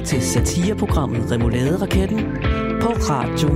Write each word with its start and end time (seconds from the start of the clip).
lytter 0.00 0.18
til 0.18 0.22
satireprogrammet 0.22 1.30
Remouladeraketten 1.30 2.18
på 2.82 2.88
Radio 2.88 3.48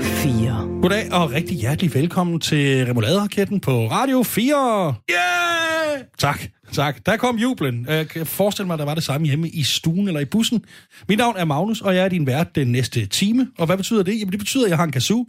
4. 0.00 0.80
Goddag 0.82 1.12
og 1.12 1.32
rigtig 1.32 1.56
hjertelig 1.56 1.94
velkommen 1.94 2.40
til 2.40 2.86
Remouladeraketten 2.86 3.60
på 3.60 3.86
Radio 3.90 4.22
4. 4.22 4.94
Yeah! 5.10 6.04
Tak, 6.18 6.40
tak. 6.72 7.06
Der 7.06 7.16
kom 7.16 7.36
jublen. 7.36 7.86
Jeg 7.88 8.08
kan 8.08 8.26
forestille 8.26 8.66
mig, 8.66 8.74
at 8.74 8.78
der 8.78 8.84
var 8.84 8.94
det 8.94 9.04
samme 9.04 9.26
hjemme 9.26 9.48
i 9.48 9.62
stuen 9.62 10.08
eller 10.08 10.20
i 10.20 10.24
bussen. 10.24 10.64
Mit 11.08 11.18
navn 11.18 11.36
er 11.36 11.44
Magnus, 11.44 11.80
og 11.80 11.94
jeg 11.94 12.04
er 12.04 12.08
din 12.08 12.26
vært 12.26 12.54
den 12.54 12.72
næste 12.72 13.06
time. 13.06 13.48
Og 13.58 13.66
hvad 13.66 13.76
betyder 13.76 14.02
det? 14.02 14.20
Jamen 14.20 14.32
det 14.32 14.38
betyder, 14.38 14.64
at 14.64 14.70
jeg 14.70 14.78
har 14.78 14.84
en 14.84 14.92
kazoo. 14.92 15.26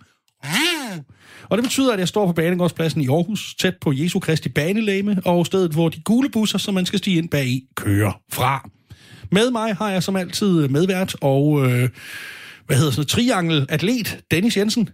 Og 1.50 1.58
det 1.58 1.64
betyder, 1.64 1.94
at 1.94 2.00
jeg 2.00 2.08
står 2.08 2.26
på 2.26 2.34
Banegårdspladsen 2.34 3.02
i 3.02 3.08
Aarhus, 3.08 3.56
tæt 3.56 3.76
på 3.82 3.92
Jesu 3.94 4.20
Kristi 4.20 4.50
banelæme, 4.50 5.22
og 5.26 5.46
stedet, 5.46 5.72
hvor 5.72 5.90
de 5.90 6.02
gule 6.02 6.30
busser, 6.30 6.58
som 6.58 6.74
man 6.74 6.86
skal 6.86 7.00
stige 7.00 7.18
ind 7.18 7.30
bag 7.30 7.48
i, 7.48 7.64
kører 7.76 8.20
fra. 8.32 8.70
Med 9.32 9.52
mig 9.52 9.76
har 9.76 9.92
jeg 9.92 10.04
som 10.04 10.16
altid 10.16 10.68
medvært 10.68 11.16
og, 11.22 11.66
øh, 11.66 11.90
hvad 12.66 12.78
hedder 12.78 12.92
sådan 12.92 13.00
noget, 13.00 13.08
triangel-atlet, 13.08 14.20
Dennis 14.32 14.58
Jensen. 14.58 14.90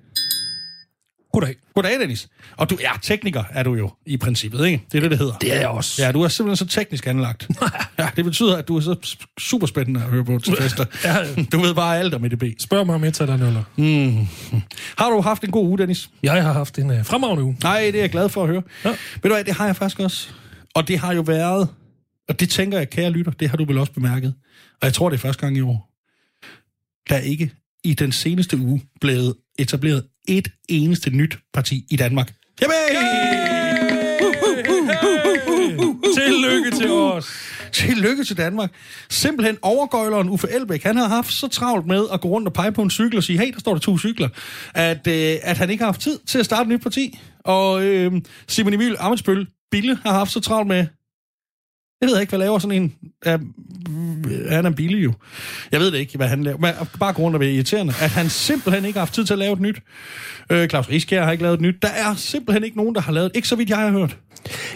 Goddag. 1.33 1.55
Goddag, 1.75 1.99
Dennis. 1.99 2.27
Og 2.57 2.69
du 2.69 2.77
er 2.81 2.99
tekniker, 3.01 3.43
er 3.51 3.63
du 3.63 3.75
jo 3.75 3.91
i 4.05 4.17
princippet, 4.17 4.65
ikke? 4.65 4.83
Det 4.91 4.97
er 4.97 5.01
det, 5.01 5.11
det 5.11 5.19
hedder. 5.19 5.37
Det 5.37 5.53
er 5.55 5.59
jeg 5.59 5.67
også. 5.67 6.03
Ja, 6.03 6.11
du 6.11 6.21
er 6.21 6.27
simpelthen 6.27 6.67
så 6.67 6.75
teknisk 6.75 7.07
anlagt. 7.07 7.47
ja, 7.99 8.09
det 8.15 8.25
betyder, 8.25 8.57
at 8.57 8.67
du 8.67 8.77
er 8.77 8.81
så 8.81 9.17
super 9.39 9.67
spændende 9.67 9.99
at 9.99 10.05
høre 10.05 10.25
på 10.25 10.39
til 10.39 10.55
fester. 10.55 10.85
Ja. 11.03 11.17
Du 11.51 11.59
ved 11.59 11.73
bare 11.73 11.99
alt 11.99 12.13
om 12.13 12.25
EDB. 12.25 12.43
Spørg 12.59 12.85
mig 12.85 12.95
om 12.95 13.03
et 13.03 13.19
der 13.19 13.37
nuller. 13.37 13.63
Mm. 13.75 14.27
Har 14.97 15.09
du 15.09 15.21
haft 15.21 15.43
en 15.43 15.51
god 15.51 15.67
uge, 15.67 15.77
Dennis? 15.77 16.09
Jeg 16.23 16.43
har 16.43 16.53
haft 16.53 16.77
en 16.77 16.89
uh, 16.89 17.05
fremragende 17.05 17.43
uge. 17.43 17.57
Nej, 17.63 17.79
det 17.79 17.95
er 17.95 17.99
jeg 17.99 18.09
glad 18.09 18.29
for 18.29 18.43
at 18.43 18.49
høre. 18.49 18.61
Ja. 18.85 18.89
Ved 18.89 18.97
du 19.23 19.29
hvad, 19.29 19.43
det 19.43 19.53
har 19.53 19.65
jeg 19.65 19.75
faktisk 19.75 19.99
også. 19.99 20.29
Og 20.75 20.87
det 20.87 20.99
har 20.99 21.13
jo 21.13 21.21
været, 21.21 21.67
og 22.29 22.39
det 22.39 22.49
tænker 22.49 22.77
jeg, 22.77 22.89
kære 22.89 23.09
lytter, 23.09 23.31
det 23.31 23.49
har 23.49 23.57
du 23.57 23.65
vel 23.65 23.77
også 23.77 23.93
bemærket. 23.93 24.33
Og 24.81 24.85
jeg 24.85 24.93
tror, 24.93 25.09
det 25.09 25.17
er 25.17 25.21
første 25.21 25.41
gang 25.41 25.57
i 25.57 25.61
år. 25.61 25.93
Der 27.09 27.15
er 27.15 27.21
ikke 27.21 27.51
i 27.83 27.93
den 27.93 28.11
seneste 28.11 28.57
uge 28.57 28.81
blevet 29.01 29.35
etableret 29.59 30.05
et 30.27 30.47
eneste 30.69 31.09
nyt 31.09 31.37
parti 31.53 31.85
i 31.89 31.95
Danmark. 31.95 32.33
Jamen! 32.61 32.73
Tillykke 36.17 36.71
til 36.71 36.91
os. 36.91 37.33
Tillykke 37.71 38.23
til 38.23 38.37
Danmark. 38.37 38.71
Simpelthen 39.09 39.57
overgøjleren 39.61 40.29
Uffe 40.29 40.47
Elbæk, 40.51 40.83
han 40.83 40.97
har 40.97 41.07
haft 41.07 41.33
så 41.33 41.47
travlt 41.47 41.87
med 41.87 42.05
at 42.13 42.21
gå 42.21 42.27
rundt 42.27 42.47
og 42.47 42.53
pege 42.53 42.71
på 42.71 42.81
en 42.81 42.89
cykel 42.89 43.17
og 43.17 43.23
sige, 43.23 43.39
hey, 43.39 43.53
der 43.53 43.59
står 43.59 43.73
der 43.73 43.79
to 43.79 43.97
cykler, 43.97 44.29
at, 44.73 45.07
øh, 45.07 45.35
at 45.43 45.57
han 45.57 45.69
ikke 45.69 45.81
har 45.81 45.87
haft 45.87 46.01
tid 46.01 46.19
til 46.27 46.39
at 46.39 46.45
starte 46.45 46.61
et 46.61 46.67
nyt 46.67 46.81
parti. 46.81 47.19
Og 47.45 47.83
øh, 47.83 48.11
Simon 48.47 48.73
Emil 48.73 48.95
Amitsbøl 48.99 49.47
Bille 49.71 49.97
har 50.05 50.13
haft 50.13 50.31
så 50.31 50.39
travlt 50.39 50.67
med, 50.67 50.85
jeg 52.01 52.09
ved 52.09 52.21
ikke, 52.21 52.31
hvad 52.31 52.39
laver 52.39 52.59
sådan 52.59 52.81
en... 52.81 52.93
Uh, 53.25 54.49
han 54.49 54.65
er 54.65 54.69
billig 54.69 55.03
jo. 55.03 55.13
Jeg 55.71 55.79
ved 55.79 55.91
det 55.91 55.97
ikke, 55.97 56.17
hvad 56.17 56.27
han 56.27 56.43
laver. 56.43 56.57
Men 56.57 56.73
bare 56.99 57.13
grund 57.13 57.35
af 57.35 57.39
det 57.39 57.53
irriterende, 57.53 57.93
at 58.01 58.09
han 58.09 58.29
simpelthen 58.29 58.85
ikke 58.85 58.99
har 58.99 59.05
haft 59.05 59.13
tid 59.13 59.25
til 59.25 59.33
at 59.33 59.39
lave 59.39 59.53
et 59.53 59.59
nyt. 59.59 59.79
Uh, 60.53 60.65
Claus 60.65 60.89
Rieskjær 60.89 61.23
har 61.23 61.31
ikke 61.31 61.43
lavet 61.43 61.53
et 61.53 61.61
nyt. 61.61 61.75
Der 61.81 61.87
er 61.87 62.15
simpelthen 62.15 62.63
ikke 62.63 62.77
nogen, 62.77 62.95
der 62.95 63.01
har 63.01 63.11
lavet 63.11 63.31
Ikke 63.35 63.47
så 63.47 63.55
vidt 63.55 63.69
jeg 63.69 63.77
har 63.77 63.91
hørt. 63.91 64.17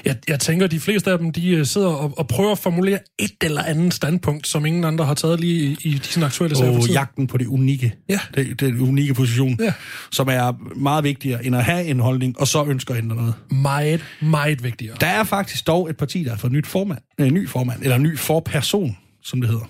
Jeg, 0.06 0.16
jeg 0.28 0.40
tænker, 0.40 0.66
at 0.66 0.72
de 0.72 0.80
fleste 0.80 1.12
af 1.12 1.18
dem, 1.18 1.32
de 1.32 1.50
øh, 1.50 1.66
sidder 1.66 1.88
og, 1.88 2.14
og 2.18 2.28
prøver 2.28 2.52
at 2.52 2.58
formulere 2.60 3.00
et 3.20 3.32
eller 3.44 3.64
andet 3.64 3.94
standpunkt, 3.94 4.48
som 4.48 4.66
ingen 4.66 4.84
andre 4.84 5.06
har 5.06 5.14
taget 5.14 5.40
lige 5.40 5.78
i, 5.84 5.90
i 5.90 5.94
de 5.94 6.26
aktuelle 6.26 6.58
sager 6.58 6.72
Og 6.72 6.88
jagten 6.88 7.28
på 7.28 7.38
det 7.38 7.48
unikke. 7.48 7.94
Ja. 8.10 8.20
Det, 8.36 8.60
det 8.60 8.80
unikke 8.80 9.14
position. 9.14 9.58
Ja. 9.60 9.74
Som 10.12 10.28
er 10.28 10.76
meget 10.76 11.04
vigtigere 11.04 11.46
end 11.46 11.56
at 11.56 11.64
have 11.64 11.86
en 11.86 12.00
holdning, 12.00 12.40
og 12.40 12.48
så 12.48 12.66
ønsker 12.66 12.94
at 12.94 13.04
ændre 13.04 13.16
noget. 13.16 13.34
Meget, 13.52 14.04
meget 14.22 14.64
vigtigere. 14.64 14.96
Der 15.00 15.08
er 15.08 15.24
faktisk 15.24 15.68
dog 15.68 15.90
et 15.90 15.98
parti, 15.98 16.24
der 16.24 16.30
har 16.30 16.38
fået 16.38 16.54
nyt 16.54 16.68
formand, 16.68 17.00
øh, 17.20 17.32
ny 17.32 17.50
formand, 17.50 17.84
eller 17.84 17.98
ny 17.98 18.18
forperson, 18.18 18.98
som 19.24 19.42
det 19.42 19.50
hedder. 19.50 19.70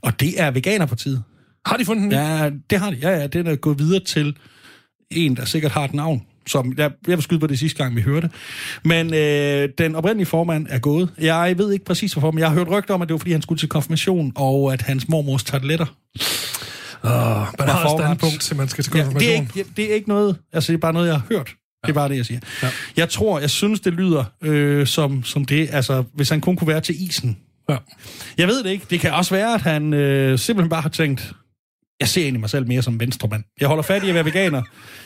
Og 0.00 0.20
det 0.20 0.40
er 0.40 0.50
Veganerpartiet. 0.50 1.22
Har 1.66 1.76
de 1.76 1.84
fundet 1.84 2.02
den? 2.02 2.12
Ja, 2.12 2.50
det 2.70 2.78
har 2.78 2.90
de. 2.90 2.96
Ja, 2.96 3.10
ja, 3.10 3.26
den 3.26 3.46
er 3.46 3.56
gået 3.56 3.78
videre 3.78 4.04
til 4.04 4.36
en, 5.10 5.36
der 5.36 5.44
sikkert 5.44 5.72
har 5.72 5.84
et 5.84 5.94
navn. 5.94 6.22
Som, 6.48 6.74
jeg, 6.76 6.90
jeg 7.08 7.16
vil 7.16 7.22
skyde 7.22 7.40
på 7.40 7.46
det 7.46 7.58
sidste 7.58 7.82
gang, 7.82 7.96
vi 7.96 8.00
hørte. 8.00 8.30
Men 8.84 9.14
øh, 9.14 9.68
den 9.78 9.94
oprindelige 9.94 10.26
formand 10.26 10.66
er 10.70 10.78
gået. 10.78 11.10
Jeg 11.20 11.54
ved 11.58 11.72
ikke 11.72 11.84
præcis 11.84 12.12
hvorfor, 12.12 12.30
men 12.30 12.38
jeg 12.38 12.48
har 12.48 12.54
hørt 12.54 12.68
rygter 12.70 12.94
om, 12.94 13.02
at 13.02 13.08
det 13.08 13.12
var, 13.12 13.18
fordi 13.18 13.32
han 13.32 13.42
skulle 13.42 13.58
til 13.58 13.68
konfirmation, 13.68 14.32
og 14.36 14.72
at 14.72 14.82
hans 14.82 15.08
mormors 15.08 15.44
tarteletter. 15.44 15.86
Oh, 17.02 17.10
man 17.58 17.68
har 17.68 17.84
et 17.84 18.00
standpunkt 18.00 18.40
til, 18.40 18.56
man 18.56 18.68
skal 18.68 18.84
til 18.84 18.92
Ja, 18.94 18.98
det, 18.98 19.06
er 19.06 19.10
konfirmation. 19.12 19.48
ikke, 19.56 19.70
det 19.76 19.90
er 19.90 19.94
ikke 19.94 20.08
noget, 20.08 20.36
altså 20.52 20.72
det 20.72 20.76
er 20.76 20.80
bare 20.80 20.92
noget, 20.92 21.06
jeg 21.06 21.14
har 21.14 21.26
hørt. 21.30 21.50
Det 21.82 21.90
er 21.90 21.94
bare 21.94 22.08
det, 22.08 22.16
jeg 22.16 22.26
siger. 22.26 22.40
Ja. 22.62 22.68
Jeg 22.96 23.08
tror, 23.08 23.38
jeg 23.38 23.50
synes, 23.50 23.80
det 23.80 23.92
lyder 23.92 24.24
øh, 24.42 24.86
som, 24.86 25.24
som 25.24 25.44
det, 25.44 25.68
altså 25.72 26.04
hvis 26.14 26.28
han 26.28 26.40
kun 26.40 26.56
kunne 26.56 26.68
være 26.68 26.80
til 26.80 27.08
isen. 27.08 27.36
Ja. 27.68 27.76
Jeg 28.38 28.48
ved 28.48 28.62
det 28.64 28.70
ikke. 28.70 28.86
Det 28.90 29.00
kan 29.00 29.12
også 29.12 29.34
være, 29.34 29.54
at 29.54 29.62
han 29.62 29.94
øh, 29.94 30.38
simpelthen 30.38 30.70
bare 30.70 30.82
har 30.82 30.88
tænkt, 30.88 31.32
jeg 32.00 32.08
ser 32.08 32.22
egentlig 32.22 32.40
mig 32.40 32.50
selv 32.50 32.66
mere 32.66 32.82
som 32.82 33.00
venstremand. 33.00 33.44
Jeg 33.60 33.68
holder 33.68 33.82
fat 33.82 34.04
i 34.04 34.08
at 34.08 34.14
være 34.14 34.24
veganer, 34.24 34.62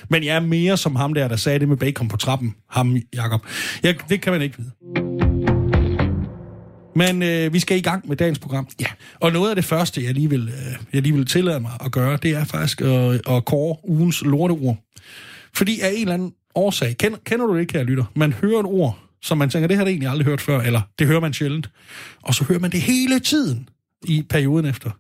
men 0.09 0.25
jeg 0.25 0.37
er 0.37 0.41
mere 0.41 0.77
som 0.77 0.97
ham 0.97 1.15
der, 1.15 1.29
der 1.29 1.37
sagde 1.37 1.59
det 1.59 1.69
med 1.69 1.77
bacon 1.77 2.09
på 2.09 2.17
trappen. 2.17 2.55
Ham, 2.71 2.97
Jakob. 3.15 3.47
Jeg, 3.83 3.97
det 4.09 4.21
kan 4.21 4.33
man 4.33 4.43
ikke 4.43 4.57
vide. 4.59 4.71
Men 6.97 7.23
øh, 7.23 7.53
vi 7.53 7.59
skal 7.59 7.77
i 7.77 7.81
gang 7.81 8.09
med 8.09 8.17
dagens 8.17 8.39
program. 8.39 8.69
Ja. 8.81 8.87
Og 9.21 9.33
noget 9.33 9.51
af 9.51 9.57
det 9.57 9.65
første, 9.65 10.05
jeg 10.05 10.15
lige 10.15 10.31
vil, 10.31 10.49
øh, 10.49 10.77
jeg 10.93 11.03
lige 11.03 11.15
vil 11.15 11.27
tillade 11.27 11.61
mig 11.61 11.71
at 11.85 11.93
gøre, 11.93 12.19
det 12.23 12.31
er 12.31 12.45
faktisk 12.45 12.81
at, 12.81 13.15
at 13.31 13.45
kåre 13.45 13.77
ugens 13.85 14.23
lorteord. 14.23 14.77
Fordi 15.55 15.81
af 15.81 15.91
en 15.95 16.01
eller 16.01 16.15
anden 16.15 16.33
årsag, 16.55 16.97
kender, 16.97 17.19
kender 17.25 17.47
du 17.47 17.55
det 17.55 17.61
ikke, 17.61 17.73
kære 17.73 17.85
lytter? 17.85 18.05
Man 18.15 18.33
hører 18.33 18.61
et 18.61 18.67
ord, 18.67 18.99
som 19.23 19.39
man 19.39 19.51
tænker, 19.51 19.69
det 19.69 19.77
har 19.77 19.85
jeg 19.85 19.91
egentlig 19.91 20.09
aldrig 20.09 20.27
hørt 20.27 20.41
før, 20.41 20.61
eller 20.61 20.81
det 20.99 21.07
hører 21.07 21.21
man 21.21 21.33
sjældent. 21.33 21.71
Og 22.23 22.35
så 22.35 22.45
hører 22.45 22.59
man 22.59 22.73
det 22.73 22.81
hele 22.81 23.21
tiden 23.21 23.69
i 24.05 24.23
perioden 24.31 24.67
efter. 24.67 24.91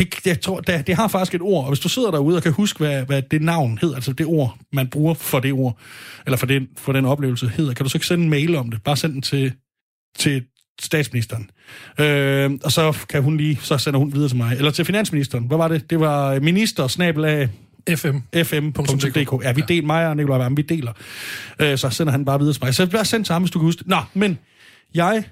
Det, 0.00 0.26
jeg 0.26 0.40
tror, 0.40 0.60
det, 0.60 0.86
det 0.86 0.94
har 0.94 1.08
faktisk 1.08 1.34
et 1.34 1.40
ord, 1.40 1.64
og 1.64 1.68
hvis 1.68 1.80
du 1.80 1.88
sidder 1.88 2.10
derude 2.10 2.36
og 2.36 2.42
kan 2.42 2.52
huske, 2.52 2.78
hvad, 2.78 3.02
hvad 3.02 3.22
det 3.22 3.42
navn 3.42 3.78
hedder, 3.80 3.94
altså 3.94 4.12
det 4.12 4.26
ord, 4.26 4.58
man 4.72 4.88
bruger 4.88 5.14
for 5.14 5.40
det 5.40 5.52
ord, 5.52 5.78
eller 6.26 6.36
for 6.36 6.46
den, 6.46 6.68
for 6.76 6.92
den 6.92 7.04
oplevelse 7.04 7.48
hedder, 7.48 7.74
kan 7.74 7.84
du 7.84 7.90
så 7.90 7.98
ikke 7.98 8.06
sende 8.06 8.24
en 8.24 8.30
mail 8.30 8.56
om 8.56 8.70
det? 8.70 8.82
Bare 8.82 8.96
send 8.96 9.12
den 9.12 9.22
til, 9.22 9.52
til 10.18 10.44
statsministeren. 10.80 11.50
Øh, 11.98 12.50
og 12.64 12.72
så 12.72 12.98
kan 13.08 13.22
hun 13.22 13.36
lige, 13.36 13.58
så 13.62 13.78
sender 13.78 13.98
hun 13.98 14.12
videre 14.12 14.28
til 14.28 14.36
mig. 14.36 14.56
Eller 14.56 14.70
til 14.70 14.84
finansministeren. 14.84 15.44
Hvad 15.44 15.56
var 15.56 15.68
det? 15.68 15.90
Det 15.90 16.00
var 16.00 16.40
minister, 16.40 16.86
snabel 16.88 17.24
af 17.24 17.48
FM. 17.88 18.16
fm.dk. 18.44 19.44
Ja, 19.44 19.52
vi 19.52 19.62
deler 19.68 19.86
mig 19.86 20.06
og 20.06 20.16
Nikolaj 20.16 20.38
Vammen, 20.38 20.56
vi 20.56 20.62
deler. 20.62 20.92
Øh, 21.58 21.78
så 21.78 21.90
sender 21.90 22.10
han 22.10 22.24
bare 22.24 22.38
videre 22.38 22.54
til 22.54 22.64
mig. 22.64 22.74
Så 22.74 22.86
bare 22.86 23.04
send 23.04 23.24
til 23.24 23.32
ham, 23.32 23.42
hvis 23.42 23.50
du 23.50 23.58
kan 23.58 23.66
huske 23.66 23.78
det. 23.78 23.86
Nå, 23.88 23.98
men 24.14 24.38
jeg 24.94 25.24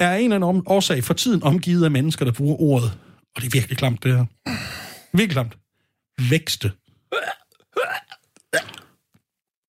er 0.00 0.16
en 0.16 0.32
eller 0.32 0.48
anden 0.48 0.62
årsag 0.66 1.04
for 1.04 1.14
tiden 1.14 1.42
omgivet 1.42 1.84
af 1.84 1.90
mennesker, 1.90 2.24
der 2.24 2.32
bruger 2.32 2.60
ordet. 2.60 2.92
Og 3.36 3.42
det 3.42 3.46
er 3.46 3.50
virkelig 3.52 3.78
klamt, 3.78 4.02
det 4.02 4.12
her. 4.16 4.24
Virkelig 5.16 5.32
klamt. 5.32 5.58
Vækste. 6.30 6.72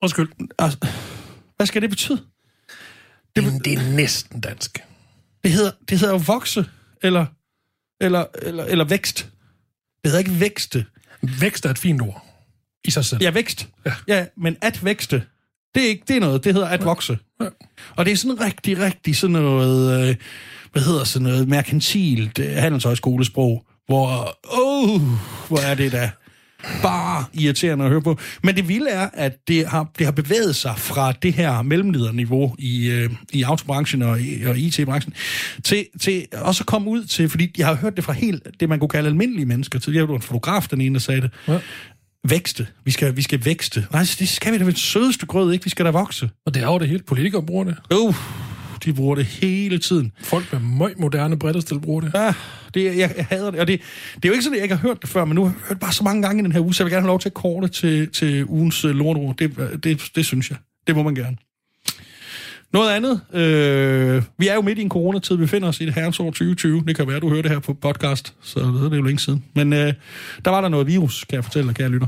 Undskyld. 0.02 0.30
Altså, 0.60 0.88
hvad 1.56 1.68
skal 1.68 1.82
det 1.82 1.90
betyde? 1.90 2.26
Det, 3.36 3.66
det 3.66 3.74
er 3.74 3.92
næsten 3.96 4.42
dansk. 4.42 4.80
Det 5.44 5.52
hedder, 5.52 5.72
det 5.90 6.00
hedder 6.00 6.14
jo 6.14 6.22
vokse, 6.28 6.66
eller, 7.04 7.26
eller, 8.02 8.26
eller, 8.42 8.66
eller 8.66 8.86
vækst. 8.86 9.18
Det 10.04 10.12
hedder 10.12 10.20
ikke 10.20 10.40
vækste. 10.40 10.86
Vækst 11.22 11.66
er 11.66 11.70
et 11.70 11.78
fint 11.78 12.02
ord 12.02 12.26
i 12.84 12.92
sig 12.92 13.06
selv. 13.06 13.22
Ja, 13.22 13.32
vækst. 13.32 13.68
Ja. 13.86 13.94
ja 14.08 14.26
men 14.38 14.58
at 14.62 14.86
vækste, 14.86 15.24
det 15.76 15.86
er 15.86 15.88
ikke 15.88 16.04
det 16.08 16.16
er 16.16 16.20
noget. 16.20 16.44
Det 16.44 16.54
hedder 16.54 16.68
at 16.68 16.86
vokse. 16.86 17.20
Ja. 17.42 17.50
Og 17.96 18.06
det 18.06 18.12
er 18.12 18.18
sådan 18.18 18.42
rigtig, 18.42 18.80
rigtig 18.80 19.16
sådan 19.16 19.34
noget, 19.34 20.10
øh, 20.10 20.16
hvad 20.72 20.82
hedder 20.82 21.04
sådan 21.04 21.28
noget, 21.28 21.48
merkantilt 21.48 22.40
øh, 22.40 22.56
handelshøjskolesprog, 22.56 23.64
hvor, 23.86 24.38
åh, 24.54 24.90
oh, 24.90 25.02
hvor 25.48 25.60
er 25.60 25.76
det 25.76 25.92
da 25.92 26.10
bare 26.82 27.26
irriterende 27.34 27.86
at 27.86 27.92
høre 27.92 28.02
på. 28.02 28.20
Men 28.44 28.56
det 28.56 28.68
vilde 28.68 28.90
er, 28.90 29.10
at 29.14 29.48
det 29.48 29.68
har, 29.68 29.92
det 29.98 30.06
har 30.06 30.12
bevæget 30.12 30.56
sig 30.56 30.74
fra 30.78 31.12
det 31.12 31.34
her 31.34 31.62
mellemlederniveau 31.62 32.56
i, 32.60 32.88
øh, 32.88 33.10
i 33.34 33.44
autobranchen 33.44 34.02
og, 34.02 34.20
og 34.46 34.58
IT-branchen, 34.58 35.14
til, 35.64 35.86
til 36.02 36.26
også 36.32 36.62
at 36.64 36.68
komme 36.68 36.90
ud 36.90 37.04
til, 37.06 37.30
fordi 37.30 37.54
jeg 37.58 37.68
har 37.68 37.76
hørt 37.76 37.96
det 37.96 38.04
fra 38.04 38.14
helt 38.14 38.48
det, 38.60 38.70
man 38.70 38.80
kunne 38.80 38.90
kalde 38.90 39.10
almindelige 39.10 39.46
mennesker. 39.46 39.80
Til 39.80 39.94
jeg 39.94 40.08
var 40.08 40.16
en 40.16 40.22
fotograf, 40.22 40.68
den 40.72 40.82
ene, 40.82 40.94
der 40.94 41.00
sagde 41.00 41.22
det. 41.22 41.32
Ja. 41.48 41.60
Vækste. 42.30 42.68
Vi 42.86 42.92
skal, 42.92 43.16
vi 43.16 43.22
skal 43.22 43.46
vækste. 43.46 43.86
Nej, 43.92 44.06
det 44.20 44.30
skal 44.30 44.54
vi 44.54 44.58
da 44.58 44.64
med 44.64 44.74
det 44.74 44.82
sødeste 44.82 45.26
grød, 45.26 45.54
ikke? 45.54 45.64
Vi 45.64 45.70
skal 45.70 45.86
da 45.86 45.92
vokse. 45.92 46.30
Og 46.46 46.54
det 46.54 46.64
er 46.64 46.68
jo 46.68 46.80
det 46.80 46.88
hele. 46.88 47.04
Politikere 47.04 47.44
bruger 47.44 47.64
det. 47.64 47.76
Uh, 47.94 48.16
de 48.86 48.94
bruger 48.94 49.16
det 49.16 49.26
hele 49.26 49.78
tiden. 49.78 50.12
Folk 50.22 50.54
med 50.54 50.60
møg 50.60 50.94
moderne 50.98 51.40
brættestil 51.40 51.80
bruger 51.80 52.02
det. 52.02 52.12
Ja, 52.16 52.34
det, 52.74 52.98
jeg, 52.98 53.14
jeg 53.18 53.26
hader 53.30 53.52
det. 53.52 53.60
Og 53.60 53.68
det, 53.68 53.82
det 54.16 54.26
er 54.26 54.30
jo 54.30 54.34
ikke 54.34 54.44
sådan, 54.44 54.56
at 54.56 54.58
jeg 54.58 54.64
ikke 54.64 54.76
har 54.76 54.88
hørt 54.88 55.02
det 55.02 55.10
før, 55.10 55.26
men 55.26 55.36
nu 55.36 55.44
har 55.44 55.52
jeg 55.52 55.68
hørt 55.68 55.80
bare 55.80 55.94
så 55.94 56.04
mange 56.04 56.22
gange 56.22 56.42
i 56.42 56.44
den 56.44 56.52
her 56.52 56.60
uge, 56.60 56.74
så 56.74 56.84
jeg 56.84 56.86
vil 56.86 56.92
gerne 56.94 57.04
have 57.04 57.12
lov 57.12 57.20
til 57.20 57.30
at 57.30 57.34
korte 57.34 57.68
til, 57.68 58.10
til 58.10 58.46
ugens 58.46 58.86
uh, 58.86 58.92
lortord. 58.92 59.38
Det, 59.38 59.80
det, 59.84 60.12
det 60.16 60.26
synes 60.26 60.50
jeg. 60.50 60.58
Det 60.88 60.96
må 60.96 61.04
man 61.04 61.16
gerne. 61.16 61.38
Noget 62.74 62.92
andet. 62.92 63.22
Øh, 63.34 64.24
vi 64.38 64.48
er 64.48 64.54
jo 64.54 64.62
midt 64.62 64.80
i 64.80 64.82
en 64.82 64.90
coronatid. 64.90 65.36
Vi 65.36 65.44
befinder 65.44 65.68
os 65.68 65.82
i 65.82 65.86
det 65.86 65.94
herrens 65.94 66.20
år 66.20 66.26
2020. 66.26 66.84
Det 66.88 66.96
kan 66.96 67.08
være, 67.08 67.20
du 67.20 67.30
hører 67.30 67.42
det 67.42 67.52
her 67.52 67.60
på 67.60 67.74
podcast, 67.74 68.34
så 68.42 68.60
det 68.60 68.94
er 68.94 68.98
jo 68.98 69.04
længe 69.04 69.20
siden. 69.20 69.44
Men 69.56 69.74
øh, 69.74 69.94
der 70.46 70.52
var 70.52 70.62
der 70.62 70.70
noget 70.70 70.88
virus, 70.88 71.24
kan 71.24 71.36
jeg 71.36 71.44
fortælle 71.44 71.68
dig, 71.68 71.76
kære 71.76 71.90
lytter. 71.90 72.08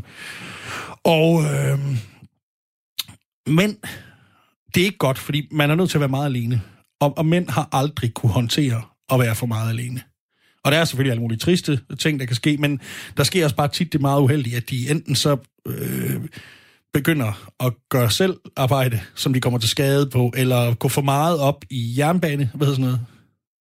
Og, 1.03 1.43
øh, 1.43 1.79
men 3.47 3.77
det 4.75 4.81
er 4.81 4.85
ikke 4.85 4.97
godt, 4.97 5.17
fordi 5.17 5.47
man 5.51 5.71
er 5.71 5.75
nødt 5.75 5.89
til 5.89 5.97
at 5.97 6.01
være 6.01 6.09
meget 6.09 6.25
alene. 6.25 6.61
Og, 7.01 7.17
og 7.17 7.25
mænd 7.25 7.49
har 7.49 7.69
aldrig 7.71 8.13
kunne 8.13 8.31
håndtere 8.31 8.81
at 9.11 9.19
være 9.19 9.35
for 9.35 9.45
meget 9.45 9.69
alene. 9.69 10.01
Og 10.63 10.71
der 10.71 10.77
er 10.77 10.85
selvfølgelig 10.85 11.11
alle 11.11 11.21
mulige 11.21 11.39
triste 11.39 11.79
ting, 11.99 12.19
der 12.19 12.25
kan 12.25 12.35
ske, 12.35 12.57
men 12.57 12.79
der 13.17 13.23
sker 13.23 13.43
også 13.43 13.55
bare 13.55 13.67
tit 13.67 13.93
det 13.93 14.01
meget 14.01 14.21
uheldige, 14.21 14.57
at 14.57 14.69
de 14.69 14.89
enten 14.89 15.15
så 15.15 15.37
øh, 15.67 16.21
begynder 16.93 17.49
at 17.59 17.73
gøre 17.89 18.11
selv 18.11 18.37
arbejde, 18.55 18.99
som 19.15 19.33
de 19.33 19.41
kommer 19.41 19.59
til 19.59 19.69
skade 19.69 20.09
på, 20.09 20.33
eller 20.35 20.73
gå 20.73 20.87
for 20.87 21.01
meget 21.01 21.39
op 21.39 21.65
i 21.69 21.95
jernbane, 21.97 22.49
hvad 22.53 22.67
hedder 22.67 22.81
sådan 22.81 22.85
noget? 22.85 23.05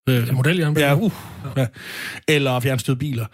Øh, 0.08 0.34
modeljernbane. 0.34 0.86
Ja, 0.86 0.94
uh, 0.94 1.12
ja. 1.56 1.66
Eller 2.28 2.60
fjernstøde 2.60 2.96
biler. 2.96 3.26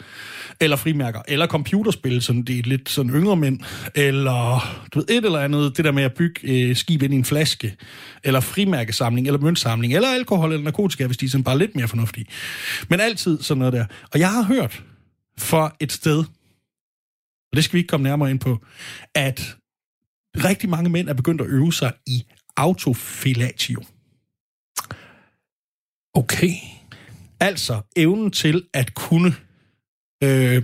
Eller 0.61 0.76
frimærker. 0.76 1.23
Eller 1.29 1.47
computerspil, 1.47 2.23
som 2.23 2.43
det 2.43 2.59
er 2.59 2.62
lidt 2.62 2.88
sådan 2.88 3.12
yngre 3.12 3.37
mænd. 3.37 3.61
Eller 3.94 4.61
du 4.94 4.99
ved, 4.99 5.09
et 5.11 5.25
eller 5.25 5.38
andet, 5.38 5.76
det 5.76 5.85
der 5.85 5.93
med 5.93 6.03
at 6.03 6.15
bygge 6.15 6.41
øh, 6.43 6.76
skib 6.76 7.03
ind 7.03 7.15
i 7.15 7.17
en 7.17 7.25
flaske. 7.25 7.76
Eller 8.25 8.41
frimærkesamling, 8.41 9.26
eller 9.26 9.41
møntsamling. 9.41 9.94
Eller 9.94 10.09
alkohol 10.09 10.53
eller 10.53 10.65
narkotika, 10.65 11.06
hvis 11.06 11.17
de 11.17 11.26
er 11.26 11.31
sådan 11.31 11.44
bare 11.44 11.59
lidt 11.59 11.76
mere 11.76 11.88
fornuftige. 11.88 12.26
Men 12.88 13.00
altid 13.00 13.43
sådan 13.43 13.59
noget 13.59 13.73
der. 13.73 13.85
Og 14.12 14.21
jeg 14.21 14.31
har 14.32 14.43
hørt 14.43 14.82
fra 15.38 15.76
et 15.81 15.93
sted, 15.93 16.19
og 17.53 17.56
det 17.56 17.65
skal 17.65 17.73
vi 17.73 17.79
ikke 17.79 17.88
komme 17.88 18.05
nærmere 18.05 18.31
ind 18.31 18.41
på, 18.41 18.59
at 19.15 19.56
rigtig 20.37 20.69
mange 20.69 20.91
mænd 20.91 21.09
er 21.09 21.15
begyndt 21.15 21.41
at 21.41 21.47
øve 21.47 21.73
sig 21.73 21.93
i 22.06 22.25
autofilatio. 22.56 23.82
Okay. 26.14 26.52
Altså 27.40 27.81
evnen 27.96 28.31
til 28.31 28.64
at 28.72 28.94
kunne 28.94 29.34
øh, 30.25 30.62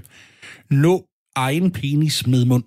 nå 0.71 1.07
egen 1.37 1.71
penis 1.71 2.27
med 2.27 2.45
mund. 2.45 2.65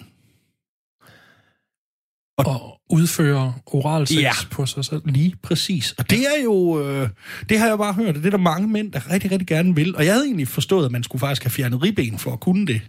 Og, 2.38 2.45
og 2.45 2.80
udføre 2.89 3.53
oral 3.65 4.07
sex 4.07 4.18
Ja. 4.18 4.31
på 4.51 4.65
sig 4.65 4.85
selv. 4.85 5.01
Lige 5.06 5.35
præcis. 5.44 5.91
Og 5.91 6.09
det 6.09 6.19
er 6.19 6.44
jo, 6.44 6.81
øh, 6.89 7.09
det 7.50 7.59
har 7.59 7.68
jeg 7.68 7.77
bare 7.77 7.94
hørt, 7.94 8.15
det 8.15 8.25
er 8.25 8.30
der 8.30 8.38
mange 8.38 8.68
mænd, 8.68 8.91
der 8.91 9.12
rigtig, 9.12 9.31
rigtig 9.31 9.47
gerne 9.47 9.75
vil. 9.75 9.95
Og 9.95 10.06
jeg 10.06 10.13
havde 10.13 10.25
egentlig 10.25 10.47
forstået, 10.47 10.85
at 10.85 10.91
man 10.91 11.03
skulle 11.03 11.19
faktisk 11.19 11.44
have 11.44 11.51
fjernet 11.51 11.83
ribben 11.83 12.19
for 12.19 12.33
at 12.33 12.39
kunne 12.39 12.68
det. 12.68 12.81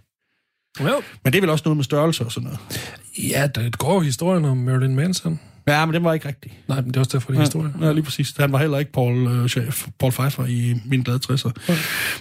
Jo. 0.79 1.01
Men 1.23 1.33
det 1.33 1.35
er 1.35 1.41
vel 1.41 1.49
også 1.49 1.61
noget 1.65 1.77
med 1.77 1.83
størrelse 1.83 2.25
og 2.25 2.31
sådan 2.31 2.49
noget. 2.49 2.91
Ja, 3.29 3.47
der 3.47 3.69
går 3.69 4.01
historien 4.01 4.45
om 4.45 4.57
Marilyn 4.57 4.95
Manson. 4.95 5.39
Ja, 5.67 5.85
men 5.85 5.95
den 5.95 6.03
var 6.03 6.13
ikke 6.13 6.27
rigtig. 6.27 6.59
Nej, 6.67 6.81
men 6.81 6.87
det 6.87 6.95
er 6.95 6.99
også 6.99 7.11
derfor, 7.13 7.31
det 7.31 7.37
er 7.37 7.41
historie. 7.41 7.73
Ja, 7.81 7.91
lige 7.91 8.03
præcis. 8.03 8.33
Han 8.37 8.51
var 8.51 8.57
heller 8.57 8.79
ikke 8.79 8.91
Paul, 8.91 9.27
øh, 9.27 9.47
chef, 9.49 9.87
Paul 9.99 10.11
Pfeiffer 10.11 10.45
i 10.45 10.75
min 10.85 11.01
glade 11.01 11.19
60'er. 11.29 11.51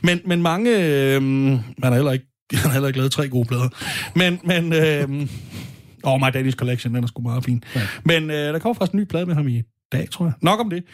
Men, 0.02 0.20
men 0.26 0.42
mange... 0.42 0.70
Øh, 0.78 1.22
han 1.22 1.62
har 1.82 1.94
heller 1.94 2.12
ikke 2.12 2.26
han 2.52 2.62
har 2.62 2.72
heller 2.72 2.86
ikke 2.88 2.98
lavet 2.98 3.12
tre 3.12 3.28
gode 3.28 3.48
plader. 3.48 3.68
Men, 4.14 4.40
men 4.44 4.72
øh, 4.82 5.28
oh, 6.02 6.20
My 6.20 6.24
Daddy's 6.24 6.56
Collection, 6.56 6.94
den 6.94 7.04
er 7.04 7.08
sgu 7.08 7.22
meget 7.22 7.44
fin. 7.44 7.64
Ja. 7.74 7.80
Men 8.04 8.30
øh, 8.30 8.36
der 8.36 8.58
kommer 8.58 8.74
faktisk 8.74 8.92
en 8.92 9.00
ny 9.00 9.04
plade 9.04 9.26
med 9.26 9.34
ham 9.34 9.48
i 9.48 9.62
dag, 9.92 10.08
tror 10.10 10.24
jeg. 10.24 10.32
Nok 10.40 10.60
om 10.60 10.70
det. 10.70 10.84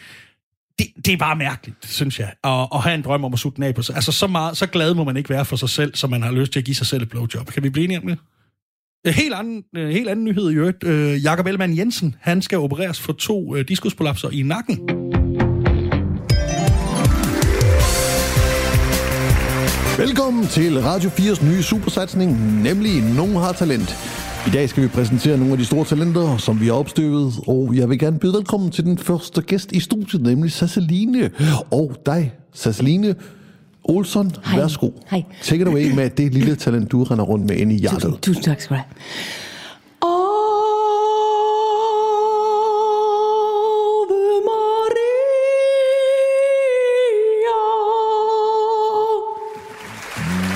Det, 0.79 0.87
det 1.05 1.13
er 1.13 1.17
bare 1.17 1.35
mærkeligt, 1.35 1.77
synes 1.85 2.19
jeg, 2.19 2.33
at, 2.43 2.67
at 2.73 2.81
have 2.81 2.95
en 2.95 3.01
drøm 3.01 3.23
om 3.23 3.33
at 3.33 3.39
sutte 3.39 3.55
den 3.55 3.63
af 3.63 3.75
på 3.75 3.81
sig. 3.81 3.95
Altså, 3.95 4.11
så, 4.11 4.27
meget, 4.27 4.57
så 4.57 4.65
glad 4.67 4.93
må 4.93 5.03
man 5.03 5.17
ikke 5.17 5.29
være 5.29 5.45
for 5.45 5.55
sig 5.55 5.69
selv, 5.69 5.95
som 5.95 6.09
man 6.09 6.23
har 6.23 6.31
lyst 6.31 6.51
til 6.51 6.59
at 6.59 6.65
give 6.65 6.75
sig 6.75 6.87
selv 6.87 7.01
et 7.03 7.09
blowjob. 7.09 7.47
Kan 7.47 7.63
vi 7.63 7.69
blive 7.69 7.83
enige 7.83 7.99
om 7.99 8.07
det? 8.07 8.17
Øh, 9.07 9.13
helt 9.13 9.33
anden, 9.33 9.63
øh, 9.77 9.89
helt 9.89 10.09
anden 10.09 10.25
nyhed 10.25 10.51
i 10.51 10.55
øvrigt. 10.55 10.83
Øh, 10.83 11.23
Jakob 11.23 11.45
Ellemann 11.45 11.77
Jensen, 11.77 12.15
han 12.19 12.41
skal 12.41 12.57
opereres 12.57 12.99
for 12.99 13.13
to 13.13 13.61
diskuspolapser 13.61 14.29
i 14.29 14.41
nakken. 14.41 14.79
Velkommen 19.97 20.47
til 20.47 20.81
Radio 20.81 21.09
4's 21.09 21.45
nye 21.45 21.63
supersatsning, 21.63 22.61
nemlig 22.63 23.15
Nogen 23.15 23.35
har 23.35 23.51
talent. 23.51 23.95
I 24.47 24.49
dag 24.49 24.69
skal 24.69 24.83
vi 24.83 24.87
præsentere 24.87 25.37
nogle 25.37 25.51
af 25.51 25.57
de 25.57 25.65
store 25.65 25.85
talenter, 25.85 26.37
som 26.37 26.59
vi 26.59 26.65
har 26.65 26.73
opstøvet, 26.73 27.33
og 27.47 27.75
jeg 27.75 27.89
vil 27.89 27.99
gerne 27.99 28.19
byde 28.19 28.33
velkommen 28.33 28.71
til 28.71 28.83
den 28.83 28.97
første 28.97 29.41
gæst 29.41 29.71
i 29.71 29.79
studiet, 29.79 30.21
nemlig 30.21 30.51
Sasseline. 30.51 31.31
Og 31.71 31.95
dig, 32.05 32.33
Sasseline 32.53 33.15
Olsson, 33.83 34.31
Hej. 34.45 34.59
værsgo. 34.59 34.89
Hej. 35.09 35.23
Take 35.43 35.61
it 35.61 35.67
away 35.67 35.95
med 35.95 36.09
det 36.09 36.33
lille 36.33 36.55
talent, 36.55 36.91
du 36.91 37.03
render 37.03 37.25
rundt 37.25 37.45
med 37.45 37.55
inde 37.55 37.75
i 37.75 37.77
hjertet. 37.77 38.01
Tusind, 38.01 38.21
tusind 38.21 38.43
tak 38.43 38.61
skal 38.61 38.77
du 38.77 38.81
have. 38.81 38.85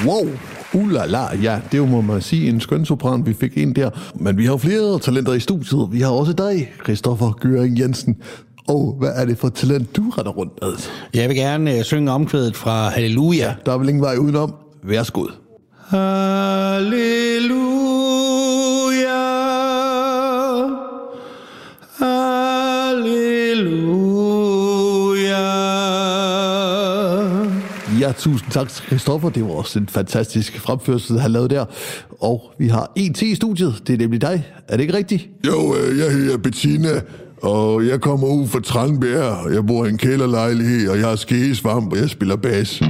Wow, 0.05 0.27
ulala, 0.73 1.35
ja, 1.41 1.59
det 1.71 1.89
må 1.89 2.01
man 2.01 2.21
sige, 2.21 2.49
en 2.49 2.59
skøn 2.61 2.85
sopran, 2.85 3.25
vi 3.25 3.33
fik 3.33 3.57
ind 3.57 3.75
der. 3.75 3.89
Men 4.15 4.37
vi 4.37 4.45
har 4.45 4.57
flere 4.57 4.99
talenter 4.99 5.33
i 5.33 5.39
studiet. 5.39 5.87
Vi 5.91 6.01
har 6.01 6.09
også 6.09 6.33
dig, 6.33 6.71
Christoffer 6.83 7.31
Gøring 7.31 7.79
Jensen. 7.79 8.15
Og 8.67 8.95
hvad 8.99 9.09
er 9.15 9.25
det 9.25 9.37
for 9.37 9.49
talent, 9.49 9.95
du 9.95 10.09
render 10.09 10.31
rundt 10.31 10.53
med? 10.61 10.71
Jeg 11.13 11.29
vil 11.29 11.37
gerne 11.37 11.77
øh, 11.77 11.83
synge 11.83 12.11
omkvædet 12.11 12.55
fra 12.55 12.89
Halleluja. 12.89 13.55
Der 13.65 13.73
er 13.73 13.77
vel 13.77 13.89
ingen 13.89 14.01
vej 14.01 14.15
udenom. 14.17 14.53
Værsgo. 14.83 15.25
Halleluja. 15.87 17.55
Halleluja. 25.15 25.45
Ja, 27.99 28.11
tusind 28.17 28.51
tak 28.51 28.69
til 28.69 28.85
Christoffer. 28.85 29.29
Det 29.29 29.43
var 29.43 29.49
også 29.51 29.79
en 29.79 29.87
fantastisk 29.87 30.59
fremførsel, 30.59 31.19
han 31.19 31.31
lavede 31.31 31.49
der. 31.55 31.65
Og 32.19 32.51
vi 32.57 32.67
har 32.67 32.91
en 32.95 33.13
til 33.13 33.31
i 33.31 33.35
studiet. 33.35 33.81
Det 33.87 33.93
er 33.93 33.97
nemlig 33.97 34.21
dig. 34.21 34.45
Er 34.67 34.77
det 34.77 34.83
ikke 34.83 34.97
rigtigt? 34.97 35.29
Jo, 35.47 35.75
øh, 35.75 35.99
jeg 35.99 36.11
hedder 36.11 36.37
Bettina, 36.37 36.89
og 37.45 37.87
jeg 37.87 38.01
kommer 38.01 38.27
ud 38.27 38.47
fra 38.47 38.59
Tranbjerg. 38.59 39.53
Jeg 39.53 39.65
bor 39.65 39.85
i 39.85 39.89
en 39.89 39.97
kælderlejlighed, 39.97 40.89
og 40.89 40.97
jeg 40.97 41.07
har 41.07 41.15
skegesvamp, 41.15 41.91
og 41.91 41.97
jeg 41.97 42.09
spiller 42.09 42.35
bas. 42.35 42.81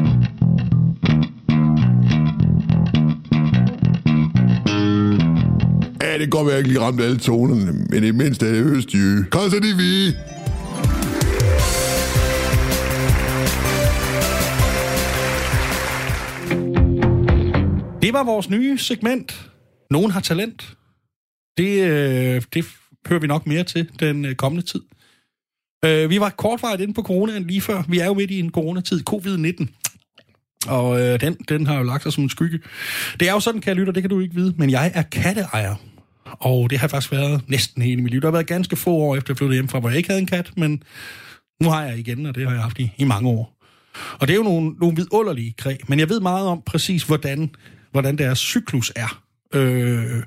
Ja, 6.02 6.14
det 6.14 6.20
kan 6.20 6.30
godt 6.30 6.46
være, 6.46 6.56
jeg 6.56 6.58
ikke 6.58 6.70
lige 6.70 6.80
ramte 6.80 7.04
alle 7.04 7.18
tonerne, 7.18 7.86
men 7.90 8.04
i 8.04 8.12
mindst 8.12 8.44
er 8.44 8.52
det 8.52 8.66
østjyge. 8.66 9.24
Kom 9.32 9.50
så, 9.50 9.60
de 9.60 9.78
vi. 9.78 10.06
Det 18.02 18.14
var 18.14 18.24
vores 18.24 18.50
nye 18.50 18.78
segment. 18.78 19.50
Nogen 19.92 20.12
har 20.12 20.20
talent. 20.20 20.78
Det, 21.58 21.90
øh, 21.90 22.42
det 22.54 22.66
hører 23.08 23.20
vi 23.20 23.28
nok 23.28 23.48
mere 23.48 23.64
til 23.64 23.90
den 24.00 24.26
øh, 24.26 24.36
kommende 24.36 24.66
tid. 24.66 24.82
Øh, 25.86 26.10
vi 26.10 26.20
var 26.20 26.30
kortvarigt 26.30 26.82
inde 26.82 26.94
på 26.94 27.02
coronaen 27.02 27.48
lige 27.48 27.62
før. 27.62 27.84
Vi 27.88 28.00
er 28.00 28.06
jo 28.06 28.14
midt 28.14 28.32
i 28.32 28.40
en 28.40 28.52
coronatid, 28.52 29.02
covid-19. 29.10 29.68
Og 30.68 31.02
øh, 31.02 31.22
den, 31.22 31.34
den 31.50 31.68
har 31.68 31.78
jo 31.78 31.84
lagt 31.84 32.04
sig 32.04 32.14
som 32.14 32.24
en 32.24 32.30
skygge. 32.30 32.60
Det 33.20 33.28
er 33.30 33.32
jo 33.32 33.40
sådan, 33.40 33.62
kan 33.62 33.70
jeg 33.70 33.78
lytte, 33.78 33.92
det 33.92 34.04
kan 34.04 34.10
du 34.10 34.20
ikke 34.20 34.36
vide, 34.36 34.54
men 34.58 34.70
jeg 34.70 34.92
er 34.96 35.02
katteejer. 35.02 35.76
Og 36.26 36.70
det 36.70 36.80
har 36.80 36.88
faktisk 36.88 37.12
været 37.12 37.42
næsten 37.48 37.82
hele 37.82 38.02
mit 38.02 38.12
liv. 38.12 38.22
Der 38.22 38.28
har 38.28 38.32
været 38.32 38.48
ganske 38.48 38.76
få 38.76 38.92
år 38.92 39.16
efter 39.16 39.34
jeg 39.34 39.38
flyttede 39.38 39.56
hjem 39.56 39.68
fra, 39.68 39.80
hvor 39.80 39.90
jeg 39.90 39.98
ikke 39.98 40.10
havde 40.10 40.22
en 40.22 40.28
kat, 40.28 40.52
men 40.58 40.84
nu 41.62 41.70
har 41.70 41.84
jeg 41.84 41.98
igen, 41.98 42.26
og 42.26 42.36
det 42.36 42.46
har 42.46 42.54
jeg 42.54 42.62
haft 42.62 42.80
i, 42.80 42.92
i 42.98 43.04
mange 43.04 43.30
år. 43.30 43.56
Og 44.20 44.28
det 44.28 44.34
er 44.34 44.38
jo 44.38 44.44
nogle, 44.44 44.76
nogle 44.80 44.96
vidunderlige 44.96 45.54
kræ, 45.58 45.76
men 45.88 46.00
jeg 46.00 46.10
ved 46.10 46.20
meget 46.20 46.48
om 46.48 46.62
præcis, 46.66 47.04
hvordan, 47.04 47.56
hvordan 47.92 48.18
deres 48.18 48.40
cyklus 48.40 48.92
er. 48.96 49.22
Øh, 49.54 50.24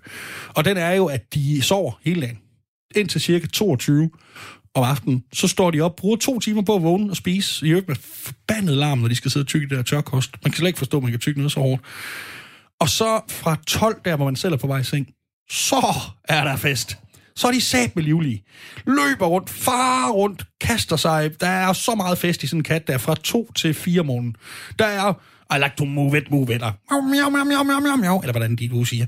og 0.49 0.65
den 0.65 0.77
er 0.77 0.91
jo, 0.91 1.07
at 1.07 1.35
de 1.35 1.63
sover 1.63 1.93
hele 2.05 2.21
dagen. 2.21 2.39
Indtil 2.97 3.21
cirka 3.21 3.47
22 3.47 4.11
om 4.75 4.83
aftenen. 4.83 5.25
Så 5.33 5.49
står 5.49 5.71
de 5.71 5.81
op, 5.81 5.97
bruger 5.97 6.17
to 6.17 6.41
timer 6.41 6.63
på 6.63 6.77
at 6.77 6.83
vågne 6.83 7.11
og 7.11 7.17
spise. 7.17 7.67
I 7.67 7.71
øvrigt 7.71 7.89
med 7.89 7.97
forbandet 7.97 8.77
larm, 8.77 8.99
når 8.99 9.09
de 9.09 9.15
skal 9.15 9.31
sidde 9.31 9.45
og 9.45 9.47
tykke 9.47 9.69
det 9.69 9.77
der 9.77 9.83
tørkost. 9.83 10.31
Man 10.45 10.53
kan 10.53 10.59
slet 10.59 10.69
ikke 10.69 10.79
forstå, 10.79 10.97
at 10.97 11.03
man 11.03 11.13
kan 11.13 11.21
tykke 11.21 11.41
noget 11.41 11.53
så 11.53 11.61
hårdt. 11.61 11.83
Og 12.81 12.89
så 12.89 13.21
fra 13.29 13.57
12, 13.67 14.01
der 14.05 14.17
hvor 14.17 14.25
man 14.25 14.37
selv 14.37 14.53
er 14.53 14.57
på 14.57 14.67
vej 14.67 14.79
i 14.79 14.85
seng, 14.85 15.09
så 15.51 15.95
er 16.25 16.45
der 16.45 16.57
fest. 16.57 16.99
Så 17.37 17.47
er 17.47 17.53
de 17.53 17.61
sat 17.61 17.97
med 17.97 18.05
livlige. 18.05 18.45
Løber 18.87 19.27
rundt, 19.27 19.51
far 19.51 20.11
rundt, 20.11 20.47
kaster 20.61 20.97
sig. 20.97 21.41
Der 21.41 21.47
er 21.47 21.73
så 21.73 21.95
meget 21.95 22.19
fest 22.19 22.43
i 22.43 22.47
sådan 22.47 22.61
en 22.61 22.65
kat, 22.65 22.87
der 22.87 22.95
er 22.95 22.99
fra 22.99 23.15
2 23.15 23.53
til 23.53 23.75
4 23.75 24.01
om 24.01 24.07
morgenen. 24.07 24.37
Der 24.79 24.85
er, 24.85 25.13
i 25.55 25.59
like 25.59 25.77
to 25.77 25.85
move 25.85 26.19
it, 26.19 26.31
move 26.31 26.43
it, 26.43 26.51
eller 26.51 26.73
miau, 26.91 27.31
miau, 27.31 27.45
miau, 27.45 27.63
miau, 27.65 27.81
miau, 27.81 27.97
miau, 27.97 28.21
eller 28.21 28.33
hvordan 28.33 28.57
de 28.57 28.67
nu 28.67 28.85
siger. 28.85 29.07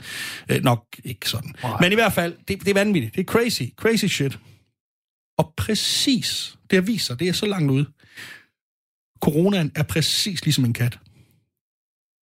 Øh, 0.50 0.62
nok 0.62 0.84
ikke 1.04 1.28
sådan. 1.28 1.54
Men 1.80 1.92
i 1.92 1.94
hvert 1.94 2.12
fald, 2.12 2.36
det, 2.48 2.60
det 2.60 2.68
er 2.68 2.74
vanvittigt. 2.74 3.14
Det 3.14 3.20
er 3.20 3.24
crazy, 3.24 3.62
crazy 3.76 4.04
shit. 4.04 4.38
Og 5.38 5.54
præcis, 5.56 6.56
det 6.70 6.76
har 6.76 6.82
vist 6.82 7.06
sig, 7.06 7.18
det 7.18 7.28
er 7.28 7.32
så 7.32 7.46
langt 7.46 7.70
ude. 7.70 7.86
Coronaen 9.20 9.72
er 9.74 9.82
præcis 9.82 10.44
ligesom 10.44 10.64
en 10.64 10.72
kat. 10.72 10.98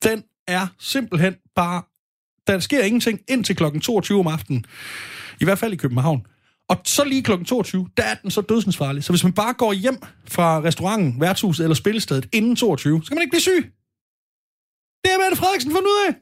Den 0.04 0.25
er 0.48 0.66
simpelthen 0.78 1.34
bare... 1.56 1.82
Der 2.46 2.58
sker 2.58 2.84
ingenting 2.84 3.20
indtil 3.28 3.56
klokken 3.56 3.80
22 3.80 4.20
om 4.20 4.26
aftenen. 4.26 4.64
I 5.40 5.44
hvert 5.44 5.58
fald 5.58 5.72
i 5.72 5.76
København. 5.76 6.26
Og 6.68 6.76
så 6.84 7.04
lige 7.04 7.22
klokken 7.22 7.44
22, 7.44 7.88
der 7.96 8.02
er 8.02 8.14
den 8.14 8.30
så 8.30 8.40
dødsensfarlig. 8.40 9.04
Så 9.04 9.12
hvis 9.12 9.25
man 9.25 9.32
bare 9.32 9.52
går 9.52 9.72
hjem 9.72 9.98
fra 10.28 10.62
restauranten, 10.62 11.20
værtshuset 11.20 11.64
eller 11.64 11.75
spillestedet 11.75 12.28
inden 12.32 12.56
22, 12.56 13.02
så 13.04 13.08
kan 13.08 13.14
man 13.14 13.22
ikke 13.22 13.30
blive 13.30 13.40
syg. 13.40 13.72
Det 15.08 15.14
har 15.16 15.22
Mette 15.24 15.36
Frederiksen 15.36 15.70
fundet 15.70 15.90
ud 15.94 16.00
af. 16.08 16.14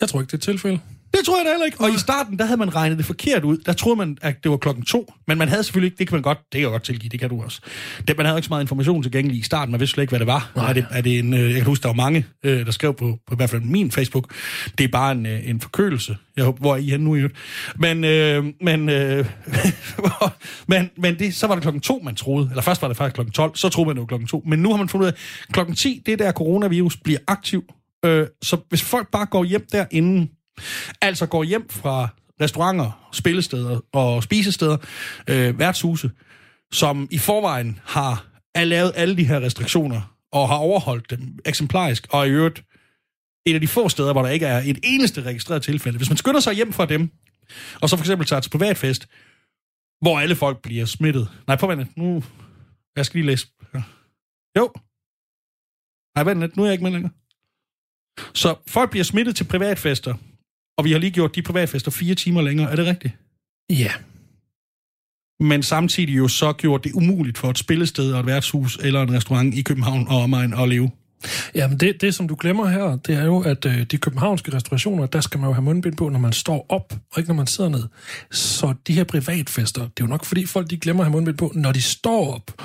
Jeg 0.00 0.08
tror 0.08 0.20
ikke, 0.20 0.30
det 0.30 0.34
er 0.34 0.38
et 0.38 0.42
tilfælde. 0.42 0.80
Det 1.16 1.24
tror 1.26 1.38
jeg 1.38 1.44
da 1.44 1.50
heller 1.50 1.66
ikke. 1.66 1.80
Og 1.80 1.90
i 1.90 1.98
starten, 1.98 2.38
der 2.38 2.44
havde 2.44 2.58
man 2.58 2.74
regnet 2.74 2.98
det 2.98 3.06
forkert 3.06 3.44
ud. 3.44 3.58
Der 3.58 3.72
troede 3.72 3.96
man, 3.96 4.18
at 4.22 4.36
det 4.42 4.50
var 4.50 4.56
klokken 4.56 4.84
to. 4.84 5.12
Men 5.26 5.38
man 5.38 5.48
havde 5.48 5.62
selvfølgelig 5.62 5.86
ikke, 5.86 5.98
det 5.98 6.08
kan 6.08 6.14
man 6.14 6.22
godt, 6.22 6.38
det 6.38 6.52
kan 6.52 6.60
jeg 6.60 6.70
godt 6.70 6.82
tilgive, 6.82 7.08
det 7.08 7.20
kan 7.20 7.28
du 7.28 7.42
også. 7.42 7.60
Det, 8.08 8.16
man 8.16 8.26
havde 8.26 8.38
ikke 8.38 8.46
så 8.46 8.50
meget 8.50 8.62
information 8.62 9.02
tilgængelig 9.02 9.38
i 9.38 9.42
starten. 9.42 9.72
Man 9.72 9.80
vidste 9.80 9.94
slet 9.94 10.02
ikke, 10.02 10.10
hvad 10.10 10.18
det 10.18 10.26
var. 10.26 10.52
Er 10.56 10.72
det, 10.72 10.86
er 10.90 11.00
det 11.00 11.18
en, 11.18 11.34
øh, 11.34 11.40
jeg 11.40 11.54
kan 11.54 11.64
huske, 11.64 11.82
der 11.82 11.88
var 11.88 11.94
mange, 11.94 12.26
øh, 12.44 12.66
der 12.66 12.72
skrev 12.72 12.94
på, 12.94 13.18
på 13.26 13.34
i 13.34 13.36
hvert 13.36 13.50
fald 13.50 13.62
min 13.62 13.90
Facebook. 13.90 14.34
Det 14.78 14.84
er 14.84 14.88
bare 14.88 15.12
en, 15.12 15.26
øh, 15.26 15.48
en 15.48 15.60
forkølelse. 15.60 16.16
Jeg 16.36 16.44
håber, 16.44 16.58
hvor 16.58 16.72
er 16.72 16.78
I 16.78 16.90
henne 16.90 17.04
nu 17.04 17.14
i 17.14 17.18
øvrigt? 17.18 17.36
Men, 17.76 18.04
øh, 18.04 18.44
men, 18.60 18.88
øh, 18.88 19.26
men, 20.68 20.90
men 20.96 21.18
det, 21.18 21.34
så 21.34 21.46
var 21.46 21.54
det 21.54 21.62
klokken 21.62 21.80
to, 21.80 22.00
man 22.04 22.14
troede. 22.14 22.48
Eller 22.50 22.62
først 22.62 22.82
var 22.82 22.88
det 22.88 22.96
faktisk 22.96 23.14
klokken 23.14 23.32
12, 23.32 23.56
så 23.56 23.68
troede 23.68 23.86
man, 23.86 23.96
det 23.96 24.00
var 24.00 24.06
klokken 24.06 24.28
to. 24.28 24.42
Men 24.46 24.58
nu 24.58 24.70
har 24.70 24.76
man 24.76 24.88
fundet 24.88 25.06
ud 25.06 25.12
af, 25.12 25.14
at 25.48 25.52
klokken 25.52 25.74
10, 25.74 26.02
det 26.06 26.12
er 26.12 26.16
der 26.16 26.32
coronavirus 26.32 26.96
bliver 26.96 27.20
aktiv. 27.26 27.64
Øh, 28.04 28.26
så 28.42 28.56
hvis 28.68 28.82
folk 28.82 29.10
bare 29.10 29.26
går 29.26 29.44
hjem 29.44 29.66
derinde, 29.72 30.28
altså 31.00 31.26
går 31.26 31.44
hjem 31.44 31.68
fra 31.70 32.08
restauranter, 32.40 33.08
spillesteder 33.12 33.80
og 33.92 34.22
spisesteder, 34.22 34.76
øh, 35.28 35.58
værtshuse, 35.58 36.10
som 36.72 37.08
i 37.10 37.18
forvejen 37.18 37.80
har 37.84 38.26
er 38.54 38.64
lavet 38.64 38.92
alle 38.94 39.16
de 39.16 39.24
her 39.24 39.40
restriktioner 39.40 40.16
og 40.32 40.48
har 40.48 40.56
overholdt 40.56 41.10
dem 41.10 41.38
eksemplarisk, 41.44 42.06
og 42.10 42.26
i 42.26 42.30
øvrigt 42.30 42.64
et 43.46 43.54
af 43.54 43.60
de 43.60 43.68
få 43.68 43.88
steder, 43.88 44.12
hvor 44.12 44.22
der 44.22 44.28
ikke 44.28 44.46
er 44.46 44.58
et 44.58 44.78
eneste 44.82 45.22
registreret 45.22 45.62
tilfælde. 45.62 45.98
Hvis 45.98 46.10
man 46.10 46.16
skynder 46.16 46.40
sig 46.40 46.54
hjem 46.54 46.72
fra 46.72 46.86
dem, 46.86 47.10
og 47.80 47.88
så 47.88 47.96
for 47.96 48.02
eksempel 48.02 48.26
tager 48.26 48.40
til 48.40 48.50
privatfest, 48.50 49.08
hvor 50.00 50.20
alle 50.20 50.36
folk 50.36 50.62
bliver 50.62 50.84
smittet. 50.84 51.28
Nej, 51.46 51.56
på 51.56 51.66
vent, 51.66 51.96
nu... 51.96 52.24
Jeg 52.96 53.06
skal 53.06 53.18
lige 53.18 53.26
læse. 53.26 53.46
Ja. 53.74 53.82
Jo. 54.58 54.72
Nej, 56.16 56.24
vent 56.24 56.40
lidt, 56.40 56.56
nu 56.56 56.62
er 56.62 56.66
jeg 56.66 56.72
ikke 56.72 56.84
med 56.84 56.92
længere. 56.92 57.12
Så 58.34 58.54
folk 58.68 58.90
bliver 58.90 59.04
smittet 59.04 59.36
til 59.36 59.44
privatfester, 59.44 60.14
og 60.78 60.84
vi 60.84 60.92
har 60.92 60.98
lige 60.98 61.10
gjort 61.10 61.34
de 61.34 61.42
privatfester 61.42 61.90
fire 61.90 62.14
timer 62.14 62.42
længere. 62.42 62.70
Er 62.72 62.76
det 62.76 62.86
rigtigt? 62.86 63.14
Ja. 63.70 63.90
Men 65.40 65.62
samtidig 65.62 66.16
jo 66.16 66.28
så 66.28 66.52
gjort 66.52 66.84
det 66.84 66.92
umuligt 66.92 67.38
for 67.38 67.50
et 67.50 67.58
spillested 67.58 68.12
og 68.12 68.20
et 68.20 68.26
værtshus 68.26 68.78
eller 68.82 69.02
en 69.02 69.12
restaurant 69.12 69.54
i 69.54 69.62
København 69.62 70.08
og 70.08 70.22
omegn 70.22 70.54
at 70.54 70.68
leve. 70.68 70.90
Jamen 71.54 71.80
det, 71.80 72.00
det, 72.00 72.14
som 72.14 72.28
du 72.28 72.36
glemmer 72.40 72.68
her, 72.68 72.96
det 72.96 73.14
er 73.14 73.24
jo, 73.24 73.40
at 73.40 73.66
øh, 73.66 73.82
de 73.82 73.98
københavnske 73.98 74.54
restaurationer, 74.54 75.06
der 75.06 75.20
skal 75.20 75.40
man 75.40 75.48
jo 75.48 75.52
have 75.52 75.62
mundbind 75.62 75.96
på, 75.96 76.08
når 76.08 76.18
man 76.18 76.32
står 76.32 76.66
op, 76.68 76.92
og 77.12 77.18
ikke 77.18 77.28
når 77.28 77.34
man 77.34 77.46
sidder 77.46 77.70
ned. 77.70 77.84
Så 78.30 78.74
de 78.86 78.92
her 78.92 79.04
privatfester, 79.04 79.80
det 79.80 79.88
er 79.88 80.04
jo 80.04 80.06
nok 80.06 80.24
fordi 80.24 80.46
folk, 80.46 80.70
de 80.70 80.76
glemmer 80.76 81.02
at 81.02 81.06
have 81.06 81.12
mundbind 81.12 81.38
på, 81.38 81.52
når 81.54 81.72
de 81.72 81.82
står 81.82 82.34
op. 82.34 82.62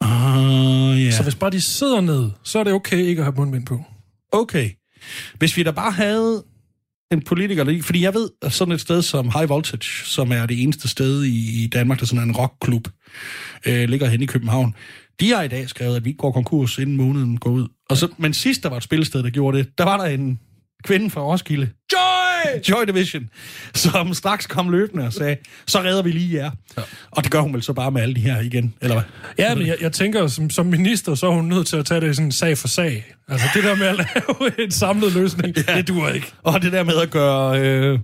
Ah, 0.00 1.04
ja. 1.04 1.10
Så 1.10 1.22
hvis 1.22 1.34
bare 1.34 1.50
de 1.50 1.60
sidder 1.60 2.00
ned, 2.00 2.30
så 2.42 2.58
er 2.58 2.64
det 2.64 2.72
okay 2.72 2.98
ikke 2.98 3.20
at 3.20 3.24
have 3.24 3.34
mundbind 3.36 3.66
på. 3.66 3.84
Okay. 4.32 4.70
Hvis 5.38 5.56
vi 5.56 5.62
da 5.62 5.70
bare 5.70 5.92
havde 5.92 6.44
en 7.14 7.22
politiker, 7.22 7.64
der- 7.64 7.82
fordi 7.82 8.02
jeg 8.02 8.14
ved, 8.14 8.28
at 8.42 8.52
sådan 8.52 8.74
et 8.74 8.80
sted 8.80 9.02
som 9.02 9.30
High 9.36 9.48
Voltage, 9.48 10.04
som 10.04 10.32
er 10.32 10.46
det 10.46 10.62
eneste 10.62 10.88
sted 10.88 11.24
i, 11.24 11.64
i 11.64 11.66
Danmark, 11.66 11.98
der 11.98 12.04
er 12.04 12.06
sådan 12.06 12.28
en 12.28 12.36
rockklub, 12.36 12.88
øh, 13.66 13.88
ligger 13.88 14.06
hen 14.08 14.22
i 14.22 14.26
København, 14.26 14.74
de 15.20 15.30
har 15.30 15.42
i 15.42 15.48
dag 15.48 15.68
skrevet, 15.68 15.96
at 15.96 16.04
vi 16.04 16.12
går 16.12 16.32
konkurs, 16.32 16.78
inden 16.78 16.96
måneden 16.96 17.36
går 17.38 17.50
ud. 17.50 17.68
Og 17.90 17.96
så, 17.96 18.08
men 18.18 18.34
sidst 18.34 18.62
der 18.62 18.68
var 18.68 18.76
et 18.76 18.82
spillested, 18.82 19.22
der 19.22 19.30
gjorde 19.30 19.58
det, 19.58 19.68
der 19.78 19.84
var 19.84 19.96
der 19.96 20.04
en 20.04 20.38
kvinde 20.84 21.10
fra 21.10 21.20
Roskilde, 21.20 21.68
Joy! 21.92 22.60
Joy 22.68 22.84
Division, 22.86 23.30
som 23.74 24.14
straks 24.14 24.46
kom 24.46 24.70
løbende 24.70 25.06
og 25.06 25.12
sagde, 25.12 25.36
så 25.66 25.80
redder 25.80 26.02
vi 26.02 26.10
lige 26.10 26.36
jer. 26.36 26.50
Ja. 26.76 26.82
Og 27.10 27.24
det 27.24 27.32
gør 27.32 27.40
hun 27.40 27.54
vel 27.54 27.62
så 27.62 27.72
bare 27.72 27.90
med 27.90 28.02
alle 28.02 28.14
de 28.14 28.20
her 28.20 28.40
igen, 28.40 28.74
eller 28.80 28.94
hvad? 28.94 29.04
Ja, 29.38 29.54
men 29.54 29.66
jeg, 29.66 29.76
jeg 29.80 29.92
tænker, 29.92 30.26
som, 30.26 30.50
som 30.50 30.66
minister, 30.66 31.14
så 31.14 31.26
er 31.26 31.30
hun 31.30 31.44
nødt 31.44 31.66
til 31.66 31.76
at 31.76 31.86
tage 31.86 32.00
det 32.00 32.16
sådan 32.16 32.32
sag 32.32 32.58
for 32.58 32.68
sag. 32.68 33.14
Altså 33.28 33.46
det 33.54 33.64
der 33.64 33.76
med 33.76 33.86
at 33.86 33.96
lave 33.96 34.50
en 34.64 34.70
samlet 34.70 35.12
løsning, 35.12 35.56
ja. 35.56 35.76
det 35.76 35.88
duer 35.88 36.08
ikke. 36.08 36.32
Og 36.42 36.62
det 36.62 36.72
der 36.72 36.82
med 36.82 36.96
at 36.96 37.10
gøre, 37.10 37.60
øh, 37.60 37.98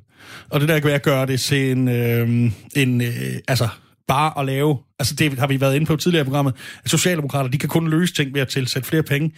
og 0.50 0.60
det 0.60 0.68
der 0.68 0.80
med 0.84 0.92
at 0.92 1.02
gøre 1.02 1.26
det 1.26 1.40
til 1.40 1.70
en, 1.70 1.88
øh, 1.88 2.52
en 2.76 3.00
øh, 3.00 3.12
altså 3.48 3.68
bare 4.10 4.38
at 4.38 4.46
lave, 4.46 4.78
altså 4.98 5.14
det 5.14 5.38
har 5.38 5.46
vi 5.46 5.60
været 5.60 5.74
inde 5.74 5.86
på 5.86 5.96
tidligere 5.96 6.22
i 6.22 6.24
programmet, 6.24 6.54
at 6.84 6.90
Socialdemokrater, 6.90 7.50
de 7.50 7.58
kan 7.58 7.68
kun 7.68 7.88
løse 7.88 8.14
ting 8.14 8.34
ved 8.34 8.40
at 8.40 8.48
tilsætte 8.48 8.88
flere 8.88 9.02
penge. 9.02 9.32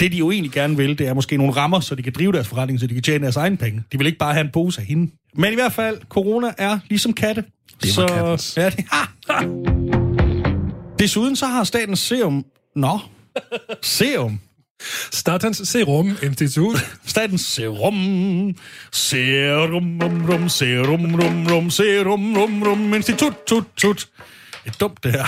Det 0.00 0.12
de 0.12 0.16
jo 0.16 0.30
egentlig 0.30 0.52
gerne 0.52 0.76
vil, 0.76 0.98
det 0.98 1.06
er 1.08 1.14
måske 1.14 1.36
nogle 1.36 1.52
rammer, 1.52 1.80
så 1.80 1.94
de 1.94 2.02
kan 2.02 2.12
drive 2.12 2.32
deres 2.32 2.48
forretning, 2.48 2.80
så 2.80 2.86
de 2.86 2.94
kan 2.94 3.02
tjene 3.02 3.22
deres 3.22 3.36
egen 3.36 3.56
penge. 3.56 3.82
De 3.92 3.98
vil 3.98 4.06
ikke 4.06 4.18
bare 4.18 4.32
have 4.32 4.44
en 4.44 4.50
pose 4.52 4.80
af 4.80 4.86
hende. 4.86 5.12
Men 5.34 5.52
i 5.52 5.54
hvert 5.54 5.72
fald, 5.72 5.98
corona 6.08 6.52
er 6.58 6.78
ligesom 6.88 7.12
katte. 7.12 7.44
Det 7.82 7.96
kattens. 8.08 8.56
Ja, 8.56 8.70
det, 8.70 8.84
ha, 8.92 9.04
ha. 9.34 9.46
Desuden 10.98 11.36
så 11.36 11.46
har 11.46 11.64
Statens 11.64 11.98
Serum... 11.98 12.44
Nå, 12.76 12.98
Serum. 13.82 14.40
Statens 15.12 15.68
Serum 15.68 16.16
Institut. 16.22 16.76
Statens 17.06 17.40
Serum, 17.40 18.54
Serum, 18.92 20.00
rum, 20.02 20.30
rum, 20.30 20.48
Serum, 20.48 21.14
rum, 21.14 21.46
rum, 21.46 21.70
Serum, 21.70 22.36
rum, 22.36 22.62
rum, 22.62 22.94
Institut, 22.94 23.34
tut, 23.46 23.64
tut. 23.76 24.08
Det 24.64 24.70
er 24.74 24.78
dumt, 24.80 25.04
det 25.04 25.12
her. 25.12 25.24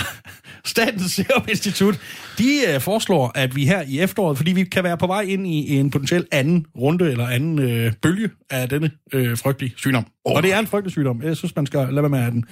Statens 0.65 1.11
Serum 1.11 1.45
Institut, 1.49 1.99
de 2.37 2.59
øh, 2.67 2.81
foreslår, 2.81 3.31
at 3.35 3.55
vi 3.55 3.65
her 3.65 3.81
i 3.87 3.99
efteråret, 3.99 4.37
fordi 4.37 4.51
vi 4.51 4.63
kan 4.63 4.83
være 4.83 4.97
på 4.97 5.07
vej 5.07 5.21
ind 5.21 5.47
i 5.47 5.77
en 5.77 5.91
potentiel 5.91 6.27
anden 6.31 6.65
runde 6.77 7.11
eller 7.11 7.27
anden 7.27 7.59
øh, 7.59 7.93
bølge 8.01 8.29
af 8.49 8.69
denne 8.69 8.91
øh, 9.13 9.37
frygtelige 9.37 9.73
sygdom. 9.77 10.05
Oh. 10.25 10.35
Og 10.35 10.43
det 10.43 10.53
er 10.53 10.59
en 10.59 10.67
frygtelig 10.67 10.91
sygdom. 10.91 11.21
Jeg 11.23 11.37
synes, 11.37 11.55
man 11.55 11.65
skal 11.65 11.79
lade 11.79 12.01
være 12.01 12.09
med 12.09 12.17
at 12.17 12.23
have 12.23 12.33
den. 12.33 12.45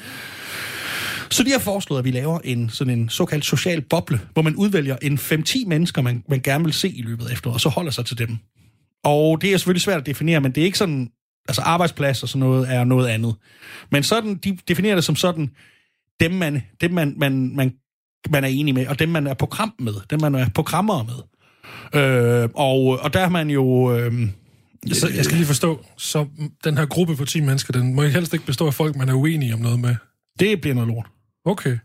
Så 1.31 1.43
de 1.43 1.51
har 1.51 1.59
foreslået, 1.59 1.99
at 1.99 2.05
vi 2.05 2.11
laver 2.11 2.39
en, 2.43 2.69
sådan 2.69 2.99
en 2.99 3.09
såkaldt 3.09 3.45
social 3.45 3.81
boble, 3.81 4.19
hvor 4.33 4.41
man 4.41 4.55
udvælger 4.55 4.97
en 5.01 5.17
5-10 5.17 5.67
mennesker, 5.67 6.01
man, 6.01 6.23
man 6.29 6.39
gerne 6.41 6.63
vil 6.63 6.73
se 6.73 6.89
i 6.89 7.01
løbet 7.01 7.27
af 7.27 7.33
efteråret, 7.33 7.53
og 7.55 7.61
så 7.61 7.69
holder 7.69 7.91
sig 7.91 8.05
til 8.05 8.17
dem. 8.17 8.37
Og 9.03 9.41
det 9.41 9.53
er 9.53 9.57
selvfølgelig 9.57 9.81
svært 9.81 9.99
at 9.99 10.05
definere, 10.05 10.41
men 10.41 10.51
det 10.51 10.61
er 10.61 10.65
ikke 10.65 10.77
sådan, 10.77 11.09
altså 11.47 11.61
arbejdsplads 11.61 12.23
og 12.23 12.29
sådan 12.29 12.39
noget 12.39 12.73
er 12.73 12.83
noget 12.83 13.07
andet. 13.07 13.35
Men 13.91 14.03
sådan, 14.03 14.35
de 14.35 14.57
definerer 14.67 14.95
det 14.95 15.03
som 15.03 15.15
sådan, 15.15 15.49
dem 16.19 16.31
man, 16.31 16.63
dem 16.81 16.91
man, 16.91 17.13
man, 17.17 17.55
man, 17.55 17.73
man 18.29 18.43
er 18.43 18.47
enig 18.47 18.73
med, 18.73 18.87
og 18.87 18.99
dem 18.99 19.09
man 19.09 19.27
er 19.27 19.33
program 19.33 19.73
med, 19.79 19.93
dem 20.09 20.21
man 20.21 20.35
er 20.35 20.49
programmer 20.55 21.03
med. 21.03 21.13
Øh, 22.01 22.49
og, 22.55 22.99
og 22.99 23.13
der 23.13 23.19
har 23.19 23.29
man 23.29 23.49
jo... 23.49 23.97
Øh, 23.97 24.13
Så 24.93 25.07
jeg 25.15 25.25
skal 25.25 25.37
lige 25.37 25.47
forstå, 25.47 25.85
så 25.97 26.25
den 26.63 26.77
her 26.77 26.85
gruppe 26.85 27.15
på 27.15 27.25
10 27.25 27.41
mennesker, 27.41 27.73
den 27.73 27.95
må 27.95 28.01
helst 28.03 28.33
ikke 28.33 28.45
bestå 28.45 28.67
af 28.67 28.73
folk, 28.73 28.95
man 28.95 29.09
er 29.09 29.13
uenige 29.13 29.53
om 29.53 29.59
noget 29.59 29.79
med. 29.79 29.95
det 30.39 30.61
bliver 30.61 30.75
noget 30.75 30.87
lort. 30.87 31.09
Okay. 31.45 31.77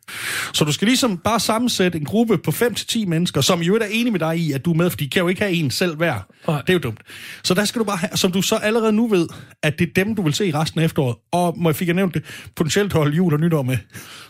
Så 0.52 0.64
du 0.64 0.72
skal 0.72 0.86
ligesom 0.86 1.18
bare 1.18 1.40
sammensætte 1.40 1.98
en 1.98 2.04
gruppe 2.04 2.38
på 2.38 2.50
5-10 2.50 3.06
mennesker, 3.06 3.40
som 3.40 3.62
jo 3.62 3.74
er 3.74 3.86
enige 3.90 4.10
med 4.10 4.20
dig 4.20 4.38
i, 4.38 4.52
at 4.52 4.64
du 4.64 4.70
er 4.72 4.76
med, 4.76 4.90
fordi 4.90 5.04
de 5.04 5.10
kan 5.10 5.22
jo 5.22 5.28
ikke 5.28 5.40
have 5.40 5.52
en 5.52 5.70
selv 5.70 5.96
hver. 5.96 6.26
Nej. 6.48 6.60
Det 6.60 6.68
er 6.68 6.72
jo 6.72 6.78
dumt. 6.78 7.00
Så 7.44 7.54
der 7.54 7.64
skal 7.64 7.78
du 7.78 7.84
bare 7.84 7.96
have, 7.96 8.10
som 8.14 8.32
du 8.32 8.42
så 8.42 8.56
allerede 8.56 8.92
nu 8.92 9.08
ved, 9.08 9.28
at 9.62 9.78
det 9.78 9.88
er 9.88 10.04
dem, 10.04 10.14
du 10.14 10.22
vil 10.22 10.34
se 10.34 10.46
i 10.46 10.52
resten 10.52 10.80
af 10.80 10.84
efteråret. 10.84 11.16
Og 11.32 11.54
må 11.58 11.68
jeg 11.68 11.76
fik 11.76 11.88
jeg 11.88 11.94
nævnt 11.94 12.14
det, 12.14 12.24
potentielt 12.56 12.92
holde 12.92 13.16
jul 13.16 13.34
og 13.34 13.40
nytår 13.40 13.62
med. 13.62 13.76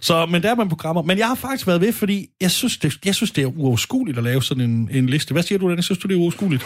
Så, 0.00 0.26
men 0.26 0.42
der 0.42 0.50
er 0.50 0.54
man 0.54 0.68
programmer. 0.68 1.02
Men 1.02 1.18
jeg 1.18 1.26
har 1.26 1.34
faktisk 1.34 1.66
været 1.66 1.80
ved, 1.80 1.92
fordi 1.92 2.26
jeg 2.40 2.50
synes, 2.50 2.76
det, 2.76 2.98
jeg 3.04 3.14
synes, 3.14 3.30
det 3.30 3.44
er 3.44 3.46
uoverskueligt 3.46 4.18
at 4.18 4.24
lave 4.24 4.42
sådan 4.42 4.70
en, 4.70 4.88
en 4.92 5.06
liste. 5.06 5.32
Hvad 5.32 5.42
siger 5.42 5.58
du, 5.58 5.68
Dennis? 5.68 5.84
Synes 5.84 5.98
du, 5.98 6.08
det 6.08 6.14
er 6.14 6.18
uoverskueligt? 6.18 6.64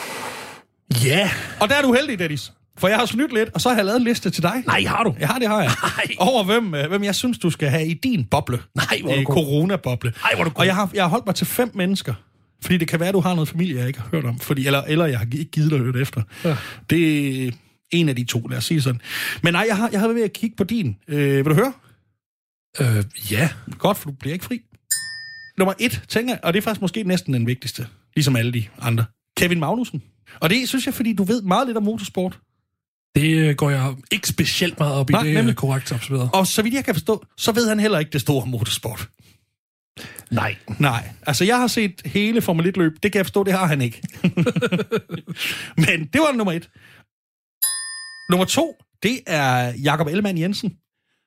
Ja. 1.04 1.30
Og 1.60 1.68
der 1.68 1.74
er 1.74 1.82
du 1.82 1.92
heldig, 1.92 2.18
Dennis. 2.18 2.52
For 2.78 2.88
jeg 2.88 2.96
har 2.98 3.06
snydt 3.06 3.32
lidt, 3.34 3.48
og 3.54 3.60
så 3.60 3.68
har 3.68 3.76
jeg 3.76 3.84
lavet 3.84 3.96
en 3.98 4.04
liste 4.04 4.30
til 4.30 4.42
dig. 4.42 4.62
Nej, 4.66 4.82
har 4.82 5.04
du? 5.04 5.14
Ja, 5.20 5.28
det 5.40 5.48
har 5.48 5.62
jeg. 5.62 5.72
Nej. 5.82 6.06
Over 6.18 6.44
hvem, 6.44 6.74
øh, 6.74 6.88
hvem 6.88 7.04
jeg 7.04 7.14
synes, 7.14 7.38
du 7.38 7.50
skal 7.50 7.68
have 7.68 7.86
i 7.86 7.94
din 7.94 8.24
boble. 8.24 8.58
Nej, 8.74 9.00
hvor 9.02 9.10
er 9.10 9.14
du 9.14 9.20
Øh, 9.20 9.26
god. 9.26 9.34
Corona-boble. 9.34 10.12
Ej, 10.24 10.30
hvor 10.34 10.40
er 10.40 10.44
du 10.44 10.50
god. 10.50 10.60
Og 10.60 10.66
jeg 10.66 10.74
har, 10.74 10.90
jeg 10.94 11.02
har 11.04 11.08
holdt 11.08 11.26
mig 11.26 11.34
til 11.34 11.46
fem 11.46 11.70
mennesker. 11.74 12.14
Fordi 12.62 12.76
det 12.76 12.88
kan 12.88 13.00
være, 13.00 13.08
at 13.08 13.14
du 13.14 13.20
har 13.20 13.34
noget 13.34 13.48
familie, 13.48 13.78
jeg 13.78 13.86
ikke 13.86 14.00
har 14.00 14.08
hørt 14.12 14.24
om. 14.24 14.38
Fordi, 14.40 14.66
eller, 14.66 14.82
eller 14.82 15.06
jeg 15.06 15.18
har 15.18 15.26
ikke 15.32 15.44
givet 15.44 15.70
dig 15.70 15.76
at 15.78 15.82
høre 15.84 15.92
det 15.92 16.00
efter. 16.02 16.22
Ja. 16.44 16.56
Det 16.90 17.46
er 17.46 17.50
en 17.90 18.08
af 18.08 18.16
de 18.16 18.24
to, 18.24 18.38
lad 18.40 18.58
os 18.58 18.64
sige 18.64 18.82
sådan. 18.82 19.00
Men 19.42 19.52
nej, 19.52 19.64
jeg 19.68 19.76
har, 19.76 19.88
jeg 19.92 20.00
har 20.00 20.06
været 20.06 20.16
ved 20.16 20.24
at 20.24 20.32
kigge 20.32 20.56
på 20.56 20.64
din. 20.64 20.96
Øh, 21.08 21.36
vil 21.36 21.44
du 21.44 21.54
høre? 21.54 21.72
Øh, 22.80 23.04
ja. 23.30 23.48
Godt, 23.78 23.96
for 23.98 24.10
du 24.10 24.16
bliver 24.20 24.32
ikke 24.32 24.44
fri. 24.44 24.60
Nummer 25.58 25.74
et, 25.78 26.02
tænker 26.08 26.32
jeg, 26.34 26.40
og 26.42 26.52
det 26.52 26.58
er 26.58 26.62
faktisk 26.62 26.80
måske 26.80 27.02
næsten 27.02 27.34
den 27.34 27.46
vigtigste, 27.46 27.86
ligesom 28.16 28.36
alle 28.36 28.52
de 28.52 28.64
andre. 28.80 29.04
Kevin 29.36 29.60
Magnussen. 29.60 30.02
Og 30.40 30.50
det 30.50 30.68
synes 30.68 30.86
jeg, 30.86 30.94
fordi 30.94 31.12
du 31.12 31.24
ved 31.24 31.42
meget 31.42 31.66
lidt 31.66 31.76
om 31.76 31.82
motorsport. 31.82 32.38
Det 33.16 33.36
øh, 33.36 33.54
går 33.54 33.70
jeg 33.70 33.94
ikke 34.10 34.28
specielt 34.28 34.78
meget 34.78 34.94
op 34.94 35.10
i. 35.10 35.12
Nej, 35.12 35.22
det 35.22 35.30
er 35.30 35.34
nemlig. 35.34 35.56
korrekt 35.56 35.92
observeret. 35.92 36.30
Og 36.32 36.46
så 36.46 36.62
vidt 36.62 36.74
jeg 36.74 36.84
kan 36.84 36.94
forstå, 36.94 37.24
så 37.36 37.52
ved 37.52 37.68
han 37.68 37.80
heller 37.80 37.98
ikke 37.98 38.10
det 38.10 38.20
store 38.20 38.46
motorsport. 38.46 39.08
Nej. 40.30 40.56
Nej, 40.78 41.08
altså 41.26 41.44
jeg 41.44 41.58
har 41.58 41.66
set 41.66 42.02
hele 42.04 42.40
Formel 42.40 42.66
1-løb. 42.66 42.92
Det 43.02 43.12
kan 43.12 43.18
jeg 43.18 43.26
forstå, 43.26 43.44
det 43.44 43.52
har 43.52 43.66
han 43.66 43.82
ikke. 43.82 44.02
Men 45.86 46.06
det 46.12 46.20
var 46.20 46.32
nummer 46.36 46.52
et. 46.52 46.70
Nummer 48.30 48.44
to, 48.44 48.76
det 49.02 49.20
er 49.26 49.72
Jakob 49.82 50.06
Ellemann 50.06 50.38
Jensen. 50.38 50.72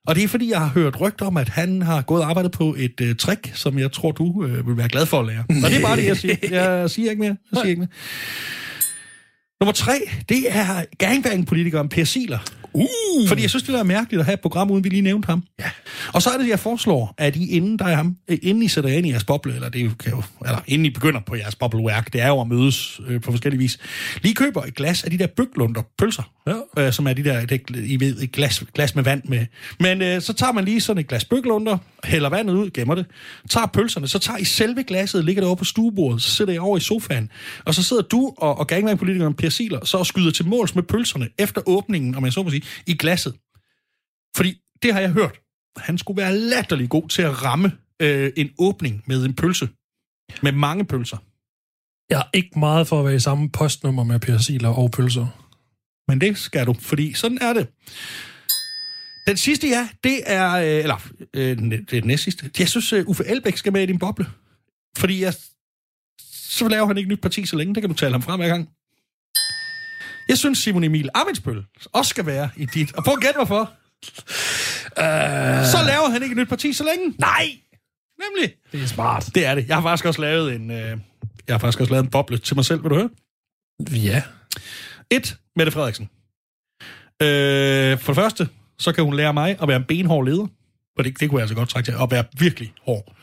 Og 0.07 0.15
det 0.15 0.23
er 0.23 0.27
fordi, 0.27 0.49
jeg 0.49 0.59
har 0.59 0.67
hørt 0.67 1.01
rygter 1.01 1.25
om, 1.25 1.37
at 1.37 1.49
han 1.49 1.81
har 1.81 2.01
gået 2.01 2.21
og 2.21 2.29
arbejdet 2.29 2.51
på 2.51 2.75
et 2.77 3.01
uh, 3.01 3.15
trick, 3.15 3.51
som 3.53 3.79
jeg 3.79 3.91
tror, 3.91 4.11
du 4.11 4.23
uh, 4.23 4.67
vil 4.67 4.77
være 4.77 4.89
glad 4.89 5.05
for 5.05 5.19
at 5.19 5.25
lære. 5.25 5.43
Og 5.49 5.69
det 5.69 5.77
er 5.77 5.81
bare 5.81 5.97
det, 5.97 6.05
jeg 6.05 6.17
siger. 6.17 6.35
Jeg 6.51 6.89
siger 6.89 7.09
ikke 7.09 7.19
mere. 7.19 7.35
Jeg 7.51 7.61
siger 7.61 7.69
ikke 7.69 7.79
mere. 7.79 7.89
Nummer 9.61 9.73
tre, 9.73 10.01
det 10.29 10.45
er 10.49 10.85
gangbang-politikeren 10.97 11.89
Per 11.89 12.03
Siler. 12.03 12.39
Uh. 12.73 13.27
Fordi 13.27 13.41
jeg 13.41 13.49
synes, 13.49 13.63
det 13.63 13.75
er 13.75 13.83
mærkeligt 13.83 14.19
at 14.19 14.25
have 14.25 14.33
et 14.33 14.39
program, 14.41 14.71
uden 14.71 14.83
vi 14.83 14.89
lige 14.89 15.01
nævnte 15.01 15.25
ham. 15.25 15.43
Ja. 15.59 15.69
Og 16.13 16.21
så 16.21 16.29
er 16.29 16.37
det, 16.37 16.47
jeg 16.49 16.59
foreslår, 16.59 17.15
at 17.17 17.35
I 17.35 17.51
inden, 17.51 17.79
der 17.79 17.85
er 17.85 17.95
ham, 17.95 18.15
øh, 18.27 18.37
inden 18.41 18.63
I 18.63 18.67
sætter 18.67 18.89
jer 18.89 18.97
ind 18.97 19.07
i 19.07 19.09
jeres 19.09 19.23
boble, 19.23 19.55
eller, 19.55 19.69
det 19.69 19.97
kan 19.97 20.11
jo, 20.11 20.23
eller 20.45 20.59
inden 20.67 20.85
I 20.85 20.89
begynder 20.89 21.19
på 21.19 21.35
jeres 21.35 21.55
bobleværk, 21.55 22.13
det 22.13 22.21
er 22.21 22.27
jo 22.27 22.41
at 22.41 22.47
mødes 22.47 23.01
øh, 23.07 23.21
på 23.21 23.31
forskellige 23.31 23.59
vis, 23.59 23.79
lige 24.21 24.35
køber 24.35 24.63
et 24.63 24.75
glas 24.75 25.03
af 25.03 25.11
de 25.11 25.17
der 25.17 25.27
byglunder 25.27 25.81
pølser, 25.97 26.31
ja. 26.47 26.83
øh, 26.85 26.93
som 26.93 27.07
er 27.07 27.13
de 27.13 27.23
der, 27.23 27.45
det, 27.45 27.61
I 27.75 27.99
ved, 27.99 28.21
et 28.21 28.31
glas, 28.31 28.63
glas 28.73 28.95
med 28.95 29.03
vand 29.03 29.21
med. 29.25 29.45
Men 29.79 30.01
øh, 30.01 30.21
så 30.21 30.33
tager 30.33 30.51
man 30.51 30.65
lige 30.65 30.81
sådan 30.81 30.99
et 30.99 31.07
glas 31.07 31.25
byglunder, 31.25 31.77
hælder 32.03 32.29
vandet 32.29 32.53
ud, 32.53 32.69
gemmer 32.69 32.95
det, 32.95 33.05
tager 33.49 33.65
pølserne, 33.65 34.07
så 34.07 34.19
tager 34.19 34.37
I 34.37 34.45
selve 34.45 34.83
glasset, 34.83 35.25
ligger 35.25 35.41
det 35.41 35.47
over 35.47 35.55
på 35.55 35.65
stuebordet, 35.65 36.21
så 36.21 36.31
sætter 36.31 36.53
I 36.53 36.57
over 36.57 36.77
i 36.77 36.81
sofaen, 36.81 37.29
og 37.65 37.73
så 37.73 37.83
sidder 37.83 38.01
du 38.01 38.33
og, 38.37 38.59
og 38.59 38.67
gangman-politikeren 38.67 39.33
Per 39.33 39.49
Siler, 39.49 39.85
så 39.85 39.97
og 39.97 40.05
skyder 40.05 40.31
til 40.31 40.47
måls 40.47 40.75
med 40.75 40.83
pølserne 40.83 41.27
efter 41.37 41.61
åbningen, 41.65 42.15
om 42.15 42.25
jeg 42.25 42.33
så 42.33 42.43
må 42.43 42.49
sige, 42.49 42.60
i 42.87 42.97
glasset. 42.97 43.33
Fordi 44.35 44.61
det 44.83 44.93
har 44.93 44.99
jeg 44.99 45.11
hørt. 45.11 45.39
Han 45.77 45.97
skulle 45.97 46.21
være 46.21 46.37
latterlig 46.37 46.89
god 46.89 47.09
til 47.09 47.21
at 47.21 47.43
ramme 47.43 47.71
øh, 48.01 48.31
en 48.37 48.49
åbning 48.59 49.03
med 49.05 49.25
en 49.25 49.35
pølse. 49.35 49.69
Med 50.41 50.51
mange 50.51 50.85
pølser. 50.85 51.17
Jeg 52.09 52.19
er 52.19 52.29
ikke 52.33 52.59
meget 52.59 52.87
for 52.87 52.99
at 52.99 53.05
være 53.05 53.15
i 53.15 53.19
samme 53.19 53.49
postnummer 53.49 54.03
med 54.03 54.19
Per 54.19 54.37
Siler 54.37 54.69
og 54.69 54.91
pølser. 54.91 55.27
Men 56.07 56.21
det 56.21 56.37
skal 56.37 56.67
du, 56.67 56.73
fordi 56.73 57.13
sådan 57.13 57.37
er 57.41 57.53
det. 57.53 57.67
Den 59.27 59.37
sidste, 59.37 59.67
ja, 59.67 59.89
det 60.03 60.21
er... 60.25 60.51
Øh, 60.51 60.83
eller, 60.83 61.07
øh, 61.33 61.57
det 61.57 61.93
er 61.93 62.01
den 62.01 62.07
næste 62.07 62.23
sidste. 62.23 62.51
Jeg 62.59 62.69
synes, 62.69 62.93
uh, 62.93 62.99
Uffe 63.07 63.23
Elbæk 63.25 63.57
skal 63.57 63.73
med 63.73 63.83
i 63.83 63.85
din 63.85 63.99
boble. 63.99 64.25
Fordi 64.97 65.21
jeg, 65.21 65.33
så 66.33 66.67
laver 66.67 66.87
han 66.87 66.97
ikke 66.97 67.09
nyt 67.09 67.21
parti 67.21 67.45
så 67.45 67.55
længe. 67.55 67.75
Det 67.75 67.83
kan 67.83 67.89
du 67.89 67.95
tale 67.95 68.11
ham 68.11 68.21
frem 68.21 68.39
hver 68.39 68.47
gang. 68.47 68.69
Jeg 70.31 70.37
synes, 70.37 70.59
Simon 70.59 70.83
Emil 70.83 71.09
Amitsbøl 71.13 71.63
også 71.93 72.09
skal 72.09 72.25
være 72.25 72.49
i 72.57 72.65
dit. 72.65 72.95
Og 72.95 73.03
prøv 73.03 73.13
at 73.13 73.21
gætte, 73.21 73.37
hvorfor. 73.37 73.61
Uh... 74.97 75.65
Så 75.73 75.77
laver 75.85 76.09
han 76.09 76.23
ikke 76.23 76.33
et 76.33 76.37
nyt 76.37 76.49
parti 76.49 76.73
så 76.73 76.83
længe. 76.83 77.15
Nej! 77.19 77.45
Nemlig. 78.23 78.55
Det 78.71 78.83
er 78.83 78.87
smart. 78.87 79.29
Det 79.35 79.45
er 79.45 79.55
det. 79.55 79.67
Jeg 79.67 79.75
har 79.75 79.81
faktisk 79.81 80.05
også 80.05 80.21
lavet 80.21 80.55
en, 80.55 80.71
øh, 80.71 80.77
jeg 81.47 81.53
har 81.53 81.57
faktisk 81.57 81.79
også 81.79 81.93
lavet 81.93 82.03
en 82.03 82.09
boble 82.09 82.37
til 82.37 82.55
mig 82.55 82.65
selv. 82.65 82.83
Vil 82.83 82.89
du 82.89 82.95
høre? 82.95 83.09
Ja. 83.91 84.23
Et, 85.09 85.37
Mette 85.55 85.71
Frederiksen. 85.71 86.09
Øh, 87.21 87.99
for 87.99 88.13
det 88.13 88.21
første, 88.21 88.49
så 88.79 88.91
kan 88.91 89.03
hun 89.03 89.15
lære 89.15 89.33
mig 89.33 89.57
at 89.61 89.67
være 89.67 89.77
en 89.77 89.85
benhård 89.87 90.25
leder. 90.25 90.47
For 90.95 91.03
det, 91.03 91.19
det 91.19 91.29
kunne 91.29 91.39
jeg 91.39 91.43
altså 91.43 91.55
godt 91.55 91.69
trække 91.69 91.87
til. 91.87 91.95
At 92.01 92.11
være 92.11 92.23
virkelig 92.39 92.73
hård. 92.85 93.15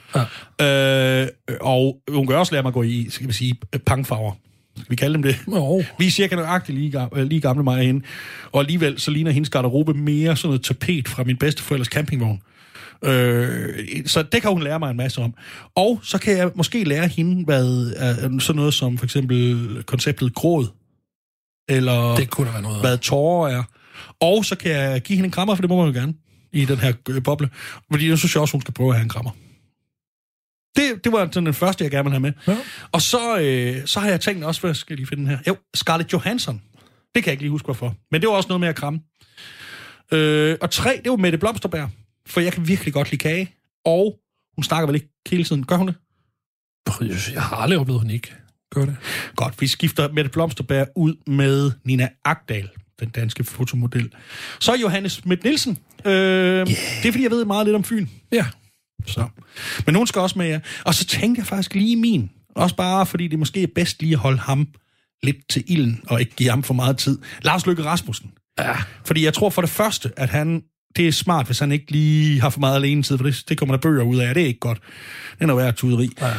Ja. 0.60 1.22
Øh, 1.22 1.28
og 1.60 2.00
hun 2.10 2.26
kan 2.26 2.36
også 2.36 2.52
lære 2.52 2.62
mig 2.62 2.70
at 2.70 2.74
gå 2.74 2.82
i, 2.82 3.06
skal 3.10 3.28
vi 3.28 3.32
sige, 3.32 3.54
pangfarver. 3.86 4.32
Skal 4.80 4.90
vi 4.90 4.96
kalde 4.96 5.14
dem 5.14 5.22
det? 5.22 5.36
Jo. 5.48 5.84
Vi 5.98 6.06
er 6.06 6.10
cirka 6.10 6.36
nøjagtigt 6.36 6.78
lige, 6.78 7.00
ga- 7.02 7.20
lige 7.20 7.40
gamle 7.40 7.62
mig 7.62 7.86
hende. 7.86 8.04
Og 8.52 8.60
alligevel 8.60 9.00
så 9.00 9.10
ligner 9.10 9.30
hendes 9.30 9.50
garderobe 9.50 9.94
mere 9.94 10.36
sådan 10.36 10.48
noget 10.48 10.62
tapet 10.62 11.08
fra 11.08 11.24
min 11.24 11.36
bedsteforældres 11.36 11.88
campingvogn. 11.88 12.42
Øh, 13.04 13.58
så 14.06 14.22
det 14.22 14.42
kan 14.42 14.50
hun 14.50 14.62
lære 14.62 14.78
mig 14.78 14.90
en 14.90 14.96
masse 14.96 15.20
om. 15.20 15.34
Og 15.74 16.00
så 16.02 16.18
kan 16.18 16.36
jeg 16.36 16.50
måske 16.54 16.84
lære 16.84 17.08
hende, 17.08 17.44
hvad 17.44 17.86
øh, 18.32 18.40
sådan 18.40 18.56
noget 18.56 18.74
som 18.74 18.98
for 18.98 19.04
eksempel 19.04 19.82
konceptet 19.86 20.34
gråd, 20.34 20.66
eller 21.68 22.16
Det 22.16 22.30
kunne 22.30 22.52
være 22.52 22.62
noget. 22.62 22.80
hvad 22.80 22.98
tårer 22.98 23.50
er. 23.58 23.62
Og 24.20 24.44
så 24.44 24.56
kan 24.56 24.70
jeg 24.72 25.00
give 25.02 25.16
hende 25.16 25.26
en 25.26 25.30
krammer, 25.30 25.54
for 25.54 25.62
det 25.62 25.68
må 25.70 25.76
man 25.84 25.94
jo 25.94 26.00
gerne 26.00 26.14
i 26.52 26.64
den 26.64 26.78
her 26.78 26.92
øh, 27.08 27.22
boble. 27.22 27.48
Fordi 27.92 28.08
jeg 28.08 28.18
synes 28.18 28.34
jeg 28.34 28.40
også, 28.40 28.52
hun 28.52 28.60
skal 28.60 28.74
prøve 28.74 28.88
at 28.90 28.94
have 28.96 29.02
en 29.02 29.08
krammer. 29.08 29.30
Det, 30.78 31.04
det 31.04 31.12
var 31.12 31.28
sådan 31.32 31.46
den 31.46 31.54
første, 31.54 31.84
jeg 31.84 31.90
gerne 31.90 32.04
vil 32.04 32.12
have 32.12 32.20
med. 32.20 32.32
Ja. 32.48 32.56
Og 32.92 33.02
så, 33.02 33.38
øh, 33.38 33.86
så 33.86 34.00
har 34.00 34.08
jeg 34.08 34.20
tænkt 34.20 34.44
også, 34.44 34.60
hvad 34.60 34.74
skal 34.74 34.94
jeg 34.94 34.96
lige 34.96 35.06
finde 35.06 35.22
den 35.22 35.30
her? 35.30 35.38
Jo, 35.48 35.56
Scarlett 35.74 36.12
Johansson. 36.12 36.62
Det 37.14 37.24
kan 37.24 37.26
jeg 37.26 37.32
ikke 37.32 37.42
lige 37.42 37.50
huske, 37.50 37.66
hvorfor. 37.66 37.94
Men 38.10 38.20
det 38.20 38.28
var 38.28 38.34
også 38.34 38.48
noget 38.48 38.60
med 38.60 38.68
at 38.68 38.76
kramme. 38.76 39.00
Øh, 40.12 40.56
og 40.60 40.70
tre, 40.70 41.00
det 41.04 41.10
var 41.10 41.16
Mette 41.16 41.38
Blomsterberg. 41.38 41.90
For 42.26 42.40
jeg 42.40 42.52
kan 42.52 42.68
virkelig 42.68 42.94
godt 42.94 43.10
lide 43.10 43.22
kage. 43.22 43.54
Og 43.84 44.18
hun 44.56 44.62
snakker 44.64 44.86
vel 44.86 44.94
ikke 44.94 45.08
hele 45.28 45.44
tiden. 45.44 45.66
Gør 45.66 45.76
hun 45.76 45.86
det? 45.88 45.94
Jeg 47.32 47.42
har 47.42 47.56
aldrig 47.56 47.78
oplevet, 47.78 48.00
hun 48.00 48.10
ikke 48.10 48.34
gør 48.74 48.84
det. 48.84 48.96
Godt, 49.36 49.60
vi 49.60 49.66
skifter 49.66 50.12
Mette 50.12 50.30
Blomsterberg 50.30 50.86
ud 50.96 51.14
med 51.26 51.72
Nina 51.84 52.08
Agdal, 52.24 52.68
den 53.00 53.08
danske 53.08 53.44
fotomodel. 53.44 54.12
Så 54.60 54.74
Johannes 54.74 55.12
Schmidt 55.12 55.44
Nielsen. 55.44 55.78
Øh, 56.04 56.12
yeah. 56.12 56.66
Det 56.66 57.08
er 57.08 57.12
fordi, 57.12 57.22
jeg 57.22 57.30
ved 57.30 57.44
meget 57.44 57.66
lidt 57.66 57.76
om 57.76 57.84
Fyn. 57.84 58.06
Ja. 58.32 58.46
Så. 59.06 59.26
Men 59.86 59.94
hun 59.94 60.06
skal 60.06 60.20
også 60.20 60.38
med, 60.38 60.48
ja. 60.48 60.60
Og 60.84 60.94
så 60.94 61.04
tænkte 61.04 61.38
jeg 61.38 61.46
faktisk 61.46 61.74
lige 61.74 61.96
min. 61.96 62.30
Også 62.56 62.76
bare 62.76 63.06
fordi 63.06 63.28
det 63.28 63.38
måske 63.38 63.62
er 63.62 63.66
bedst 63.74 64.02
lige 64.02 64.12
at 64.12 64.18
holde 64.18 64.38
ham 64.38 64.68
lidt 65.22 65.48
til 65.48 65.64
ilden, 65.66 66.00
og 66.08 66.20
ikke 66.20 66.36
give 66.36 66.50
ham 66.50 66.62
for 66.62 66.74
meget 66.74 66.98
tid. 66.98 67.18
Lars 67.42 67.66
Løkke 67.66 67.84
Rasmussen. 67.84 68.30
Ja. 68.58 68.76
Fordi 69.04 69.24
jeg 69.24 69.34
tror 69.34 69.50
for 69.50 69.62
det 69.62 69.70
første, 69.70 70.12
at 70.16 70.30
han 70.30 70.62
det 70.96 71.08
er 71.08 71.12
smart, 71.12 71.46
hvis 71.46 71.58
han 71.58 71.72
ikke 71.72 71.90
lige 71.90 72.40
har 72.40 72.50
for 72.50 72.60
meget 72.60 72.76
alene 72.76 73.02
tid, 73.02 73.18
for 73.18 73.24
det, 73.24 73.44
det 73.48 73.58
kommer 73.58 73.74
der 73.76 73.80
bøger 73.80 74.02
ud 74.02 74.16
af, 74.16 74.34
det 74.34 74.42
er 74.42 74.46
ikke 74.46 74.60
godt. 74.60 74.78
Det 75.34 75.40
er 75.40 75.46
noget 75.46 75.64
værd 75.64 75.74
tuderi. 75.74 76.10
Ja. 76.20 76.32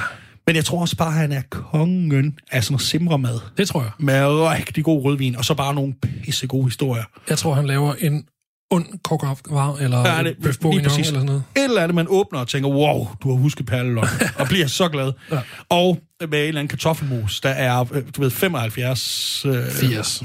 Men 0.47 0.55
jeg 0.55 0.65
tror 0.65 0.81
også 0.81 0.95
bare, 0.95 1.07
at 1.07 1.13
han 1.13 1.31
er 1.31 1.41
kongen 1.49 2.39
af 2.51 2.63
sådan 2.63 2.73
noget 2.73 2.81
simremad. 2.81 3.39
Det 3.57 3.67
tror 3.67 3.81
jeg. 3.81 3.91
Med 3.99 4.25
rigtig 4.25 4.83
god 4.83 5.03
rødvin, 5.03 5.35
og 5.35 5.45
så 5.45 5.53
bare 5.53 5.73
nogle 5.73 5.93
pisse 5.93 6.47
gode 6.47 6.65
historier. 6.65 7.03
Jeg 7.29 7.37
tror, 7.37 7.53
han 7.53 7.67
laver 7.67 7.93
en 7.93 8.25
ond 8.71 8.85
kokkervar, 9.03 9.75
eller 9.75 9.99
Ja, 9.99 10.15
ja, 10.17 10.23
det- 10.23 10.35
bøf 10.37 10.45
lige 10.45 10.61
bourguignon, 10.61 10.89
præcis. 10.89 11.07
eller 11.07 11.19
sådan 11.19 11.25
noget. 11.25 11.43
Et 11.57 11.63
eller 11.63 11.81
andet, 11.81 11.95
man 11.95 12.05
åbner 12.09 12.39
og 12.39 12.47
tænker, 12.47 12.69
wow, 12.69 13.07
du 13.23 13.29
har 13.29 13.35
husket 13.37 13.65
perleløg, 13.65 14.03
og 14.39 14.47
bliver 14.47 14.67
så 14.67 14.89
glad. 14.89 15.11
ja. 15.31 15.39
Og 15.69 15.99
med 16.21 16.27
en 16.41 16.47
eller 16.47 16.59
anden 16.59 16.67
kartoffelmos, 16.67 17.41
der 17.41 17.49
er, 17.49 17.85
øh, 17.93 18.03
du 18.15 18.21
ved, 18.21 18.31
75... 18.31 19.45
Øh, 19.45 19.71
80 19.71 20.23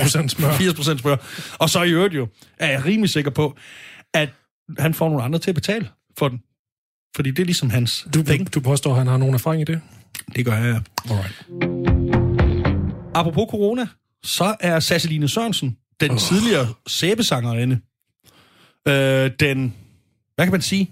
procent 0.00 0.30
smør. 0.30 0.52
80 0.58 0.74
procent 0.74 1.00
smør. 1.00 1.16
Og 1.58 1.70
så 1.70 1.82
i 1.82 1.90
øvrigt 1.90 2.14
jo, 2.14 2.28
er 2.58 2.70
jeg 2.70 2.84
rimelig 2.84 3.10
sikker 3.10 3.30
på, 3.30 3.56
at 4.14 4.28
han 4.78 4.94
får 4.94 5.08
nogle 5.08 5.24
andre 5.24 5.38
til 5.38 5.50
at 5.50 5.54
betale 5.54 5.88
for 6.18 6.28
den. 6.28 6.38
Fordi 7.16 7.30
det 7.30 7.38
er 7.38 7.44
ligesom 7.44 7.70
hans 7.70 8.06
Du, 8.14 8.22
penge. 8.22 8.44
du 8.44 8.60
påstår, 8.60 8.90
at 8.90 8.98
han 8.98 9.06
har 9.06 9.16
nogen 9.16 9.34
erfaring 9.34 9.62
i 9.62 9.64
det? 9.64 9.80
Det 10.36 10.44
gør 10.44 10.56
jeg. 10.56 10.80
Alright. 11.10 11.42
Apropos 13.14 13.46
corona, 13.50 13.86
så 14.24 14.54
er 14.60 14.80
Sasseline 14.80 15.28
Sørensen, 15.28 15.76
den 16.02 16.10
oh. 16.10 16.18
tidligere 16.18 16.68
sæbesangerinde, 16.86 17.80
øh, 18.88 19.30
den, 19.40 19.74
hvad 20.34 20.46
kan 20.46 20.52
man 20.52 20.62
sige, 20.62 20.90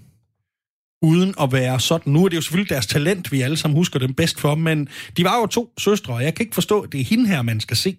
uden 1.01 1.33
at 1.41 1.51
være 1.51 1.79
sådan. 1.79 2.13
Nu 2.13 2.25
er 2.25 2.29
det 2.29 2.35
jo 2.35 2.41
selvfølgelig 2.41 2.69
deres 2.69 2.87
talent, 2.87 3.31
vi 3.31 3.41
alle 3.41 3.57
sammen 3.57 3.77
husker 3.77 3.99
dem 3.99 4.13
bedst 4.13 4.39
for, 4.39 4.55
men 4.55 4.87
de 5.17 5.23
var 5.23 5.39
jo 5.39 5.45
to 5.45 5.73
søstre, 5.79 6.13
og 6.13 6.23
jeg 6.23 6.35
kan 6.35 6.43
ikke 6.43 6.53
forstå, 6.53 6.81
at 6.81 6.91
det 6.91 7.01
er 7.01 7.05
hende 7.05 7.27
her, 7.27 7.41
man 7.41 7.59
skal 7.59 7.77
se. 7.77 7.97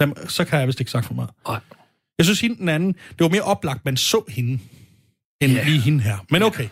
Jamen, 0.00 0.28
så 0.28 0.44
kan 0.44 0.58
jeg 0.58 0.66
vist 0.66 0.80
ikke 0.80 0.90
sagt 0.90 1.06
for 1.06 1.14
meget. 1.14 1.30
Nej. 1.48 1.60
Jeg 2.18 2.24
synes, 2.26 2.40
hende 2.40 2.56
den 2.56 2.68
anden, 2.68 2.92
det 2.92 3.20
var 3.20 3.28
mere 3.28 3.42
oplagt, 3.42 3.84
man 3.84 3.96
så 3.96 4.24
hende, 4.28 4.58
end 5.40 5.52
yeah. 5.52 5.66
lige 5.66 5.80
hende 5.80 6.00
her. 6.00 6.16
Men 6.30 6.42
okay. 6.42 6.68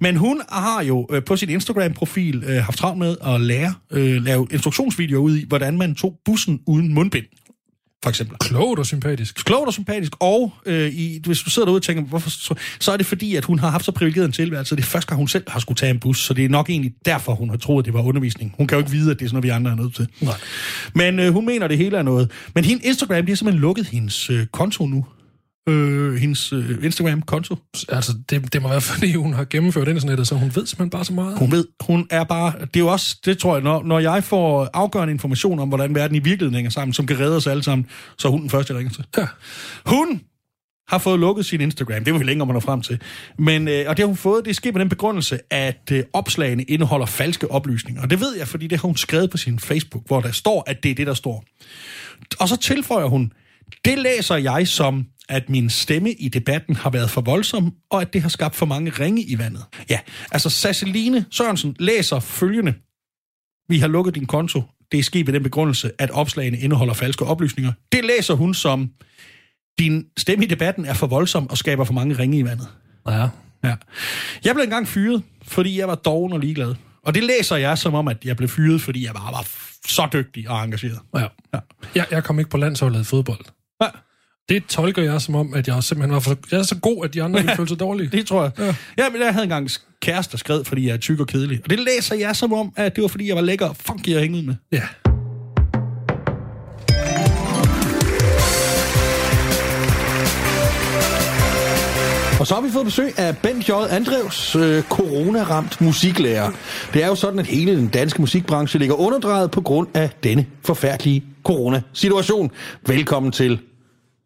Men 0.00 0.16
hun 0.16 0.42
har 0.48 0.82
jo 0.82 1.06
øh, 1.10 1.24
på 1.24 1.36
sin 1.36 1.48
Instagram-profil 1.48 2.44
øh, 2.44 2.64
haft 2.64 2.78
travlt 2.78 2.98
med 2.98 3.16
at 3.26 3.40
lære, 3.40 3.74
øh, 3.90 4.22
lave 4.22 4.46
instruktionsvideoer 4.50 5.22
ud 5.22 5.36
i, 5.36 5.44
hvordan 5.48 5.78
man 5.78 5.94
tog 5.94 6.20
bussen 6.24 6.62
uden 6.66 6.94
mundbind, 6.94 7.26
for 8.02 8.08
eksempel. 8.10 8.36
Klogt 8.38 8.78
og 8.78 8.86
sympatisk. 8.86 9.44
Klogt 9.44 9.66
og 9.66 9.72
sympatisk, 9.72 10.12
og 10.20 10.52
øh, 10.66 10.92
i, 10.92 11.20
hvis 11.26 11.40
du 11.40 11.50
sidder 11.50 11.66
derude 11.66 11.78
og 11.78 11.82
tænker, 11.82 12.02
hvorfor, 12.02 12.30
så, 12.30 12.54
så 12.80 12.92
er 12.92 12.96
det 12.96 13.06
fordi, 13.06 13.36
at 13.36 13.44
hun 13.44 13.58
har 13.58 13.70
haft 13.70 13.84
så 13.84 13.92
privilegeret 13.92 14.26
en 14.26 14.32
tilværelse, 14.32 14.76
det 14.76 14.82
er 14.82 14.86
første 14.86 15.08
gang, 15.08 15.18
hun 15.18 15.28
selv 15.28 15.44
har 15.48 15.60
skulle 15.60 15.76
tage 15.76 15.90
en 15.90 16.00
bus, 16.00 16.24
så 16.24 16.34
det 16.34 16.44
er 16.44 16.48
nok 16.48 16.70
egentlig 16.70 16.92
derfor, 17.04 17.34
hun 17.34 17.50
har 17.50 17.56
troet, 17.56 17.82
at 17.82 17.86
det 17.86 17.94
var 17.94 18.02
undervisning. 18.02 18.54
Hun 18.56 18.66
kan 18.66 18.76
jo 18.76 18.80
ikke 18.80 18.90
vide, 18.90 19.10
at 19.10 19.18
det 19.18 19.24
er 19.24 19.28
sådan 19.28 19.34
noget, 19.34 19.44
vi 19.44 19.48
andre 19.48 19.70
er 19.70 19.76
nødt 19.76 19.94
til. 19.94 20.08
Nej. 20.20 20.34
Men 20.94 21.20
øh, 21.20 21.32
hun 21.32 21.46
mener, 21.46 21.68
det 21.68 21.78
hele 21.78 21.96
er 21.96 22.02
noget. 22.02 22.30
Men 22.54 22.64
hende 22.64 22.84
Instagram, 22.84 23.26
de 23.26 23.32
har 23.32 23.36
simpelthen 23.36 23.60
lukket 23.60 23.86
hendes 23.86 24.30
øh, 24.30 24.46
konto 24.46 24.86
nu. 24.86 25.04
Øh, 25.68 26.14
hendes 26.14 26.52
øh, 26.52 26.84
Instagram-konto. 26.84 27.56
Altså, 27.88 28.12
det, 28.30 28.52
det 28.52 28.62
må 28.62 28.68
være, 28.68 28.80
fordi 28.94 29.14
hun 29.14 29.32
har 29.32 29.44
gennemført 29.44 29.88
internettet, 29.88 30.28
så 30.28 30.34
hun 30.34 30.48
ved 30.54 30.66
simpelthen 30.66 30.90
bare 30.90 31.04
så 31.04 31.12
meget. 31.12 31.38
Hun 31.38 31.52
ved, 31.52 31.66
hun 31.80 32.06
er 32.10 32.24
bare... 32.24 32.52
Det 32.60 32.76
er 32.76 32.80
jo 32.80 32.88
også, 32.88 33.16
det 33.24 33.38
tror 33.38 33.54
jeg, 33.54 33.62
når, 33.62 33.82
når 33.82 33.98
jeg 33.98 34.24
får 34.24 34.68
afgørende 34.74 35.12
information 35.12 35.58
om, 35.58 35.68
hvordan 35.68 35.94
verden 35.94 36.16
i 36.16 36.18
virkeligheden 36.18 36.54
hænger 36.54 36.70
sammen, 36.70 36.92
som 36.92 37.06
kan 37.06 37.20
redde 37.20 37.36
os 37.36 37.46
alle 37.46 37.62
sammen, 37.62 37.86
så 38.18 38.28
er 38.28 38.32
hun 38.32 38.40
den 38.40 38.50
første, 38.50 38.72
jeg 38.72 38.78
ringer 38.78 38.92
til. 38.94 39.04
Ja. 39.18 39.26
Hun 39.86 40.20
har 40.88 40.98
fået 40.98 41.20
lukket 41.20 41.46
sin 41.46 41.60
Instagram. 41.60 42.04
Det 42.04 42.12
var 42.12 42.18
vi 42.18 42.24
længere, 42.24 42.46
man 42.46 42.54
når 42.54 42.60
frem 42.60 42.82
til. 42.82 43.00
Men, 43.38 43.68
øh, 43.68 43.84
og 43.88 43.96
det 43.96 44.02
har 44.02 44.06
hun 44.06 44.16
fået, 44.16 44.44
det 44.44 44.56
sker 44.56 44.72
med 44.72 44.80
den 44.80 44.88
begrundelse, 44.88 45.38
at 45.50 45.90
øh, 45.92 46.04
opslagene 46.12 46.62
indeholder 46.62 47.06
falske 47.06 47.50
oplysninger. 47.50 48.02
Og 48.02 48.10
det 48.10 48.20
ved 48.20 48.36
jeg, 48.36 48.48
fordi 48.48 48.66
det 48.66 48.80
har 48.80 48.86
hun 48.86 48.96
skrevet 48.96 49.30
på 49.30 49.36
sin 49.36 49.58
Facebook, 49.58 50.06
hvor 50.06 50.20
der 50.20 50.32
står, 50.32 50.64
at 50.66 50.82
det 50.82 50.90
er 50.90 50.94
det, 50.94 51.06
der 51.06 51.14
står. 51.14 51.44
Og 52.40 52.48
så 52.48 52.56
tilføjer 52.56 53.06
hun, 53.06 53.32
det 53.84 53.98
læser 53.98 54.36
jeg 54.36 54.68
som, 54.68 55.06
at 55.28 55.48
min 55.50 55.70
stemme 55.70 56.12
i 56.12 56.28
debatten 56.28 56.76
har 56.76 56.90
været 56.90 57.10
for 57.10 57.20
voldsom, 57.20 57.74
og 57.90 58.00
at 58.02 58.12
det 58.12 58.22
har 58.22 58.28
skabt 58.28 58.56
for 58.56 58.66
mange 58.66 58.90
ringe 58.90 59.22
i 59.22 59.38
vandet. 59.38 59.64
Ja, 59.90 59.98
altså 60.32 60.50
Sasseline 60.50 61.24
Sørensen 61.30 61.76
læser 61.78 62.20
følgende. 62.20 62.74
Vi 63.68 63.78
har 63.78 63.88
lukket 63.88 64.14
din 64.14 64.26
konto. 64.26 64.62
Det 64.92 64.98
er 64.98 65.02
sket 65.02 65.26
ved 65.26 65.34
den 65.34 65.42
begrundelse, 65.42 65.90
at 65.98 66.10
opslagene 66.10 66.58
indeholder 66.58 66.94
falske 66.94 67.24
oplysninger. 67.24 67.72
Det 67.92 68.04
læser 68.04 68.34
hun 68.34 68.54
som, 68.54 68.90
din 69.78 70.04
stemme 70.16 70.44
i 70.44 70.48
debatten 70.48 70.84
er 70.84 70.94
for 70.94 71.06
voldsom 71.06 71.50
og 71.50 71.58
skaber 71.58 71.84
for 71.84 71.92
mange 71.92 72.18
ringe 72.18 72.38
i 72.38 72.44
vandet. 72.44 72.68
Ja. 73.08 73.28
Ja. 73.64 73.74
Jeg 74.44 74.54
blev 74.54 74.62
engang 74.64 74.88
fyret, 74.88 75.22
fordi 75.42 75.78
jeg 75.78 75.88
var 75.88 75.94
doven 75.94 76.32
og 76.32 76.38
ligeglad. 76.40 76.74
Og 77.04 77.14
det 77.14 77.24
læser 77.24 77.56
jeg 77.56 77.78
som 77.78 77.94
om, 77.94 78.08
at 78.08 78.24
jeg 78.24 78.36
blev 78.36 78.48
fyret, 78.48 78.80
fordi 78.80 79.06
jeg 79.06 79.14
bare 79.14 79.32
var 79.32 79.42
f- 79.42 79.80
så 79.88 80.08
dygtig 80.12 80.50
og 80.50 80.64
engageret. 80.64 80.98
ja. 81.14 81.26
Ja. 81.54 81.58
Jeg, 81.94 82.06
jeg 82.10 82.24
kom 82.24 82.38
ikke 82.38 82.50
på 82.50 82.56
landsholdet 82.56 83.00
i 83.00 83.04
fodbold. 83.04 83.44
Ja. 84.50 84.54
Det 84.54 84.66
tolker 84.66 85.02
jeg 85.02 85.20
som 85.20 85.34
om, 85.34 85.54
at 85.54 85.68
jeg 85.68 85.82
simpelthen 85.82 86.14
var 86.14 86.20
for, 86.20 86.36
jeg 86.50 86.58
er 86.58 86.62
så 86.62 86.78
god, 86.78 87.04
at 87.04 87.14
de 87.14 87.22
andre 87.22 87.40
ville 87.40 87.56
føle 87.56 87.68
sig 87.68 87.80
dårlige. 87.80 88.08
Det 88.12 88.26
tror 88.26 88.42
jeg. 88.42 88.52
Ja. 88.58 88.74
ja, 88.98 89.10
men 89.10 89.22
jeg 89.22 89.32
havde 89.32 89.44
engang 89.44 89.70
kæreste, 90.02 90.32
der 90.32 90.38
skrev, 90.38 90.64
fordi 90.64 90.86
jeg 90.86 90.92
er 90.92 90.96
tyk 90.96 91.20
og 91.20 91.26
kedelig. 91.26 91.60
Og 91.64 91.70
det 91.70 91.80
læser 91.80 92.16
jeg 92.16 92.36
som 92.36 92.52
om, 92.52 92.72
at 92.76 92.96
det 92.96 93.02
var, 93.02 93.08
fordi 93.08 93.28
jeg 93.28 93.36
var 93.36 93.42
lækker 93.42 93.66
og 93.66 93.76
funky 93.76 94.14
at 94.14 94.20
hænge 94.20 94.38
ud 94.38 94.42
med. 94.42 94.54
Ja. 94.72 94.82
Og 102.40 102.46
så 102.46 102.54
har 102.54 102.60
vi 102.60 102.70
fået 102.70 102.84
besøg 102.84 103.18
af 103.18 103.38
Bent 103.38 103.68
J. 103.68 103.72
Andrevs, 103.90 104.56
øh, 104.56 104.82
coronaramt 104.82 105.80
musiklærer. 105.80 106.50
Det 106.94 107.02
er 107.02 107.06
jo 107.06 107.14
sådan, 107.14 107.38
at 107.38 107.46
hele 107.46 107.76
den 107.76 107.88
danske 107.88 108.22
musikbranche 108.22 108.78
ligger 108.78 108.94
underdrejet 108.94 109.50
på 109.50 109.60
grund 109.60 109.88
af 109.94 110.10
denne 110.22 110.46
forfærdelige 110.64 111.24
coronasituation. 111.44 112.50
Velkommen 112.86 113.32
til. 113.32 113.60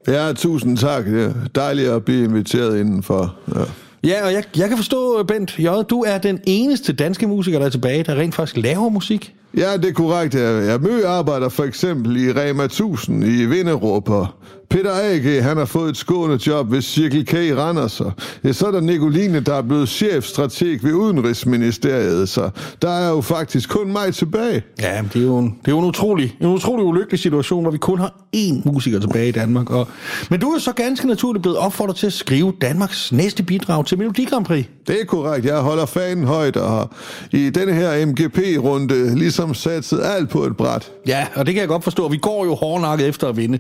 Ja, 0.09 0.33
tusind 0.33 0.79
tak. 0.79 1.07
Det 1.07 1.25
er 1.25 1.33
dejligt 1.55 1.89
at 1.89 2.05
blive 2.05 2.25
inviteret 2.25 2.81
indenfor. 2.81 3.35
Ja. 3.55 3.61
Ja, 4.05 4.27
og 4.27 4.33
jeg, 4.33 4.45
jeg 4.57 4.69
kan 4.69 4.77
forstå, 4.77 5.23
Bent 5.23 5.59
J., 5.59 5.67
du 5.91 6.05
er 6.07 6.19
den 6.19 6.41
eneste 6.45 6.93
danske 6.93 7.27
musiker, 7.27 7.59
der 7.59 7.67
er 7.67 7.71
tilbage, 7.71 8.03
der 8.03 8.15
rent 8.15 8.35
faktisk 8.35 8.57
laver 8.57 8.89
musik. 8.89 9.35
Ja, 9.57 9.77
det 9.77 9.85
er 9.89 9.93
korrekt. 9.93 10.35
Jeg, 10.35 10.67
jeg 10.67 10.81
mø 10.81 11.05
arbejder 11.07 11.49
for 11.49 11.65
eksempel 11.65 12.17
i 12.17 12.33
Rema 12.33 12.65
1000 12.65 13.25
i 13.25 13.45
Vinderup, 13.45 14.11
og 14.11 14.27
Peter 14.73 14.91
A.G. 14.93 15.43
han 15.43 15.57
har 15.57 15.65
fået 15.65 15.91
et 15.91 15.97
skående 15.97 16.39
job 16.47 16.73
ved 16.73 16.83
Circle 16.83 17.25
K 17.25 17.33
i 17.33 17.55
Randers. 17.55 18.01
Og 18.01 18.13
ja, 18.45 18.53
så 18.53 18.67
er 18.67 18.71
der 18.71 18.81
Nicoline, 18.81 19.41
der 19.41 19.55
er 19.55 19.63
blevet 19.63 19.89
chefstrateg 19.89 20.79
ved 20.83 20.93
Udenrigsministeriet, 20.93 22.29
så 22.29 22.51
der 22.83 22.91
er 22.91 23.11
jo 23.11 23.21
faktisk 23.21 23.69
kun 23.69 23.93
mig 23.93 24.15
tilbage. 24.15 24.63
Ja, 24.81 25.03
det 25.13 25.23
er 25.23 25.27
jo 25.27 25.39
en, 25.39 25.47
det 25.47 25.69
er 25.69 25.73
jo 25.73 25.79
en, 25.79 25.85
utrolig, 25.85 26.37
en 26.41 26.47
utrolig 26.47 26.85
ulykkelig 26.85 27.21
situation, 27.21 27.63
hvor 27.63 27.71
vi 27.71 27.79
kun 27.79 27.99
har 27.99 28.15
én 28.37 28.73
musiker 28.73 29.01
tilbage 29.01 29.29
i 29.29 29.33
Danmark. 29.33 29.71
Og, 29.71 29.89
men 30.31 30.41
du 30.41 30.49
er 30.49 30.59
så 30.59 30.73
ganske 30.73 31.07
naturligt 31.07 31.43
blevet 31.43 31.59
opfordret 31.59 31.97
til 31.97 32.07
at 32.07 32.13
skrive 32.13 32.53
Danmarks 32.61 33.13
næste 33.13 33.43
bidrag 33.43 33.87
til 33.87 33.99
Melodi 33.99 34.25
Grand 34.25 34.45
Prix. 34.45 34.65
Det 34.87 35.01
er 35.01 35.05
korrekt. 35.05 35.47
Jeg 35.47 35.59
holder 35.59 35.87
fanen 35.87 36.25
højt, 36.25 36.57
og 36.57 36.91
i 37.33 37.51
denne 37.51 37.73
her 37.73 38.07
MGP-runde 38.07 39.19
ligesom 39.19 39.42
satset 39.55 40.01
alt 40.05 40.31
på 40.31 40.45
et 40.45 40.57
bræt. 40.57 40.93
Ja, 41.07 41.27
og 41.35 41.47
det 41.47 41.55
kan 41.55 41.61
jeg 41.61 41.69
godt 41.69 41.85
forstå. 41.85 42.09
Vi 42.09 42.17
går 42.17 42.45
jo 42.45 42.55
hårdnakket 42.55 43.09
efter 43.09 43.29
at 43.29 43.37
vinde. 43.37 43.59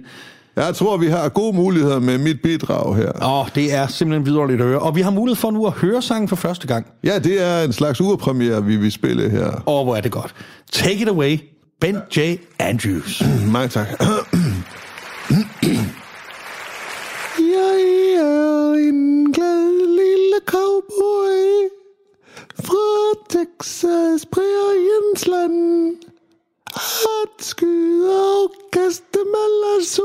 Jeg 0.57 0.75
tror, 0.75 0.97
vi 0.97 1.07
har 1.07 1.29
gode 1.29 1.57
muligheder 1.57 1.99
med 1.99 2.19
mit 2.19 2.43
bidrag 2.43 2.97
her. 2.97 3.41
Åh, 3.41 3.47
det 3.55 3.75
er 3.75 3.87
simpelthen 3.87 4.27
vidunderligt 4.27 4.61
at 4.61 4.67
høre. 4.67 4.79
Og 4.79 4.97
vi 4.97 5.01
har 5.01 5.11
mulighed 5.11 5.37
for 5.37 5.51
nu 5.51 5.67
at 5.67 5.73
høre 5.73 6.03
sangen 6.03 6.29
for 6.29 6.37
første 6.37 6.67
gang. 6.67 6.87
Ja, 7.05 7.19
det 7.19 7.43
er 7.43 7.63
en 7.63 7.73
slags 7.73 8.01
urpremiere, 8.01 8.65
vi 8.65 8.77
vil 8.77 8.93
spille 8.93 9.31
her. 9.31 9.63
Åh, 9.67 9.85
hvor 9.85 9.97
er 9.97 10.01
det 10.01 10.13
godt. 10.13 10.35
Take 10.73 11.03
it 11.03 11.09
away, 11.09 11.39
Ben 11.81 11.97
J. 12.17 12.21
Andrews. 12.59 13.23
Mange 13.53 13.69
tak. 13.69 13.87
Jeg 17.39 17.81
er 18.17 18.73
en 18.75 19.33
glad 19.33 19.87
lille 19.89 20.37
cowboy 20.47 21.82
fra 22.65 23.15
Texas 23.29 24.27
præriensland. 24.27 25.97
At 26.75 27.45
skyde 27.45 28.11
og 28.35 28.53
kaste 28.73 29.19
med 29.35 29.49
lasso, 29.63 30.03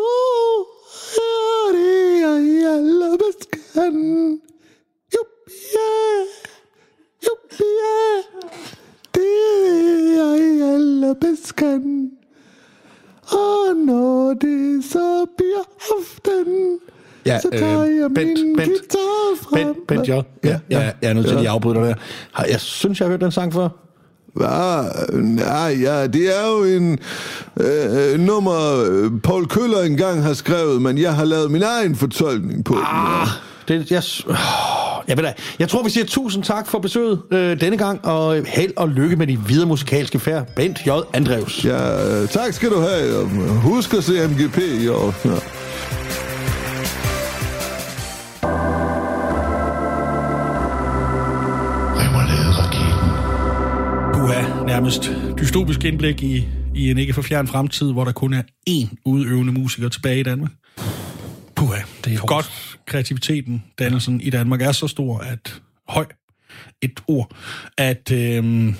er 1.18 1.72
det 1.72 2.22
jeg 2.22 2.74
allerbedst 2.74 3.52
kan. 3.52 4.42
Juppie, 5.14 5.90
juppie, 7.26 8.24
det 9.16 10.18
er 10.18 10.36
jeg 10.36 10.74
allerbedst 10.74 11.56
kan. 11.56 12.12
Og 13.32 13.76
når 13.76 14.34
det 14.34 14.84
så 14.84 15.26
bliver 15.38 15.64
aften, 16.00 16.80
Ja, 17.28 17.40
så 17.40 17.50
tager 17.54 17.82
øh, 17.82 17.96
jeg 17.98 18.10
Bent, 18.16 18.28
min 18.46 18.56
Bent, 18.58 18.68
guitar 18.70 19.36
frem. 19.44 19.66
Bent, 19.66 19.88
Bent 19.88 20.08
J. 20.08 20.12
Ja, 20.12 20.22
Ja, 20.44 20.58
ja, 20.70 20.80
jeg 21.02 21.10
er 21.10 21.14
nødt 21.14 21.26
til 21.26 21.32
at 21.34 21.38
Ja. 21.38 21.42
lige 21.42 21.50
afbryde 21.50 21.76
dig 21.76 21.96
der. 22.38 22.44
Jeg 22.50 22.60
synes, 22.62 23.00
jeg 23.00 23.06
har 23.06 23.10
hørt 23.12 23.22
den 23.22 23.32
sang 23.32 23.54
før. 23.54 23.70
Hvad? 24.36 25.14
Nej, 25.22 25.78
ja, 25.82 26.08
det 26.08 26.38
er 26.40 26.48
jo 26.58 26.64
en 26.64 27.00
øh, 27.60 28.14
øh, 28.14 28.20
nummer, 28.20 28.86
øh, 28.90 29.12
Paul 29.24 29.48
Køller 29.48 29.82
engang 29.82 30.24
har 30.24 30.34
skrevet, 30.34 30.82
men 30.82 30.98
jeg 30.98 31.16
har 31.16 31.26
lavet 31.26 31.52
min 31.52 31.64
egen 31.64 31.96
fortolkning 31.96 32.66
på 32.66 32.74
den. 32.74 32.84
Ah, 32.86 33.28
det, 33.68 33.92
jeg, 33.92 34.04
åh, 34.30 34.36
jeg, 35.08 35.18
ved 35.18 35.24
da, 35.24 35.34
jeg 35.60 35.70
tror, 35.70 35.84
vi 35.84 35.90
siger 35.90 36.06
tusind 36.06 36.44
tak 36.44 36.68
for 36.68 36.80
besøget 36.80 37.22
øh, 37.32 37.62
denne 37.62 37.78
gang, 37.78 38.06
og 38.06 38.42
held 38.48 38.72
og 38.76 38.90
lykke 38.90 39.16
med 39.16 39.28
de 39.28 39.40
videre 39.48 39.68
musikalske 39.68 40.20
færd. 40.20 40.46
Bent 40.56 40.80
J. 40.88 40.90
Andrews. 41.14 41.66
Ja, 41.66 42.22
øh, 42.22 42.28
tak 42.28 42.54
skal 42.54 42.70
du 42.70 42.80
have. 42.80 43.28
Husk 43.64 43.94
at 43.94 44.04
se 44.04 44.28
MGP 44.28 44.58
i 44.82 44.88
år. 44.88 45.14
Ja. 45.26 45.32
Er 54.34 54.66
nærmest 54.66 55.12
dystopisk 55.40 55.84
indblik 55.84 56.24
i, 56.24 56.48
i 56.76 56.92
en 56.92 56.98
ikke 56.98 57.14
for 57.14 57.22
fjern 57.22 57.48
fremtid, 57.48 57.92
hvor 57.92 58.04
der 58.04 58.12
kun 58.12 58.34
er 58.34 58.42
én 58.70 58.96
udøvende 59.06 59.54
musiker 59.54 59.90
tilbage 59.90 60.20
i 60.20 60.24
Danmark. 60.24 60.52
Puha, 61.56 61.82
det 62.06 62.14
er 62.14 62.26
godt 62.26 62.78
kreativiteten, 62.86 63.64
dannelsen 63.80 64.22
i 64.22 64.30
Danmark 64.30 64.62
er 64.62 64.72
så 64.72 64.88
stor, 64.88 65.20
at 65.20 65.62
høj 65.88 66.06
et 66.82 67.00
ord, 67.08 67.32
at, 67.78 68.12
øhm, 68.12 68.76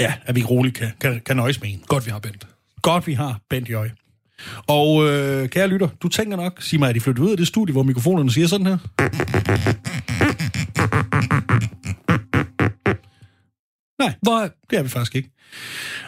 ja, 0.00 0.12
at 0.26 0.36
vi 0.36 0.44
roligt 0.44 0.76
kan, 0.76 0.88
kan, 1.00 1.20
kan 1.26 1.36
nøjes 1.36 1.60
med 1.60 1.70
en. 1.70 1.82
Godt, 1.86 2.06
vi 2.06 2.10
har 2.10 2.18
Bent. 2.18 2.46
Godt, 2.82 3.06
vi 3.06 3.14
har 3.14 3.40
Bent 3.50 3.70
Jøj. 3.70 3.90
Og 4.66 5.08
øh, 5.08 5.48
kære 5.48 5.68
lytter, 5.68 5.88
du 6.02 6.08
tænker 6.08 6.36
nok, 6.36 6.62
sig 6.62 6.78
mig, 6.78 6.88
at 6.88 6.94
de 6.94 7.00
flyttet 7.00 7.22
ud 7.22 7.30
af 7.30 7.36
det 7.36 7.46
studie, 7.46 7.72
hvor 7.72 7.82
mikrofonerne 7.82 8.30
siger 8.30 8.46
sådan 8.46 8.66
her? 8.66 8.78
Nej, 13.98 14.14
Hvor, 14.22 14.50
det 14.70 14.78
er 14.78 14.82
vi 14.82 14.88
faktisk 14.88 15.14
ikke. 15.14 15.30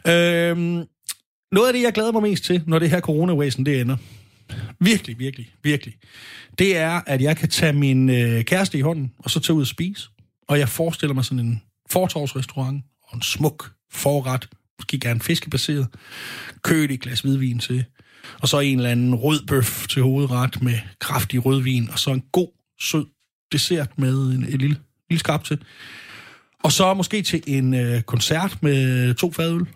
Øhm, 0.07 0.85
noget 1.53 1.66
af 1.66 1.72
det, 1.72 1.83
jeg 1.83 1.92
glæder 1.92 2.12
mig 2.12 2.22
mest 2.22 2.44
til, 2.44 2.62
når 2.66 2.79
det 2.79 2.90
her 2.90 3.01
corona 3.01 3.33
det 3.44 3.81
ender, 3.81 3.96
virkelig, 4.81 5.18
virkelig, 5.18 5.53
virkelig, 5.62 5.94
det 6.59 6.77
er, 6.77 7.01
at 7.07 7.22
jeg 7.22 7.37
kan 7.37 7.48
tage 7.48 7.72
min 7.72 8.11
øh, 8.11 8.44
kæreste 8.44 8.79
i 8.79 8.81
hånden, 8.81 9.12
og 9.18 9.31
så 9.31 9.40
tage 9.40 9.57
ud 9.57 9.61
og 9.61 9.66
spise. 9.66 10.09
Og 10.48 10.59
jeg 10.59 10.68
forestiller 10.68 11.14
mig 11.14 11.24
sådan 11.24 11.38
en 11.38 11.62
fortorvsrestaurant, 11.90 12.85
og 13.03 13.16
en 13.16 13.22
smuk 13.22 13.72
forret, 13.92 14.48
måske 14.79 15.01
gerne 15.01 15.20
fiskebaseret, 15.20 15.87
kølig 16.62 17.01
glas 17.01 17.20
hvidvin 17.20 17.59
til, 17.59 17.85
og 18.40 18.48
så 18.48 18.61
en 18.61 18.79
eller 18.79 18.90
anden 18.90 19.14
rød 19.14 19.46
bøf 19.46 19.87
til 19.87 20.03
hovedret 20.03 20.62
med 20.62 20.79
kraftig 20.98 21.44
rødvin, 21.44 21.90
og 21.90 21.98
så 21.98 22.11
en 22.11 22.24
god, 22.33 22.48
sød 22.81 23.07
dessert 23.53 23.98
med 23.98 24.22
en, 24.22 24.33
en 24.33 24.44
lille, 24.44 24.77
lille 25.11 25.20
skrab 25.20 25.44
til. 25.44 25.59
Og 26.64 26.73
så 26.73 26.94
måske 26.94 27.23
til 27.23 27.42
en 27.47 27.75
øh, 27.75 28.03
koncert 28.03 28.59
med 28.62 29.14
to 29.14 29.33
fadøl 29.33 29.66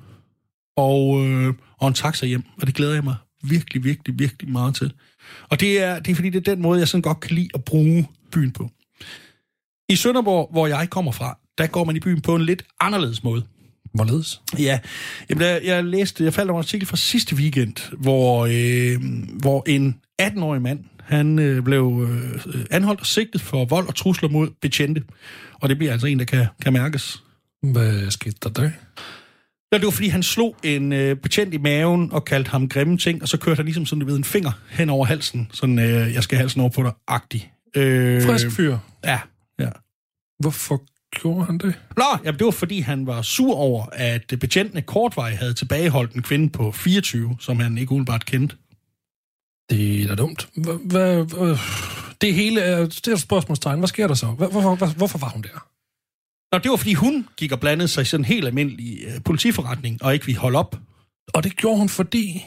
og, 0.77 1.27
øh, 1.27 1.55
og 1.79 1.88
en 1.88 1.95
taxa 1.95 2.27
hjem. 2.27 2.42
Og 2.61 2.66
det 2.66 2.75
glæder 2.75 2.95
jeg 2.95 3.05
mig 3.05 3.16
virkelig, 3.42 3.85
virkelig, 3.85 4.18
virkelig 4.18 4.53
meget 4.53 4.75
til. 4.75 4.92
Og 5.51 5.61
det 5.61 5.83
er, 5.83 5.99
det 5.99 6.11
er 6.11 6.14
fordi, 6.14 6.31
det 6.31 6.49
er 6.49 6.55
den 6.55 6.62
måde, 6.62 6.79
jeg 6.79 6.88
sådan 6.88 7.03
godt 7.03 7.21
kan 7.21 7.35
lide 7.35 7.49
at 7.55 7.64
bruge 7.64 8.09
byen 8.33 8.51
på. 8.51 8.71
I 9.88 9.97
Sønderborg, 9.97 10.49
hvor 10.53 10.66
jeg 10.66 10.90
kommer 10.90 11.12
fra, 11.12 11.38
der 11.59 11.66
går 11.66 11.85
man 11.85 11.97
i 11.97 12.01
byen 12.01 12.21
på 12.21 12.35
en 12.35 12.42
lidt 12.42 12.62
anderledes 12.81 13.23
måde. 13.23 13.45
hvorledes? 13.95 14.40
Ja, 14.59 14.81
Jamen, 15.31 15.42
jeg, 15.42 15.61
jeg 15.64 15.85
læste, 15.85 16.25
jeg 16.25 16.35
faldt 16.35 16.51
over 16.51 16.61
en 16.61 16.64
artikel 16.64 16.87
fra 16.87 16.97
sidste 16.97 17.37
weekend, 17.37 17.92
hvor, 17.99 18.47
øh, 18.51 19.03
hvor 19.40 19.62
en 19.66 20.01
18-årig 20.23 20.62
mand, 20.62 20.85
han 21.05 21.38
øh, 21.38 21.62
blev 21.62 22.09
øh, 22.09 22.65
anholdt 22.71 23.01
og 23.01 23.07
sigtet 23.07 23.41
for 23.41 23.65
vold 23.65 23.88
og 23.88 23.95
trusler 23.95 24.29
mod 24.29 24.49
betjente. 24.61 25.03
Og 25.55 25.69
det 25.69 25.79
bliver 25.79 25.93
altså 25.93 26.07
en, 26.07 26.19
der 26.19 26.25
kan, 26.25 26.47
kan 26.62 26.73
mærkes. 26.73 27.23
Hvad 27.62 28.11
skete 28.11 28.37
der 28.43 28.49
der? 28.49 28.71
Ja, 29.73 29.79
det 29.79 29.85
var 29.85 29.91
fordi, 29.91 30.09
han 30.09 30.23
slog 30.23 30.57
en 30.62 30.93
øh, 30.93 31.17
betjent 31.17 31.55
i 31.55 31.59
maven 31.59 32.12
og 32.12 32.25
kaldte 32.25 32.51
ham 32.51 32.69
grimme 32.69 32.99
ting, 32.99 33.23
og 33.23 33.29
så 33.29 33.37
kørte 33.37 33.57
han 33.57 33.65
ligesom 33.65 33.87
sådan, 33.87 34.01
du 34.01 34.07
ved, 34.07 34.17
en 34.17 34.25
finger 34.25 34.53
hen 34.71 34.91
over 34.91 35.07
halsen. 35.07 35.51
Sådan, 35.53 35.79
øh, 35.79 36.15
jeg 36.15 36.23
skal 36.23 36.38
halsen 36.38 36.61
over 36.61 36.71
på 36.71 36.83
dig, 36.83 36.93
agtig. 37.09 37.53
Øh, 37.77 38.23
Frisk 38.23 38.51
fyr. 38.51 38.79
Ja, 39.05 39.21
ja. 39.59 39.69
Hvorfor 40.41 40.83
gjorde 41.21 41.45
han 41.45 41.59
det? 41.59 41.75
Nå, 41.97 42.05
jamen, 42.25 42.38
det 42.38 42.45
var 42.45 42.51
fordi, 42.51 42.81
han 42.81 43.07
var 43.07 43.23
sur 43.23 43.55
over, 43.55 43.87
at 43.93 44.35
betjentene 44.41 44.83
kortvej 44.83 45.35
havde 45.35 45.55
tilbageholdt 45.55 46.12
en 46.12 46.23
kvinde 46.23 46.51
på 46.51 46.73
24, 46.73 47.37
som 47.41 47.61
han 47.61 47.79
ikke 47.79 47.93
umiddelbart 47.93 48.27
kendte. 48.27 48.57
Det 49.70 50.03
er 50.03 50.07
da 50.09 50.14
dumt. 50.14 50.48
Hvad, 50.85 51.27
det 52.20 52.35
hele 52.35 52.61
er, 52.61 52.81
det 52.81 53.09
er 53.09 53.12
et 53.12 53.20
spørgsmålstegn. 53.20 53.79
Hvad 53.79 53.88
sker 53.88 54.07
der 54.07 54.14
så? 54.14 54.27
Hvorfor, 54.27 54.75
hvad, 54.75 54.88
hvorfor 54.88 55.18
var 55.18 55.29
hun 55.29 55.42
der? 55.42 55.68
Nå, 56.53 56.59
det 56.59 56.70
var 56.70 56.77
fordi, 56.77 56.94
hun 56.94 57.29
gik 57.37 57.53
og 57.53 57.61
blandede 57.61 57.88
sig 57.88 58.03
i 58.03 58.05
sådan 58.05 58.20
en 58.20 58.25
helt 58.25 58.46
almindelig 58.46 58.98
øh, 59.07 59.22
politiforretning, 59.25 60.03
og 60.03 60.14
ikke 60.14 60.27
vi 60.27 60.33
holde 60.33 60.59
op. 60.59 60.77
Og 61.35 61.44
det 61.44 61.57
gjorde 61.57 61.79
hun, 61.79 61.88
fordi... 61.88 62.44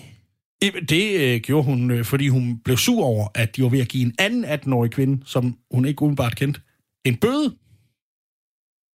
Det 0.89 1.19
øh, 1.19 1.41
gjorde 1.41 1.65
hun, 1.65 1.91
øh, 1.91 2.05
fordi 2.05 2.27
hun 2.27 2.59
blev 2.59 2.77
sur 2.77 3.05
over, 3.05 3.27
at 3.35 3.55
de 3.55 3.63
var 3.63 3.69
ved 3.69 3.79
at 3.79 3.87
give 3.87 4.05
en 4.05 4.15
anden 4.19 4.45
18-årig 4.45 4.91
kvinde, 4.91 5.25
som 5.25 5.57
hun 5.71 5.85
ikke 5.85 6.01
umiddelbart 6.01 6.35
kendte, 6.35 6.61
en 7.05 7.17
bøde. 7.17 7.55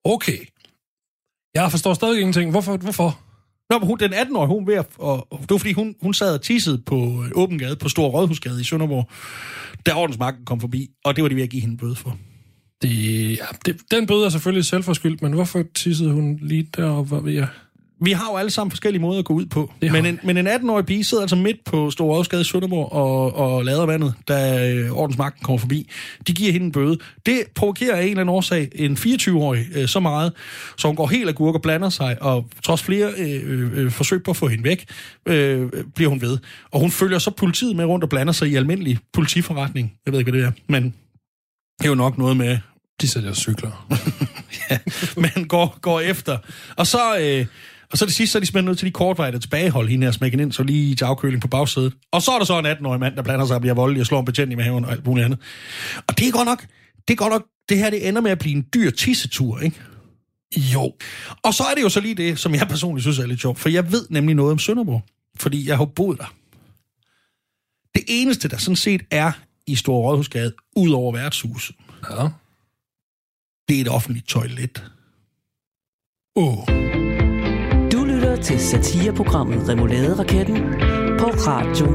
Okay. 0.04 0.38
Jeg 1.54 1.70
forstår 1.70 1.94
stadig 1.94 2.20
ingenting. 2.20 2.50
Hvorfor? 2.50 2.76
Hvorfor? 2.76 3.20
Nå, 3.70 3.78
men 3.78 3.86
hun, 3.86 3.98
den 3.98 4.14
18-årige, 4.14 4.48
hun 4.48 4.66
ved 4.66 4.74
at, 4.74 4.86
og, 4.98 5.32
og 5.32 5.38
det 5.40 5.50
var 5.50 5.58
fordi, 5.58 5.72
hun, 5.72 5.94
hun 6.02 6.14
sad 6.14 6.34
og 6.34 6.42
tissede 6.42 6.78
på 6.86 6.96
øh, 6.96 7.30
åben 7.34 7.58
gade, 7.58 7.76
på 7.76 7.88
Stor 7.88 8.08
Rådhusgade 8.08 8.60
i 8.60 8.64
Sønderborg, 8.64 9.10
da 9.86 9.94
ordensmagten 9.94 10.44
kom 10.44 10.60
forbi, 10.60 10.88
og 11.04 11.16
det 11.16 11.22
var 11.22 11.28
de 11.28 11.36
ved 11.36 11.42
at 11.42 11.50
give 11.50 11.62
hende 11.62 11.76
bøde 11.76 11.96
for. 11.96 12.18
Det, 12.82 13.30
ja, 13.30 13.44
det, 13.66 13.80
den 13.90 14.06
bøde 14.06 14.24
er 14.24 14.28
selvfølgelig 14.28 14.64
selvforskyldt, 14.64 15.22
men 15.22 15.32
hvorfor 15.32 15.64
tissede 15.74 16.12
hun 16.12 16.38
lige 16.42 16.68
deroppe? 16.76 17.30
Ja. 17.30 17.46
Vi 18.02 18.12
har 18.12 18.30
jo 18.32 18.36
alle 18.36 18.50
sammen 18.50 18.70
forskellige 18.70 19.02
måder 19.02 19.18
at 19.18 19.24
gå 19.24 19.34
ud 19.34 19.46
på. 19.46 19.72
Men 19.80 20.06
en, 20.06 20.20
men 20.24 20.36
en 20.36 20.48
18-årig 20.48 20.86
pige 20.86 21.04
sidder 21.04 21.22
altså 21.22 21.36
midt 21.36 21.56
på 21.64 21.90
Stor 21.90 22.06
Rådhusgade 22.06 22.42
i 22.42 22.44
Sønderborg 22.44 22.92
og, 22.92 23.34
og 23.34 23.64
lader 23.64 23.86
vandet, 23.86 24.14
da 24.28 24.70
øh, 24.70 24.92
ordensmagten 24.92 25.44
kommer 25.44 25.58
forbi. 25.58 25.90
De 26.26 26.32
giver 26.32 26.52
hende 26.52 26.66
en 26.66 26.72
bøde. 26.72 26.98
Det 27.26 27.42
provokerer 27.54 27.96
af 27.96 28.02
en 28.02 28.08
eller 28.08 28.20
anden 28.20 28.34
årsag 28.34 28.68
en 28.74 28.96
24-årig 28.96 29.66
øh, 29.74 29.88
så 29.88 30.00
meget, 30.00 30.32
så 30.76 30.88
hun 30.88 30.96
går 30.96 31.06
helt 31.06 31.28
af 31.28 31.34
gurk 31.34 31.54
og 31.54 31.62
blander 31.62 31.88
sig, 31.88 32.22
og 32.22 32.46
trods 32.64 32.82
flere 32.82 33.12
øh, 33.18 33.78
øh, 33.78 33.90
forsøg 33.90 34.22
på 34.22 34.30
at 34.30 34.36
få 34.36 34.48
hende 34.48 34.64
væk, 34.64 34.84
øh, 35.26 35.68
bliver 35.94 36.08
hun 36.08 36.20
ved. 36.20 36.38
Og 36.70 36.80
hun 36.80 36.90
følger 36.90 37.18
så 37.18 37.30
politiet 37.30 37.76
med 37.76 37.84
rundt 37.84 38.04
og 38.04 38.10
blander 38.10 38.32
sig 38.32 38.48
i 38.48 38.56
almindelig 38.56 38.98
politiforretning. 39.12 39.92
Jeg 40.06 40.12
ved 40.12 40.20
ikke, 40.20 40.30
hvad 40.30 40.40
det 40.40 40.46
er, 40.46 40.52
men 40.66 40.84
det 41.78 41.84
er 41.84 41.88
jo 41.88 41.94
nok 41.94 42.18
noget 42.18 42.36
med, 42.36 42.58
De 43.00 43.08
sælger 43.08 43.32
cykler. 43.32 43.86
ja, 44.70 44.78
men 45.16 45.48
går, 45.48 45.78
går 45.80 46.00
efter. 46.00 46.38
Og 46.76 46.86
så, 46.86 47.18
øh, 47.20 47.46
og 47.92 47.98
så 47.98 48.06
det 48.06 48.14
sidste, 48.14 48.32
så 48.32 48.38
er 48.38 48.40
de 48.40 48.46
simpelthen 48.46 48.64
nødt 48.64 48.78
til 48.78 48.86
de 48.86 48.92
kortveje 48.92 49.32
at 49.32 49.40
tilbageholde 49.40 49.90
hende 49.90 50.06
her 50.06 50.12
smækken 50.12 50.40
ind, 50.40 50.52
så 50.52 50.62
lige 50.62 50.94
til 50.94 51.04
afkøling 51.04 51.42
på 51.42 51.48
bagsædet. 51.48 51.92
Og 52.12 52.22
så 52.22 52.30
er 52.30 52.38
der 52.38 52.44
så 52.44 52.58
en 52.58 52.66
18-årig 52.66 53.00
mand, 53.00 53.16
der 53.16 53.22
blander 53.22 53.46
sig 53.46 53.54
og 53.56 53.60
bliver 53.60 53.74
voldelig 53.74 54.00
og 54.00 54.06
slår 54.06 54.18
en 54.18 54.24
betjent 54.24 54.52
i 54.52 54.54
maven 54.54 54.84
og 54.84 54.92
alt 54.92 55.06
muligt 55.06 55.24
andet. 55.24 55.38
Og 56.08 56.18
det 56.18 56.28
er 56.28 56.32
godt 56.32 56.48
nok, 56.48 56.66
det 57.08 57.14
er 57.14 57.16
godt 57.16 57.32
nok, 57.32 57.46
det 57.68 57.78
her 57.78 57.90
det 57.90 58.08
ender 58.08 58.20
med 58.20 58.30
at 58.30 58.38
blive 58.38 58.56
en 58.56 58.66
dyr 58.74 58.90
tissetur, 58.90 59.60
ikke? 59.60 59.80
Jo. 60.56 60.92
Og 61.44 61.54
så 61.54 61.64
er 61.70 61.74
det 61.74 61.82
jo 61.82 61.88
så 61.88 62.00
lige 62.00 62.14
det, 62.14 62.38
som 62.38 62.54
jeg 62.54 62.68
personligt 62.68 63.04
synes 63.04 63.18
er 63.18 63.26
lidt 63.26 63.40
sjovt, 63.40 63.58
for 63.58 63.68
jeg 63.68 63.92
ved 63.92 64.06
nemlig 64.10 64.34
noget 64.34 64.52
om 64.52 64.58
Sønderborg, 64.58 65.02
fordi 65.36 65.68
jeg 65.68 65.76
har 65.76 65.84
boet 65.84 66.18
der. 66.18 66.34
Det 67.94 68.04
eneste, 68.08 68.48
der 68.48 68.56
sådan 68.56 68.76
set 68.76 69.02
er 69.10 69.32
i 69.66 69.74
Stor 69.76 69.98
Rådhusgade, 70.08 70.52
ud 70.76 70.90
over 70.90 71.12
værtshuset, 71.12 71.76
Ja. 72.10 72.28
det 73.68 73.76
er 73.76 73.80
et 73.80 73.88
offentligt 73.88 74.26
toilet. 74.28 74.84
Åh. 76.36 76.58
Oh. 76.58 77.09
Lytter 78.40 78.58
til 78.58 78.60
satireprogrammet 78.60 79.68
Remouladeraketten 79.68 80.56
på 81.18 81.26
Radio 81.26 81.86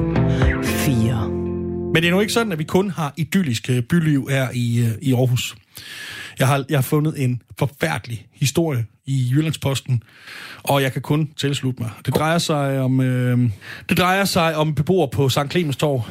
4. 0.64 1.30
Men 1.30 1.96
det 1.96 2.06
er 2.06 2.12
nu 2.12 2.20
ikke 2.20 2.34
sådan, 2.34 2.52
at 2.52 2.60
vi 2.60 2.64
kun 2.64 2.90
har 2.90 3.14
idyllisk 3.18 3.70
øh, 3.70 3.84
byliv 3.84 4.28
her 4.30 4.50
i, 4.54 4.80
øh, 4.80 4.92
i 5.02 5.14
Aarhus. 5.14 5.56
Jeg 6.40 6.48
har, 6.48 6.66
jeg 6.70 6.78
har 6.78 6.82
fundet 6.82 7.24
en 7.24 7.42
forfærdelig 7.60 8.28
historie 8.34 8.86
i 9.06 9.30
Jyllandsposten, 9.32 10.04
og 10.64 10.82
jeg 10.82 10.94
kan 10.94 11.02
kun 11.02 11.34
tilslutte 11.38 11.82
mig. 11.82 11.92
Det 12.06 12.16
drejer 12.16 12.38
sig 12.38 12.80
om, 12.80 13.02
øh, 13.02 13.50
det 13.90 13.98
drejer 13.98 14.26
sig 14.26 14.56
om 14.56 14.68
en 14.68 14.76
beboer 14.76 15.08
på 15.08 15.30
St. 15.30 15.52
Clemens 15.52 15.78
Torv. 15.78 16.08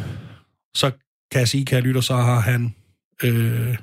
Så 0.74 0.90
kan 1.30 1.40
jeg 1.40 1.48
sige, 1.48 1.64
kan 1.64 1.76
jeg 1.76 1.82
lytte, 1.82 2.02
så 2.02 2.16
har 2.16 2.40
han... 2.40 2.74
Øh, 3.24 3.76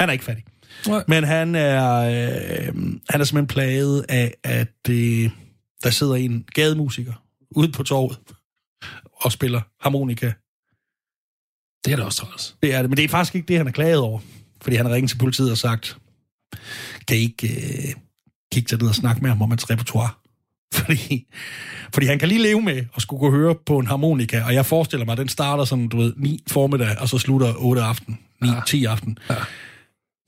han 0.00 0.08
er 0.08 0.12
ikke 0.12 0.24
fattig. 0.24 0.44
Nej. 0.88 1.04
Men 1.08 1.24
han 1.24 1.54
er, 1.54 1.94
øh, 1.94 2.74
han 3.08 3.20
er 3.20 3.24
simpelthen 3.24 3.46
plaget 3.46 4.04
af, 4.08 4.34
at 4.44 4.90
øh, 4.90 5.30
der 5.82 5.90
sidder 5.90 6.14
en 6.14 6.44
gademusiker 6.54 7.12
ude 7.50 7.72
på 7.72 7.82
torvet 7.82 8.18
og 9.12 9.32
spiller 9.32 9.60
harmonika 9.80 10.32
Det 11.84 11.92
er 11.92 11.96
da 11.96 12.02
også 12.02 12.26
træls. 12.26 12.56
det 12.62 12.74
er 12.74 12.82
det, 12.82 12.90
men 12.90 12.96
det 12.96 13.04
er 13.04 13.08
faktisk 13.08 13.34
ikke 13.34 13.48
det, 13.48 13.56
han 13.56 13.66
er 13.66 13.72
klaget 13.72 13.98
over. 13.98 14.20
Fordi 14.62 14.76
han 14.76 14.90
ringet 14.90 15.10
til 15.10 15.18
politiet 15.18 15.50
og 15.50 15.58
sagt, 15.58 15.98
kan 17.08 17.16
I 17.16 17.20
ikke 17.20 17.48
øh, 17.48 17.94
kigge 18.52 18.68
til 18.68 18.78
ned 18.78 18.88
og 18.88 18.94
snakke 18.94 19.20
med 19.22 19.30
ham 19.30 19.42
om 19.42 19.50
hans 19.50 19.70
repertoire? 19.70 20.10
Fordi, 20.74 21.26
fordi 21.94 22.06
han 22.06 22.18
kan 22.18 22.28
lige 22.28 22.42
leve 22.42 22.62
med 22.62 22.84
at 22.96 23.02
skulle 23.02 23.20
gå 23.20 23.30
høre 23.30 23.54
på 23.66 23.78
en 23.78 23.86
harmonika, 23.86 24.42
og 24.44 24.54
jeg 24.54 24.66
forestiller 24.66 25.04
mig, 25.06 25.12
at 25.12 25.18
den 25.18 25.28
starter 25.28 25.64
sådan, 25.64 25.88
du 25.88 25.96
ved, 25.96 26.12
9 26.16 26.44
formiddag, 26.48 26.98
og 26.98 27.08
så 27.08 27.18
slutter 27.18 27.54
8 27.56 27.82
aften, 27.82 28.18
9-10 28.44 28.76
ja. 28.76 28.90
aften. 28.90 29.18
Ja. 29.30 29.34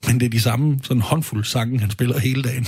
Men 0.07 0.19
det 0.19 0.25
er 0.25 0.29
de 0.29 0.41
samme 0.41 0.79
sådan 0.83 1.01
håndfuld 1.01 1.45
sange, 1.45 1.79
han 1.79 1.91
spiller 1.91 2.19
hele 2.19 2.43
dagen. 2.43 2.65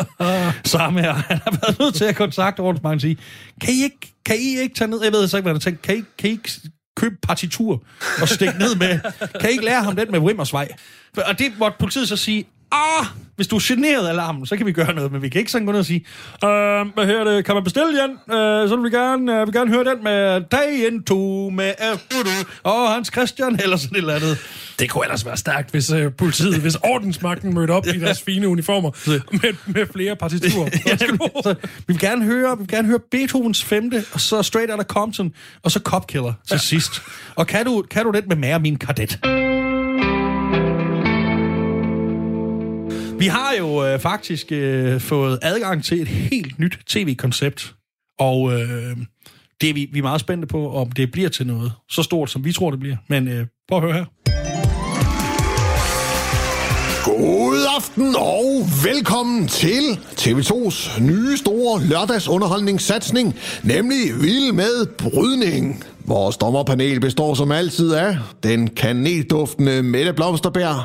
ham 0.78 0.96
her, 0.96 1.12
han 1.12 1.38
har 1.44 1.58
været 1.62 1.78
nødt 1.78 1.94
til 1.94 2.04
at 2.04 2.16
kontakte 2.16 2.60
ordensmagten 2.60 2.96
og 2.96 3.00
sige, 3.00 3.16
kan 3.60 3.74
I 3.74 3.82
ikke, 3.82 4.14
kan 4.24 4.36
I 4.36 4.60
ikke 4.60 4.74
tage 4.74 4.88
ned, 4.90 5.02
jeg 5.04 5.12
ved 5.12 5.28
så 5.28 5.36
ikke, 5.36 5.44
hvad 5.44 5.50
han 5.50 5.56
har 5.56 5.60
tænkt, 5.60 5.82
kan 5.82 5.96
I, 5.96 6.02
kan 6.18 6.30
I 6.30 6.32
ikke 6.32 6.50
købe 6.96 7.16
partitur 7.22 7.82
og 8.22 8.28
stikke 8.28 8.58
ned 8.58 8.76
med, 8.76 9.00
kan 9.40 9.50
I 9.50 9.52
ikke 9.52 9.64
lære 9.64 9.82
ham 9.82 9.96
den 9.96 10.10
med 10.10 10.20
Wimmersvej? 10.20 10.68
Og 11.16 11.38
det 11.38 11.52
måtte 11.58 11.76
politiet 11.78 12.08
så 12.08 12.16
sige, 12.16 12.44
ah, 12.72 13.06
hvis 13.36 13.48
du 13.48 13.56
er 13.56 13.60
generet 13.64 14.08
af 14.08 14.16
larmen, 14.16 14.46
så 14.46 14.56
kan 14.56 14.66
vi 14.66 14.72
gøre 14.72 14.94
noget, 14.94 15.12
men 15.12 15.22
vi 15.22 15.28
kan 15.28 15.38
ikke 15.38 15.50
sådan 15.50 15.66
gå 15.66 15.72
ned 15.72 15.78
og 15.78 15.86
sige, 15.86 16.06
øh, 16.44 16.86
hvad 16.94 17.06
her 17.06 17.24
det, 17.24 17.44
kan 17.44 17.54
man 17.54 17.64
bestille 17.64 17.92
igen? 17.92 18.10
Øh, 18.10 18.68
så 18.68 18.76
vil 18.76 18.84
vi 18.84 18.96
gerne, 18.96 19.40
øh, 19.40 19.46
vil 19.46 19.54
gerne 19.54 19.70
høre 19.70 19.84
den 19.84 20.04
med 20.04 20.40
Day 20.40 20.86
Into 20.90 21.50
med 21.50 21.72
øh, 21.92 22.44
og 22.62 22.92
Hans 22.92 23.08
Christian, 23.12 23.60
eller 23.62 23.76
sådan 23.76 23.96
et 23.96 24.00
eller 24.00 24.14
andet. 24.14 24.38
Det 24.78 24.90
kunne 24.90 25.04
ellers 25.04 25.26
være 25.26 25.36
stærkt, 25.36 25.70
hvis 25.70 25.90
uh, 25.90 26.12
politiet, 26.18 26.60
hvis 26.60 26.74
ordensmagten 26.74 27.54
mødte 27.54 27.70
op 27.70 27.86
i 27.86 27.98
deres 27.98 28.22
fine 28.22 28.48
uniformer 28.48 28.90
med, 29.42 29.54
med 29.66 29.86
flere 29.92 30.16
partiturer. 30.16 30.68
Ja, 30.86 30.96
så, 30.96 31.54
vi 31.76 31.84
vil 31.86 31.98
gerne 31.98 32.24
høre, 32.24 32.56
vi 32.56 32.62
vil 32.62 32.68
gerne 32.68 32.88
høre 32.88 33.00
Beethovens 33.10 33.64
femte, 33.64 34.04
og 34.12 34.20
så 34.20 34.42
Straight 34.42 34.70
Outta 34.70 34.84
Compton, 34.84 35.32
og 35.62 35.70
så 35.70 35.80
Cop 35.84 36.06
Killer 36.06 36.32
til 36.48 36.54
ja. 36.54 36.58
sidst. 36.58 37.02
Og 37.34 37.46
kan 37.46 37.64
du, 37.64 37.84
kan 37.90 38.04
du 38.04 38.10
det 38.10 38.28
med 38.28 38.36
Mare 38.36 38.60
Min 38.60 38.76
Kadet? 38.76 39.18
Vi 43.18 43.26
har 43.26 43.52
jo 43.58 43.86
øh, 43.86 44.00
faktisk 44.00 44.52
øh, 44.52 45.00
fået 45.00 45.38
adgang 45.42 45.84
til 45.84 46.02
et 46.02 46.08
helt 46.08 46.58
nyt 46.58 46.78
tv-koncept, 46.86 47.74
og 48.18 48.52
øh, 48.52 48.96
det 49.60 49.70
er 49.70 49.74
vi, 49.74 49.88
vi 49.92 49.98
er 49.98 50.02
meget 50.02 50.20
spændte 50.20 50.46
på, 50.46 50.72
om 50.72 50.92
det 50.92 51.12
bliver 51.12 51.28
til 51.28 51.46
noget 51.46 51.72
så 51.90 52.02
stort, 52.02 52.30
som 52.30 52.44
vi 52.44 52.52
tror, 52.52 52.70
det 52.70 52.80
bliver. 52.80 52.96
Men 53.08 53.28
øh, 53.28 53.46
prøv 53.68 53.78
at 53.78 53.84
høre 53.84 53.94
her. 53.94 54.04
God 57.04 57.66
aften 57.76 58.14
og 58.18 58.66
velkommen 58.84 59.48
til 59.48 59.98
TV2's 60.20 61.02
nye 61.02 61.36
store 61.36 61.84
lørdagsunderholdningssatsning, 61.86 63.34
nemlig 63.62 63.98
Vild 64.20 64.52
med 64.52 64.86
Brydning. 64.86 65.84
Vores 66.06 66.36
dommerpanel 66.36 67.00
består 67.00 67.34
som 67.34 67.52
altid 67.52 67.92
af 67.92 68.16
den 68.42 68.68
kanelduftende 68.68 69.82
Mette 69.82 70.12
Blomsterberg, 70.12 70.76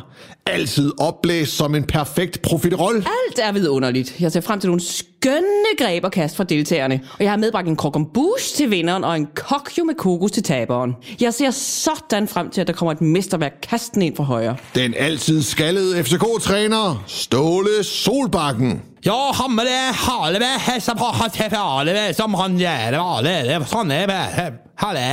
altid 0.46 0.92
opblæst 1.00 1.58
som 1.58 1.76
en 1.76 1.84
perfekt 1.84 2.42
profiterol. 2.42 2.96
Alt 2.96 3.40
er 3.40 3.52
vidunderligt. 3.52 4.16
Jeg 4.20 4.32
ser 4.32 4.42
frem 4.42 4.60
til 4.60 4.68
nogle 4.68 4.82
skønne 4.82 5.78
greb 5.78 6.04
og 6.04 6.12
kast 6.12 6.36
fra 6.36 6.44
deltagerne. 6.44 7.02
Og 7.14 7.24
jeg 7.24 7.32
har 7.32 7.38
medbragt 7.38 7.68
en 7.68 7.76
krokombouche 7.76 8.56
til 8.56 8.72
vinderen 8.72 9.04
og 9.04 9.16
en 9.16 9.28
kokjo 9.36 9.84
med 9.84 9.96
kokos 9.96 10.32
til 10.32 10.44
taberen. 10.44 10.96
Jeg 11.22 11.34
ser 11.34 11.52
sådan 11.52 12.28
frem 12.28 12.50
til, 12.50 12.62
at 12.62 12.68
der 12.68 12.74
kommer 12.74 12.92
et 12.92 13.02
mesterværk 13.02 13.54
kasten 13.70 14.02
ind 14.02 14.16
fra 14.16 14.24
højre. 14.24 14.56
Den 14.76 14.94
altid 14.98 15.42
skaldede 15.42 16.04
FCK-træner, 16.04 17.04
Ståle 17.08 17.84
Solbakken. 17.84 18.82
Ja, 19.06 19.32
han 19.34 19.56
med 19.56 19.66
det 19.66 19.94
hale 19.94 20.40
med 20.40 20.60
hessa 20.60 20.96
på 20.98 21.06
hans 21.06 21.38
hale 21.38 21.94
med 21.94 22.16
som 22.16 22.34
han 22.34 22.58
gjør 22.58 22.92
det 22.92 23.02
alle 23.02 23.34
det 23.46 23.60
sånn 23.70 23.92
er 23.94 24.08
det 24.10 24.48
hale 24.82 25.04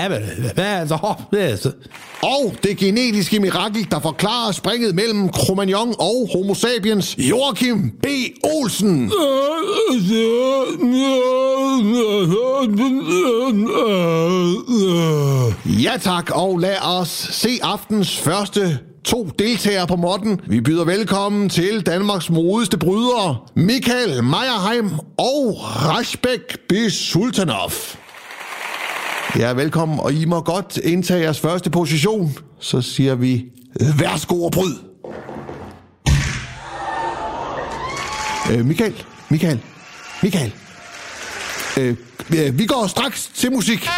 med 0.57 0.89
så 0.89 0.97
hopp 1.03 1.35
Og 2.25 2.55
det 2.63 2.79
genetiske 2.81 3.41
mirakel, 3.41 3.85
der 3.91 4.01
forklarer 4.01 4.53
springet 4.57 4.95
mellem 4.95 5.29
Cro-Magnon 5.29 5.93
og 6.01 6.29
Homo 6.33 6.55
sapiens, 6.55 7.15
Joachim 7.19 7.91
B. 8.03 8.07
Olsen. 8.45 9.11
Ja 15.85 15.97
tak, 16.01 16.31
og 16.31 16.59
lad 16.59 16.81
os 16.81 17.09
se 17.33 17.59
aftens 17.63 18.17
første 18.21 18.94
to 19.05 19.31
deltagere 19.39 19.87
på 19.87 19.97
modden. 19.97 20.41
Vi 20.47 20.61
byder 20.61 20.85
velkommen 20.85 21.49
til 21.49 21.87
Danmarks 21.87 22.31
modigste 22.31 22.79
brydere, 22.79 23.39
Michael 23.55 24.25
Meyerheim 24.25 24.91
og 25.19 25.57
Rashbek 25.61 26.59
Besultanov. 26.69 27.73
Ja, 29.39 29.53
velkommen, 29.53 30.01
og 30.01 30.13
I 30.13 30.25
må 30.25 30.41
godt 30.41 30.77
indtage 30.77 31.21
jeres 31.21 31.41
første 31.41 31.71
position. 31.71 32.33
Så 32.61 32.81
siger 32.83 33.15
vi, 33.15 33.45
værsgo 33.99 34.45
og 34.45 34.53
bryd. 34.53 34.75
Øh, 38.53 38.67
Michael, 38.67 39.05
Michael, 39.29 39.61
Michael. 40.23 40.53
Øh, 41.79 41.97
øh, 42.37 42.59
vi 42.59 42.67
går 42.67 42.87
straks 42.87 43.31
til 43.35 43.53
musik. 43.53 43.89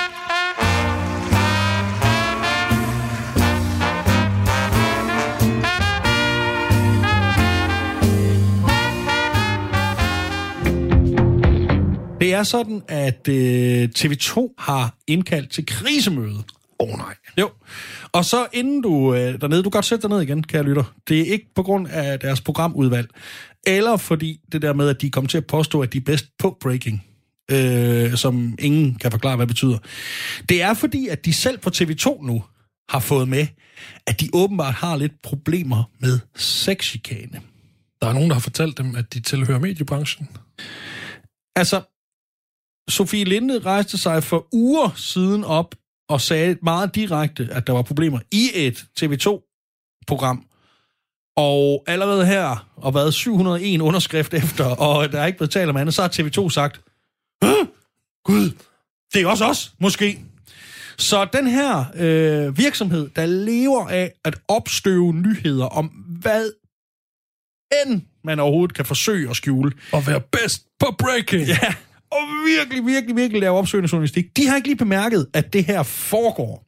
Det 12.26 12.34
er 12.34 12.42
sådan, 12.42 12.82
at 12.88 13.28
øh, 13.28 13.88
TV2 13.98 14.54
har 14.58 14.94
indkaldt 15.06 15.50
til 15.50 15.66
krisemøde. 15.66 16.42
Åh 16.80 16.88
oh, 16.88 16.98
nej. 16.98 17.14
Jo. 17.38 17.50
Og 18.12 18.24
så 18.24 18.46
inden 18.52 18.82
du 18.82 19.14
øh, 19.14 19.40
dernede, 19.40 19.62
du 19.62 19.70
kan 19.70 19.76
godt 19.76 19.84
sætte 19.84 20.02
dig 20.02 20.10
ned 20.10 20.20
igen, 20.20 20.42
kære 20.42 20.62
lytter. 20.62 20.94
Det 21.08 21.20
er 21.20 21.32
ikke 21.32 21.46
på 21.54 21.62
grund 21.62 21.88
af 21.88 22.20
deres 22.20 22.40
programudvalg, 22.40 23.08
eller 23.66 23.96
fordi 23.96 24.40
det 24.52 24.62
der 24.62 24.72
med, 24.72 24.88
at 24.88 25.02
de 25.02 25.10
kommer 25.10 25.28
til 25.28 25.38
at 25.38 25.46
påstå, 25.46 25.80
at 25.80 25.92
de 25.92 25.98
er 25.98 26.02
bedst 26.06 26.26
på 26.38 26.56
breaking. 26.60 27.04
øh, 27.50 28.14
som 28.16 28.54
ingen 28.58 28.94
kan 28.94 29.10
forklare, 29.10 29.36
hvad 29.36 29.46
det 29.46 29.54
betyder. 29.54 29.78
Det 30.48 30.62
er 30.62 30.74
fordi, 30.74 31.08
at 31.08 31.24
de 31.24 31.32
selv 31.32 31.58
på 31.58 31.70
TV2 31.74 32.26
nu 32.26 32.44
har 32.88 33.00
fået 33.00 33.28
med, 33.28 33.46
at 34.06 34.20
de 34.20 34.28
åbenbart 34.32 34.74
har 34.74 34.96
lidt 34.96 35.22
problemer 35.22 35.90
med 35.98 36.18
sexchikane. 36.36 37.40
Der 38.02 38.08
er 38.08 38.12
nogen, 38.12 38.28
der 38.28 38.34
har 38.34 38.40
fortalt 38.40 38.78
dem, 38.78 38.94
at 38.96 39.14
de 39.14 39.20
tilhører 39.20 39.58
mediebranchen. 39.58 40.28
Altså, 41.56 41.82
Sofie 42.90 43.24
Linde 43.24 43.58
rejste 43.58 43.98
sig 43.98 44.24
for 44.24 44.46
uger 44.52 44.90
siden 44.96 45.44
op 45.44 45.74
og 46.08 46.20
sagde 46.20 46.56
meget 46.62 46.94
direkte, 46.94 47.48
at 47.50 47.66
der 47.66 47.72
var 47.72 47.82
problemer 47.82 48.18
i 48.32 48.50
et 48.54 48.84
TV2-program. 49.00 50.44
Og 51.36 51.84
allerede 51.86 52.26
her, 52.26 52.68
og 52.76 52.94
været 52.94 53.14
701 53.14 53.80
underskrift 53.80 54.34
efter, 54.34 54.64
og 54.64 55.12
der 55.12 55.20
er 55.20 55.26
ikke 55.26 55.38
blevet 55.38 55.50
talt 55.50 55.70
om 55.70 55.76
andet, 55.76 55.94
så 55.94 56.02
har 56.02 56.08
TV2 56.08 56.48
sagt, 56.50 56.80
"Hå? 57.42 57.54
Gud, 58.24 58.50
det 59.14 59.22
er 59.22 59.26
også 59.26 59.44
os, 59.44 59.72
måske. 59.80 60.20
Så 60.98 61.24
den 61.32 61.46
her 61.46 61.84
øh, 61.96 62.58
virksomhed, 62.58 63.10
der 63.16 63.26
lever 63.26 63.88
af 63.88 64.12
at 64.24 64.34
opstøve 64.48 65.12
nyheder 65.14 65.64
om, 65.66 65.86
hvad 66.20 66.50
end 67.86 68.02
man 68.24 68.40
overhovedet 68.40 68.76
kan 68.76 68.84
forsøge 68.86 69.30
at 69.30 69.36
skjule, 69.36 69.72
Og 69.92 70.06
være 70.06 70.20
bedst 70.20 70.66
på 70.80 70.86
breaking. 70.98 71.46
Ja, 71.46 71.74
og 72.10 72.18
virkelig, 72.46 72.86
virkelig, 72.86 73.16
virkelig 73.16 73.40
lave 73.40 73.58
opsøgende 73.58 73.88
journalistik. 73.92 74.36
De 74.36 74.46
har 74.46 74.56
ikke 74.56 74.68
lige 74.68 74.76
bemærket, 74.76 75.26
at 75.34 75.52
det 75.52 75.64
her 75.64 75.82
foregår. 75.82 76.66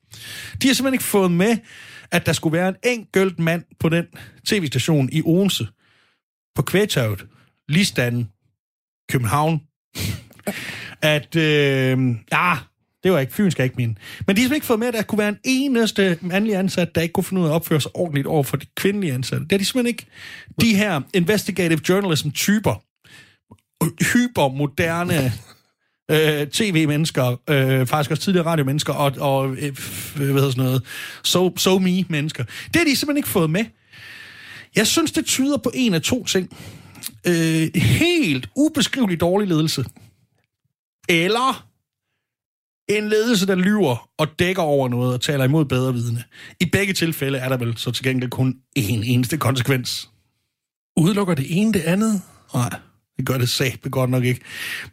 De 0.62 0.66
har 0.66 0.74
simpelthen 0.74 0.94
ikke 0.94 1.04
fået 1.04 1.30
med, 1.30 1.56
at 2.10 2.26
der 2.26 2.32
skulle 2.32 2.58
være 2.58 2.68
en 2.68 2.76
enkelt 2.84 3.38
mand 3.38 3.64
på 3.80 3.88
den 3.88 4.06
tv-station 4.46 5.08
i 5.12 5.22
Odense, 5.24 5.66
på 6.54 6.62
Kvægtaget, 6.62 7.26
Listan, 7.68 8.28
København, 9.10 9.60
at, 11.02 11.36
øh, 11.36 11.98
ja, 12.32 12.56
det 13.02 13.12
var 13.12 13.18
ikke, 13.18 13.32
Fyn 13.32 13.50
skal 13.50 13.64
ikke 13.64 13.76
mene. 13.76 13.94
Men 14.26 14.36
de 14.36 14.42
har 14.42 14.44
simpelthen 14.44 14.54
ikke 14.54 14.66
fået 14.66 14.78
med, 14.78 14.88
at 14.88 14.94
der 14.94 15.02
kunne 15.02 15.18
være 15.18 15.28
en 15.28 15.38
eneste 15.44 16.18
mandlig 16.20 16.54
ansat, 16.54 16.94
der 16.94 17.00
ikke 17.00 17.12
kunne 17.12 17.24
finde 17.24 17.42
ud 17.42 17.46
af 17.46 17.50
at 17.50 17.54
opføre 17.54 17.80
sig 17.80 17.96
ordentligt 17.96 18.26
over 18.26 18.42
for 18.42 18.56
de 18.56 18.66
kvindelige 18.76 19.12
ansatte. 19.12 19.44
Det 19.44 19.52
er 19.52 19.58
de 19.58 19.64
simpelthen 19.64 19.86
ikke. 19.86 20.06
De 20.60 20.76
her 20.76 21.00
investigative 21.14 21.80
journalism-typer, 21.88 22.82
hypermoderne 24.12 25.32
øh, 26.10 26.46
tv-mennesker, 26.46 27.36
øh, 27.50 27.86
faktisk 27.86 28.10
også 28.10 28.22
tidligere 28.22 28.46
radiomennesker, 28.46 28.92
og, 28.92 29.12
og 29.20 29.50
øh, 29.50 29.78
hvad 30.16 30.26
hedder 30.26 30.50
sådan 30.50 30.64
noget, 30.64 30.82
so, 31.24 31.56
so 31.56 31.78
me-mennesker. 31.78 32.44
Det 32.44 32.76
har 32.76 32.84
de 32.84 32.96
simpelthen 32.96 33.16
ikke 33.16 33.28
fået 33.28 33.50
med. 33.50 33.64
Jeg 34.76 34.86
synes, 34.86 35.12
det 35.12 35.26
tyder 35.26 35.56
på 35.56 35.70
en 35.74 35.94
af 35.94 36.02
to 36.02 36.24
ting. 36.24 36.56
Øh, 37.26 37.68
helt 37.74 38.48
ubeskrivelig 38.56 39.20
dårlig 39.20 39.48
ledelse. 39.48 39.84
Eller 41.08 41.68
en 42.88 43.08
ledelse, 43.08 43.46
der 43.46 43.54
lyver 43.54 44.10
og 44.18 44.26
dækker 44.38 44.62
over 44.62 44.88
noget 44.88 45.14
og 45.14 45.20
taler 45.20 45.44
imod 45.44 45.64
bedre 45.64 45.94
vidne. 45.94 46.24
I 46.60 46.64
begge 46.72 46.92
tilfælde 46.92 47.38
er 47.38 47.48
der 47.48 47.56
vel 47.56 47.76
så 47.76 47.90
til 47.90 48.04
gengæld 48.04 48.30
kun 48.30 48.56
én 48.78 48.82
eneste 49.04 49.36
konsekvens. 49.36 50.10
Udelukker 50.96 51.34
det 51.34 51.46
ene 51.48 51.72
det 51.72 51.80
andet? 51.80 52.22
Nej, 52.54 52.70
det 53.18 53.26
gør 53.26 53.38
det 53.38 53.48
satme 53.48 53.90
godt 53.90 54.10
nok 54.10 54.24
ikke. 54.24 54.40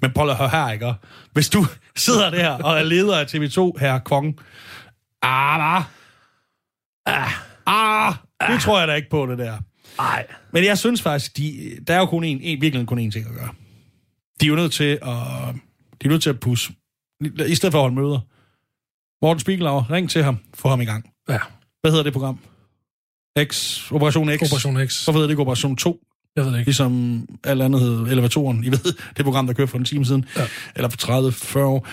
Men 0.01 0.11
prøv 0.11 0.29
at 0.29 0.37
høre 0.37 0.49
her, 0.49 0.71
ikke? 0.71 0.93
Hvis 1.33 1.49
du 1.49 1.65
sidder 1.95 2.29
der 2.29 2.49
og 2.49 2.79
er 2.79 2.83
leder 2.83 3.19
af 3.19 3.25
TV2, 3.25 3.79
her 3.79 3.99
Kong, 3.99 4.39
ah, 5.21 5.83
ah, 7.05 7.31
ah, 7.65 8.13
det 8.51 8.61
tror 8.61 8.79
jeg 8.79 8.87
da 8.87 8.93
ikke 8.93 9.09
på, 9.09 9.25
det 9.25 9.37
der. 9.37 9.57
Nej. 9.97 10.27
Men 10.51 10.63
jeg 10.63 10.77
synes 10.77 11.01
faktisk, 11.01 11.37
de, 11.37 11.77
der 11.87 11.93
er 11.93 11.99
jo 11.99 12.05
kun 12.05 12.23
en, 12.23 12.41
en, 12.41 12.61
virkelig 12.61 12.87
kun 12.87 13.07
én 13.07 13.11
ting 13.11 13.27
at 13.27 13.33
gøre. 13.33 13.49
De 14.41 14.45
er 14.45 14.49
jo 14.49 14.55
nødt 14.55 14.73
til 14.73 14.99
at, 15.01 15.55
de 16.01 16.05
er 16.05 16.09
nødt 16.09 16.23
til 16.23 16.29
at 16.29 16.39
pusse. 16.39 16.73
I 17.47 17.55
stedet 17.55 17.71
for 17.71 17.79
at 17.79 17.83
holde 17.83 17.95
møder. 17.95 18.19
Morten 19.21 19.39
Spiegelauer, 19.39 19.91
ring 19.91 20.09
til 20.09 20.23
ham, 20.23 20.37
få 20.53 20.69
ham 20.69 20.81
i 20.81 20.85
gang. 20.85 21.09
Ja. 21.29 21.39
Hvad 21.81 21.91
hedder 21.91 22.03
det 22.03 22.13
program? 22.13 22.39
X, 23.43 23.81
Operation 23.91 24.27
X. 24.37 24.41
Operation 24.41 24.87
X. 24.87 25.03
Hvorfor 25.03 25.19
hedder 25.19 25.27
det 25.27 25.31
ikke 25.31 25.41
Operation 25.41 25.75
2? 25.75 25.99
Jeg 26.35 26.45
ved 26.45 26.51
det 26.51 26.59
ikke. 26.59 26.67
Ligesom 26.67 27.21
alt 27.43 27.61
andet 27.61 27.81
hed 27.81 28.07
Elevatoren. 28.07 28.63
I 28.63 28.71
ved, 28.71 28.93
det 29.17 29.25
program, 29.25 29.47
der 29.47 29.53
kørte 29.53 29.71
for 29.71 29.77
en 29.77 29.85
time 29.85 30.05
siden. 30.05 30.25
Ja. 30.37 30.43
Eller 30.75 30.89
for 30.89 31.57
30-40 31.57 31.59
år. 31.59 31.87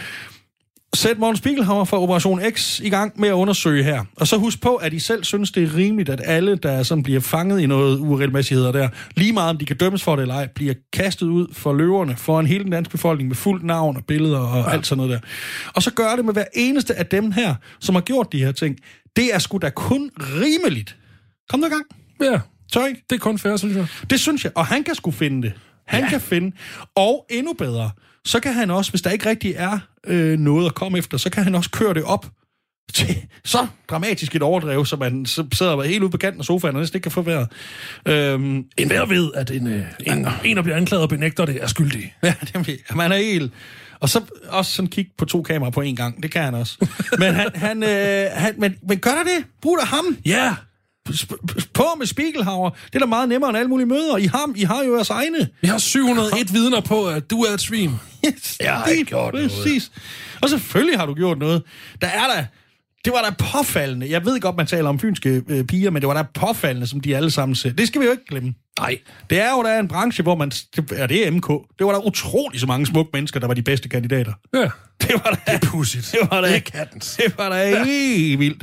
Sæt 0.94 1.18
Morten 1.18 1.36
Spiegelhauer 1.36 1.84
fra 1.84 2.02
Operation 2.02 2.40
X 2.50 2.80
i 2.80 2.88
gang 2.88 3.20
med 3.20 3.28
at 3.28 3.32
undersøge 3.32 3.84
her. 3.84 4.04
Og 4.16 4.26
så 4.26 4.36
husk 4.36 4.60
på, 4.60 4.74
at 4.74 4.92
I 4.92 4.98
selv 4.98 5.24
synes, 5.24 5.50
det 5.50 5.62
er 5.62 5.76
rimeligt, 5.76 6.08
at 6.08 6.20
alle, 6.24 6.56
der 6.56 6.82
sådan 6.82 7.02
bliver 7.02 7.20
fanget 7.20 7.60
i 7.60 7.66
noget 7.66 7.98
uregelmæssigheder 7.98 8.72
der, 8.72 8.88
lige 9.14 9.32
meget 9.32 9.50
om 9.50 9.58
de 9.58 9.64
kan 9.64 9.76
dømmes 9.76 10.02
for 10.02 10.16
det 10.16 10.22
eller 10.22 10.34
ej, 10.34 10.46
bliver 10.46 10.74
kastet 10.92 11.26
ud 11.26 11.46
for 11.52 11.72
løverne 11.72 12.16
foran 12.16 12.46
hele 12.46 12.64
den 12.64 12.72
danske 12.72 12.92
befolkning 12.92 13.28
med 13.28 13.36
fuldt 13.36 13.64
navn 13.64 13.96
og 13.96 14.04
billeder 14.04 14.38
og 14.38 14.64
ja. 14.64 14.72
alt 14.72 14.86
sådan 14.86 14.96
noget 14.96 15.12
der. 15.12 15.28
Og 15.74 15.82
så 15.82 15.90
gør 15.90 16.16
det 16.16 16.24
med 16.24 16.32
hver 16.32 16.44
eneste 16.54 16.94
af 16.94 17.06
dem 17.06 17.32
her, 17.32 17.54
som 17.80 17.94
har 17.94 18.02
gjort 18.02 18.32
de 18.32 18.38
her 18.38 18.52
ting. 18.52 18.76
Det 19.16 19.34
er 19.34 19.38
sgu 19.38 19.58
da 19.58 19.70
kun 19.70 20.10
rimeligt. 20.18 20.96
Kom 21.50 21.60
nu 21.60 21.66
i 21.66 21.70
gang. 21.70 21.84
Ja, 22.22 22.40
Så 22.72 22.86
ikke? 22.86 23.04
det 23.10 23.16
er 23.16 23.20
kun 23.20 23.38
fair, 23.38 23.56
synes 23.56 23.76
jeg. 23.76 23.86
Det 24.10 24.20
synes 24.20 24.44
jeg. 24.44 24.52
Og 24.54 24.66
han 24.66 24.84
kan 24.84 24.94
sgu 24.94 25.10
finde 25.10 25.42
det. 25.42 25.52
Han 25.86 26.02
ja. 26.02 26.08
kan 26.08 26.20
finde. 26.20 26.56
Og 26.96 27.26
endnu 27.30 27.52
bedre, 27.52 27.90
så 28.24 28.40
kan 28.40 28.54
han 28.54 28.70
også, 28.70 28.90
hvis 28.92 29.02
der 29.02 29.10
ikke 29.10 29.28
rigtig 29.28 29.54
er 29.56 29.78
øh, 30.06 30.38
noget 30.38 30.66
at 30.66 30.74
komme 30.74 30.98
efter, 30.98 31.18
så 31.18 31.30
kan 31.30 31.44
han 31.44 31.54
også 31.54 31.70
køre 31.70 31.94
det 31.94 32.02
op 32.04 32.26
til 32.94 33.16
så 33.44 33.66
dramatisk 33.90 34.36
et 34.36 34.42
overdrev, 34.42 34.86
så 34.86 34.96
man 34.96 35.26
så 35.26 35.46
sidder 35.54 35.82
helt 35.82 36.02
ude 36.02 36.10
på 36.10 36.16
kanten 36.16 36.40
af 36.40 36.44
sofaen 36.44 36.74
og 36.74 36.80
næsten 36.80 36.96
ikke 36.96 37.02
kan 37.02 37.12
få 37.12 37.22
vejret. 37.22 37.48
Øhm, 38.08 38.64
En 38.78 38.86
hver 38.86 39.06
ved, 39.06 39.30
at 39.34 39.50
en, 39.50 39.66
øh, 39.66 39.84
en, 40.06 40.26
en, 40.44 40.56
der 40.56 40.62
bliver 40.62 40.76
anklaget 40.76 41.02
og 41.02 41.08
benægter 41.08 41.44
det, 41.44 41.62
er 41.62 41.66
skyldig. 41.66 42.14
ja, 42.22 42.34
det, 42.40 42.80
man 42.94 43.12
er 43.12 43.16
helt... 43.16 43.52
Og 44.00 44.08
så 44.08 44.20
også 44.48 44.72
sådan 44.72 44.88
kigge 44.88 45.10
på 45.18 45.24
to 45.24 45.42
kameraer 45.42 45.70
på 45.70 45.82
én 45.82 45.94
gang. 45.94 46.22
Det 46.22 46.30
kan 46.30 46.42
han 46.42 46.54
også. 46.54 46.86
Men, 47.18 47.34
han, 47.34 47.48
han, 47.54 47.82
øh, 47.82 48.26
han, 48.32 48.54
men, 48.58 48.74
men 48.88 48.98
gør 48.98 49.10
der 49.10 49.22
det? 49.22 49.44
Brug 49.62 49.78
da 49.80 49.84
ham. 49.84 50.16
Ja, 50.26 50.50
sp- 50.50 50.71
på 51.74 51.84
med 51.98 52.06
Spiegelhauer. 52.06 52.70
Det 52.70 52.94
er 52.94 52.98
da 52.98 53.06
meget 53.06 53.28
nemmere 53.28 53.50
end 53.50 53.58
alle 53.58 53.68
mulige 53.68 53.86
møder. 53.86 54.16
I 54.16 54.26
har, 54.26 54.52
I 54.56 54.62
har 54.62 54.82
jo 54.84 54.94
jeres 54.94 55.10
egne. 55.10 55.48
vi 55.60 55.68
har 55.68 55.78
701 55.78 56.52
vidner 56.52 56.80
på, 56.80 57.06
at 57.08 57.30
du 57.30 57.40
er 57.42 57.54
et 57.54 57.60
svin. 57.60 57.90
Yes, 58.26 58.56
Jeg 58.60 58.74
har 58.74 58.84
ikke 58.86 59.04
gjort 59.04 59.34
noget. 59.34 59.50
Præcis. 59.50 59.92
Og 60.42 60.48
selvfølgelig 60.48 60.98
har 60.98 61.06
du 61.06 61.14
gjort 61.14 61.38
noget. 61.38 61.62
Der 62.00 62.06
er 62.06 62.26
der... 62.36 62.44
Det 63.04 63.12
var 63.12 63.22
da 63.22 63.34
påfaldende. 63.52 64.10
Jeg 64.10 64.24
ved 64.24 64.40
godt, 64.40 64.56
man 64.56 64.66
taler 64.66 64.88
om 64.88 64.98
fynske 64.98 65.42
øh, 65.48 65.64
piger, 65.64 65.90
men 65.90 66.02
det 66.02 66.08
var 66.08 66.14
da 66.14 66.22
påfaldende, 66.34 66.86
som 66.86 67.00
de 67.00 67.16
alle 67.16 67.30
sammen 67.30 67.54
ser. 67.54 67.72
Det 67.72 67.86
skal 67.88 68.00
vi 68.00 68.06
jo 68.06 68.12
ikke 68.12 68.24
glemme. 68.28 68.54
Nej. 68.80 68.98
Det 69.30 69.40
er 69.40 69.50
jo 69.50 69.62
da 69.62 69.78
en 69.78 69.88
branche, 69.88 70.22
hvor 70.22 70.34
man... 70.36 70.52
Ja, 70.92 71.06
det 71.06 71.26
er 71.26 71.30
MK. 71.30 71.48
Det 71.78 71.86
var 71.86 71.92
da 71.92 71.98
utrolig 71.98 72.60
så 72.60 72.66
mange 72.66 72.86
smukke 72.86 73.10
mennesker, 73.14 73.40
der 73.40 73.46
var 73.46 73.54
de 73.54 73.62
bedste 73.62 73.88
kandidater. 73.88 74.32
Ja, 74.54 74.68
Det 75.02 75.12
var 75.24 75.30
da... 75.46 75.52
det 75.52 75.54
er 75.62 75.66
pudsigt. 75.66 76.08
Det 76.12 76.20
var 76.30 76.40
da... 76.40 76.48
Det 76.48 76.70
er. 76.74 76.84
Det 77.16 77.38
var 77.38 77.48
da 77.48 77.84
helt 77.84 78.38
vildt. 78.38 78.62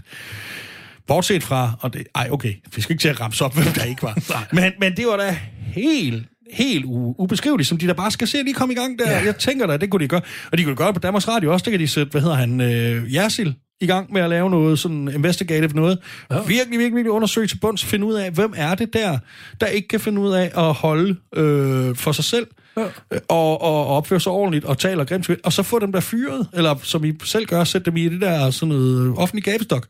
Bortset 1.10 1.44
fra... 1.44 1.72
Og 1.80 1.94
det, 1.94 2.08
ej, 2.16 2.28
okay. 2.32 2.54
Vi 2.76 2.82
skal 2.82 2.94
ikke 2.94 3.02
til 3.02 3.10
at 3.10 3.22
ramse 3.22 3.46
op, 3.46 3.56
hvem 3.56 3.66
der 3.66 3.84
ikke 3.84 4.04
var. 4.04 4.18
men, 4.56 4.72
men 4.80 4.98
det 4.98 5.08
var 5.08 5.18
da 5.18 5.38
helt 5.62 6.26
helt 6.52 6.86
u- 6.86 7.16
ubeskriveligt, 7.18 7.70
som 7.70 7.78
de 7.78 7.88
der 7.88 7.94
bare 7.94 8.12
skal 8.12 8.28
se 8.28 8.38
lige 8.44 8.54
komme 8.54 8.74
i 8.74 8.78
gang 8.78 9.00
der. 9.00 9.12
Ja. 9.12 9.26
Jeg 9.26 9.36
tænker 9.36 9.68
da, 9.68 9.78
det 9.78 9.90
kunne 9.90 10.04
de 10.04 10.08
gøre. 10.08 10.22
Og 10.52 10.58
de 10.58 10.64
kunne 10.64 10.76
gøre 10.76 10.94
på 10.94 11.00
Danmarks 11.00 11.28
Radio 11.28 11.54
også. 11.54 11.64
Det 11.64 11.72
kan 11.72 11.80
de 11.80 11.88
sætte, 11.88 12.12
hvad 12.12 12.22
hedder 12.22 12.36
han, 12.36 12.62
øh, 12.62 13.14
Jersil 13.14 13.56
i 13.82 13.86
gang 13.86 14.14
med 14.14 14.22
at 14.22 14.30
lave 14.30 14.50
noget 14.50 14.80
sådan 14.80 15.12
investigative 15.14 15.74
noget. 15.74 15.98
Ja. 16.32 16.36
Virkelig, 16.36 16.80
virkelig, 16.80 16.96
virkelig 16.96 17.12
undersøge 17.12 17.48
til 17.48 17.60
bunds, 17.60 17.86
finde 17.86 18.06
ud 18.06 18.14
af, 18.14 18.32
hvem 18.32 18.54
er 18.58 18.76
det 18.76 18.94
der, 18.94 19.18
der 19.62 19.68
ikke 19.68 19.88
kan 19.88 20.00
finde 20.00 20.22
ud 20.22 20.32
af 20.34 20.52
at 20.56 20.74
holde 20.74 21.16
øh, 21.36 21.96
for 21.96 22.12
sig 22.12 22.24
selv, 22.24 22.48
ja. 22.78 22.84
og, 23.12 23.62
og, 23.62 23.88
og 23.88 23.88
opføre 23.88 24.20
sig 24.20 24.32
ordentligt, 24.32 24.66
og 24.66 24.78
tale 24.78 25.02
og 25.02 25.08
grimt, 25.08 25.30
og 25.44 25.54
så 25.54 25.64
få 25.64 25.80
dem 25.80 25.92
der 25.92 26.00
fyret, 26.00 26.48
eller 26.54 26.76
som 26.84 27.04
I 27.04 27.14
selv 27.24 27.46
gør, 27.46 27.64
sætte 27.64 27.86
dem 27.86 27.98
i 27.98 28.10
det 28.10 28.22
der 28.22 28.52
sådan 28.52 28.76
noget 28.76 29.14
offentlig 29.18 29.44
gabestok. 29.44 29.88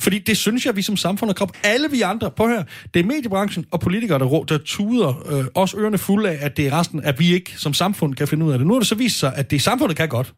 Fordi 0.00 0.18
det 0.18 0.36
synes 0.36 0.66
jeg, 0.66 0.76
vi 0.76 0.82
som 0.82 0.96
samfund 0.96 1.30
og 1.30 1.36
krop. 1.36 1.52
Alle 1.64 1.90
vi 1.90 2.00
andre, 2.00 2.30
på 2.30 2.48
her, 2.48 2.64
det 2.94 3.00
er 3.00 3.04
mediebranchen 3.04 3.64
og 3.70 3.80
politikere, 3.80 4.18
der, 4.18 4.26
rå- 4.26 4.44
der 4.44 4.58
tuder 4.64 5.32
øh, 5.32 5.44
os 5.54 5.74
ørerne 5.74 5.98
fulde 5.98 6.30
af, 6.30 6.38
at 6.40 6.56
det 6.56 6.66
er 6.66 6.78
resten, 6.78 7.04
at 7.04 7.18
vi 7.20 7.34
ikke 7.34 7.52
som 7.56 7.74
samfund 7.74 8.14
kan 8.14 8.28
finde 8.28 8.44
ud 8.46 8.52
af 8.52 8.58
det. 8.58 8.66
Nu 8.66 8.72
har 8.72 8.80
det 8.80 8.88
så 8.88 8.94
vist 8.94 9.18
sig, 9.18 9.32
at 9.36 9.50
det 9.50 9.62
samfundet 9.62 9.96
kan 9.96 10.08
godt. 10.08 10.32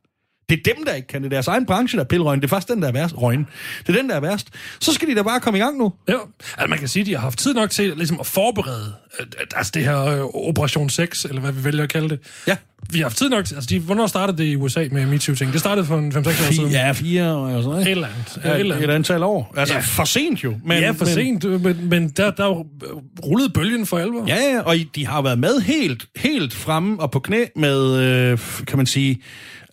Det 0.50 0.58
er 0.58 0.74
dem, 0.74 0.84
der 0.84 0.92
ikke 0.94 1.08
kan 1.08 1.22
det. 1.22 1.30
Deres 1.30 1.48
egen 1.48 1.66
branche, 1.66 1.96
der 1.96 2.04
er 2.04 2.08
pillerøgn. 2.08 2.40
Det 2.40 2.44
er 2.44 2.48
faktisk 2.48 2.68
den, 2.74 2.82
der 2.82 2.88
er 2.88 2.92
værst. 2.92 3.14
Røgn. 3.16 3.46
Det 3.86 3.96
er 3.96 4.00
den, 4.00 4.08
der 4.10 4.16
er 4.16 4.20
værst. 4.20 4.46
Så 4.80 4.92
skal 4.92 5.08
de 5.08 5.14
da 5.14 5.22
bare 5.22 5.40
komme 5.40 5.58
i 5.58 5.62
gang 5.62 5.78
nu. 5.78 5.92
Ja, 6.08 6.12
altså 6.58 6.66
man 6.68 6.78
kan 6.78 6.88
sige, 6.88 7.00
at 7.00 7.06
de 7.06 7.12
har 7.14 7.20
haft 7.20 7.38
tid 7.38 7.54
nok 7.54 7.70
til 7.70 7.92
ligesom 7.96 8.20
at 8.20 8.26
forberede 8.26 8.94
øh, 9.20 9.26
altså 9.56 9.70
det 9.74 9.84
her 9.84 10.04
øh, 10.06 10.20
Operation 10.48 10.90
6, 10.90 11.24
eller 11.24 11.40
hvad 11.40 11.52
vi 11.52 11.64
vælger 11.64 11.82
at 11.82 11.88
kalde 11.92 12.08
det. 12.08 12.18
Ja. 12.46 12.56
Vi 12.90 12.98
har 12.98 13.04
haft 13.04 13.16
tid 13.16 13.28
nok 13.28 13.44
til, 13.44 13.54
altså 13.54 13.68
de, 13.68 13.78
hvornår 13.78 14.06
startede 14.06 14.38
det 14.38 14.44
i 14.44 14.56
USA 14.56 14.88
med 14.90 15.06
MeToo-ting? 15.06 15.52
Det 15.52 15.60
startede 15.60 15.86
for 15.86 15.98
en 15.98 16.12
5-6 16.12 16.18
år 16.18 16.52
siden. 16.52 16.70
Ja, 16.70 16.92
fire 16.92 17.24
og 17.36 17.62
sådan 17.62 17.78
Et 17.80 17.88
eller 17.88 18.06
andet. 18.06 18.40
Ja, 18.44 18.50
et 18.50 18.60
eller 18.60 18.74
et, 18.74 18.78
andet. 18.78 18.90
et 18.90 18.94
antal 18.94 19.22
år. 19.22 19.54
Altså, 19.56 19.74
Ja. 19.74 19.80
for 19.80 20.04
sent 20.04 20.44
jo. 20.44 20.54
Men, 20.64 20.78
ja, 20.78 20.90
for 20.90 21.04
men, 21.04 21.14
sent, 21.14 21.44
øh, 21.44 21.64
men, 21.64 21.88
men 21.88 22.08
der, 22.08 22.30
der 22.30 22.44
er 22.44 22.64
rullede 23.24 23.50
bølgen 23.50 23.86
for 23.86 23.98
alvor. 23.98 24.24
Ja, 24.28 24.36
ja, 24.36 24.60
og 24.60 24.74
de 24.94 25.06
har 25.06 25.22
været 25.22 25.38
med 25.38 25.60
helt, 25.60 26.06
helt 26.16 26.54
fremme 26.54 27.00
og 27.00 27.10
på 27.10 27.18
knæ 27.20 27.44
med, 27.56 27.96
øh, 27.98 28.38
kan 28.66 28.76
man 28.76 28.86
sige... 28.86 29.22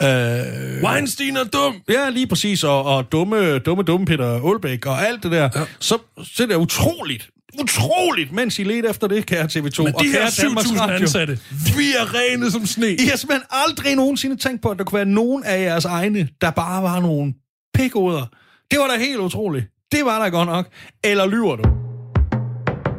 Øh, 0.03 0.83
Weinstein 0.83 1.37
er 1.37 1.43
dum! 1.43 1.75
Ja, 1.89 2.09
lige 2.09 2.27
præcis, 2.27 2.63
og, 2.63 2.83
og 2.83 3.11
dumme, 3.11 3.59
dumme, 3.59 3.83
dumme 3.83 4.05
Peter 4.05 4.49
Aalbæk 4.49 4.85
og 4.85 5.07
alt 5.07 5.23
det 5.23 5.31
der. 5.31 5.49
Ja. 5.55 5.63
Så, 5.79 5.97
så 6.23 6.43
er 6.43 6.47
det 6.47 6.55
utroligt, 6.55 7.29
utroligt, 7.61 8.31
mens 8.31 8.59
I 8.59 8.63
ledte 8.63 8.89
efter 8.89 9.07
det, 9.07 9.25
kære 9.25 9.45
TV2. 9.45 9.83
Men 9.83 9.95
og 9.95 10.03
de 10.03 10.07
her 10.07 10.19
kære 10.19 10.29
Danmarks 10.41 10.67
7.000 10.67 10.81
Radio. 10.81 10.95
ansatte, 10.95 11.39
vi 11.77 11.93
er 11.99 12.13
rene 12.13 12.51
som 12.51 12.65
sne. 12.65 12.91
I 12.91 13.05
har 13.09 13.17
simpelthen 13.17 13.47
aldrig 13.51 13.95
nogensinde 13.95 14.35
tænkt 14.35 14.61
på, 14.61 14.69
at 14.69 14.77
der 14.77 14.83
kunne 14.83 14.97
være 14.97 15.05
nogen 15.05 15.43
af 15.43 15.61
jeres 15.61 15.85
egne, 15.85 16.27
der 16.41 16.51
bare 16.51 16.83
var 16.83 16.99
nogle 16.99 17.33
pikoder. 17.73 18.25
Det 18.71 18.79
var 18.79 18.87
da 18.87 18.99
helt 18.99 19.19
utroligt. 19.19 19.65
Det 19.91 20.05
var 20.05 20.23
da 20.23 20.29
godt 20.29 20.49
nok. 20.49 20.67
Eller 21.03 21.25
lyver 21.25 21.55
du? 21.55 21.69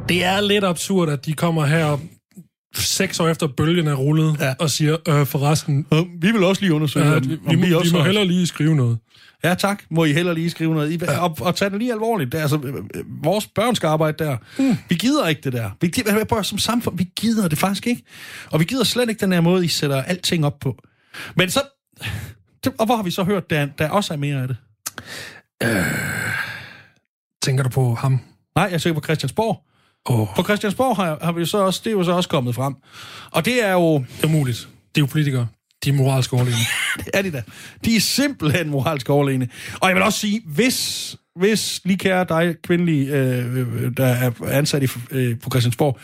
Det 0.09 0.25
er 0.25 0.41
lidt 0.41 0.65
absurd, 0.65 1.09
at 1.09 1.27
de 1.27 1.33
kommer 1.33 1.67
her 1.67 1.99
seks 2.75 3.21
år 3.21 3.29
efter 3.29 3.47
bølgen 3.47 3.87
er 3.87 3.95
rullet 3.95 4.37
Ja. 4.41 4.47
ja. 4.47 4.55
og 4.59 4.71
siger, 4.71 4.97
øh, 5.09 5.27
forresten, 5.27 5.87
Øh, 5.93 5.99
Vi 6.23 6.31
vil 6.33 6.45
også 6.45 6.63
lige 6.63 6.75
undersøge, 6.75 7.07
øh, 7.07 7.17
om, 7.17 7.23
vi, 7.25 7.29
vi, 7.29 7.39
om 7.47 7.55
må, 7.57 7.67
vi 7.67 7.75
også 7.75 7.93
må 7.93 7.99
har- 7.99 8.05
hellere 8.07 8.25
lige 8.27 8.47
skrive 8.47 8.77
noget. 8.77 8.99
Ja, 9.45 9.55
tak. 9.55 9.83
Må 9.91 10.05
I 10.05 10.13
heller 10.13 10.33
lige 10.33 10.51
skrive 10.51 10.75
noget. 10.75 10.93
I, 10.93 11.01
og, 11.21 11.37
og 11.41 11.57
tage 11.57 11.71
det 11.71 11.79
lige 11.79 11.93
alvorligt. 11.93 12.33
Det 12.33 12.39
er 12.39 12.43
altså, 12.43 12.61
øh, 12.65 12.75
øh, 12.75 13.05
vores 13.25 13.47
børn 13.47 13.75
skal 13.75 13.87
arbejde 13.87 14.25
der. 14.25 14.37
Mm. 14.59 14.77
Vi 14.89 14.95
gider 14.95 15.29
ikke 15.29 15.41
det 15.41 15.53
der. 15.53 15.71
Vi 15.81 15.89
gider, 15.89 16.25
prøv, 16.25 16.45
som 16.45 16.59
samfund, 16.59 16.99
vi 16.99 17.09
gider 17.17 17.49
det 17.49 17.59
faktisk 17.59 17.87
ikke. 17.87 18.03
Og 18.51 18.61
vi 18.61 18.65
gider 18.65 18.85
slet 18.85 19.09
ikke 19.09 19.21
den 19.21 19.33
her 19.33 19.41
måde, 19.41 19.65
I 19.65 19.69
sætter 19.69 20.03
alting 20.03 20.47
op 20.47 20.59
på. 20.61 20.77
Men 21.37 21.51
så... 21.51 21.61
Og 22.79 22.87
hvor 22.87 22.97
har 22.97 23.03
vi 23.03 23.11
så 23.11 23.25
hørt, 23.25 23.51
der, 23.51 23.67
der 23.79 23.89
også 23.89 24.13
er 24.15 24.19
mere 24.19 24.43
af 24.43 24.49
det? 24.49 24.57
Tænker 27.43 27.63
du 27.63 27.69
på 27.71 27.95
ham? 27.95 28.21
Nej, 28.57 28.69
jeg 28.73 28.81
søger 28.81 28.95
på 28.95 29.01
Christiansborg. 29.01 29.65
Åh, 30.09 30.27
På 30.37 30.43
Christiansborg 30.43 30.97
har, 30.97 31.19
har 31.23 31.33
vi 31.33 31.47
så 31.47 31.59
også, 31.59 31.81
det 31.85 31.91
er 31.91 31.95
jo 31.95 32.05
så 32.05 32.13
også 32.13 32.29
kommet 32.29 32.55
frem. 32.55 32.75
Og 33.31 33.45
det 33.45 33.65
er 33.65 33.73
jo, 33.73 33.99
det 33.99 34.25
er 34.25 34.27
umuligt. 34.29 34.69
Det 34.95 35.01
er 35.01 35.03
jo 35.03 35.07
politikere. 35.07 35.47
De 35.85 35.91
er 35.91 35.95
moralsk 35.95 36.33
overlegne. 36.33 36.59
det 37.05 37.09
er 37.15 37.23
de 37.23 37.31
da. 37.31 37.43
De 37.85 37.97
er 37.97 38.01
simpelthen 38.01 38.71
moralsk 38.71 39.11
overlegne. 39.11 39.49
Og 39.81 39.89
jeg 39.89 39.97
vil 39.97 40.03
også 40.03 40.19
sige, 40.19 40.43
hvis, 40.47 41.17
hvis 41.37 41.81
lige 41.85 41.99
kære 41.99 42.27
dig, 42.29 42.57
kvindelige, 42.63 43.07
øh, 43.07 43.57
øh, 43.57 43.97
der 43.97 44.07
er 44.07 44.31
ansat 44.51 44.83
i, 44.83 44.87
øh, 45.11 45.41
på 45.41 45.51
Christiansborg, 45.51 45.99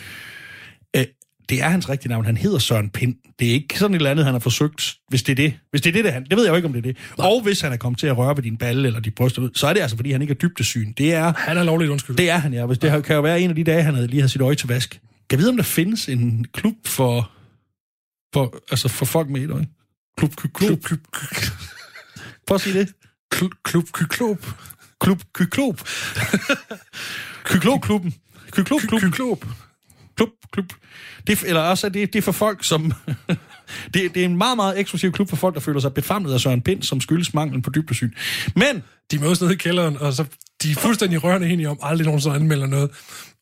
det 1.48 1.62
er 1.62 1.68
hans 1.68 1.88
rigtige 1.88 2.08
navn. 2.08 2.24
Han 2.24 2.36
hedder 2.36 2.58
Søren 2.58 2.90
Pind. 2.90 3.14
Det 3.38 3.48
er 3.48 3.52
ikke 3.52 3.78
sådan 3.78 3.94
et 3.94 3.98
eller 3.98 4.10
andet, 4.10 4.24
han 4.24 4.34
har 4.34 4.38
forsøgt, 4.38 4.94
hvis 5.08 5.22
det 5.22 5.32
er 5.32 5.36
det. 5.36 5.54
Hvis 5.70 5.80
det 5.80 5.88
er 5.90 5.92
det, 5.92 6.04
det, 6.04 6.12
han. 6.12 6.24
det 6.24 6.36
ved 6.36 6.44
jeg 6.44 6.50
jo 6.50 6.56
ikke, 6.56 6.66
om 6.66 6.72
det 6.72 6.78
er 6.78 6.82
det. 6.92 6.96
Nej. 7.18 7.26
Og 7.28 7.42
hvis 7.42 7.60
han 7.60 7.72
er 7.72 7.76
kommet 7.76 7.98
til 7.98 8.06
at 8.06 8.16
røre 8.16 8.36
ved 8.36 8.42
din 8.42 8.56
balle 8.56 8.86
eller 8.86 9.00
dit 9.00 9.14
bryst, 9.14 9.38
så 9.54 9.66
er 9.66 9.72
det 9.72 9.80
altså, 9.80 9.96
fordi 9.96 10.12
han 10.12 10.22
ikke 10.22 10.32
er 10.32 10.38
dybdesyn. 10.38 10.92
Det 10.92 11.14
er, 11.14 11.32
Han 11.36 11.56
er 11.58 11.64
lovligt 11.64 11.90
undskyld. 11.90 12.16
det 12.16 12.30
er 12.30 12.36
han, 12.38 12.52
ja. 12.54 12.66
Hvis 12.66 12.78
det 12.78 13.04
kan 13.04 13.16
jo 13.16 13.22
være 13.22 13.40
en 13.40 13.50
af 13.50 13.56
de 13.56 13.64
dage, 13.64 13.82
han 13.82 13.94
havde 13.94 14.06
lige 14.08 14.20
har 14.20 14.28
sit 14.28 14.40
øje 14.40 14.54
til 14.54 14.68
vask. 14.68 15.00
Kan 15.30 15.38
vide, 15.38 15.48
om 15.48 15.56
der 15.56 15.64
findes 15.64 16.08
en 16.08 16.46
klub 16.52 16.74
for, 16.86 17.30
for, 18.34 18.56
altså 18.70 18.88
for 18.88 19.04
folk 19.04 19.28
med 19.30 19.40
et 19.40 19.50
øje? 19.50 19.66
Klub, 20.18 20.36
klub, 20.36 20.52
klub. 20.52 20.82
klub, 20.84 20.98
klub, 21.12 21.52
Prøv 22.46 22.54
at 22.54 22.60
sige 22.60 22.78
det. 22.78 22.88
klub, 23.30 23.50
klub, 23.64 23.84
klub, 23.92 24.46
Klub, 25.00 25.22
kyklop. 25.38 25.82
Kyklopklubben. 27.44 28.14
Kyklopklubben. 28.52 29.10
klub. 29.10 29.44
Klub, 30.16 30.28
klub. 30.52 30.72
Det, 31.26 31.42
er- 31.42 31.46
eller 31.48 31.60
også, 31.60 31.86
er 31.86 31.90
det, 31.90 32.12
det 32.12 32.18
er 32.18 32.22
for 32.22 32.32
folk, 32.32 32.64
som... 32.64 32.92
det, 33.94 34.14
det 34.14 34.16
er 34.16 34.24
en 34.24 34.36
meget, 34.36 34.56
meget 34.56 34.78
eksklusiv 34.78 35.12
klub 35.12 35.28
for 35.28 35.36
folk, 35.36 35.54
der 35.54 35.60
føler 35.60 35.80
sig 35.80 35.94
befamlet 35.94 36.34
af 36.34 36.40
Søren 36.40 36.62
Pind, 36.62 36.82
som 36.82 37.00
skyldes 37.00 37.34
manglen 37.34 37.62
på 37.62 37.70
dybdesyn. 37.74 38.12
Men 38.56 38.82
De 39.10 39.18
mødes 39.18 39.40
nede 39.40 39.52
i 39.52 39.56
kælderen, 39.56 39.96
og 39.96 40.12
så 40.12 40.24
de 40.62 40.70
er 40.70 40.74
fuldstændig 40.74 41.24
rørende 41.24 41.48
enige 41.48 41.68
om, 41.68 41.78
aldrig 41.82 42.04
nogensinde 42.06 42.36
anmelder 42.36 42.66
noget. 42.66 42.90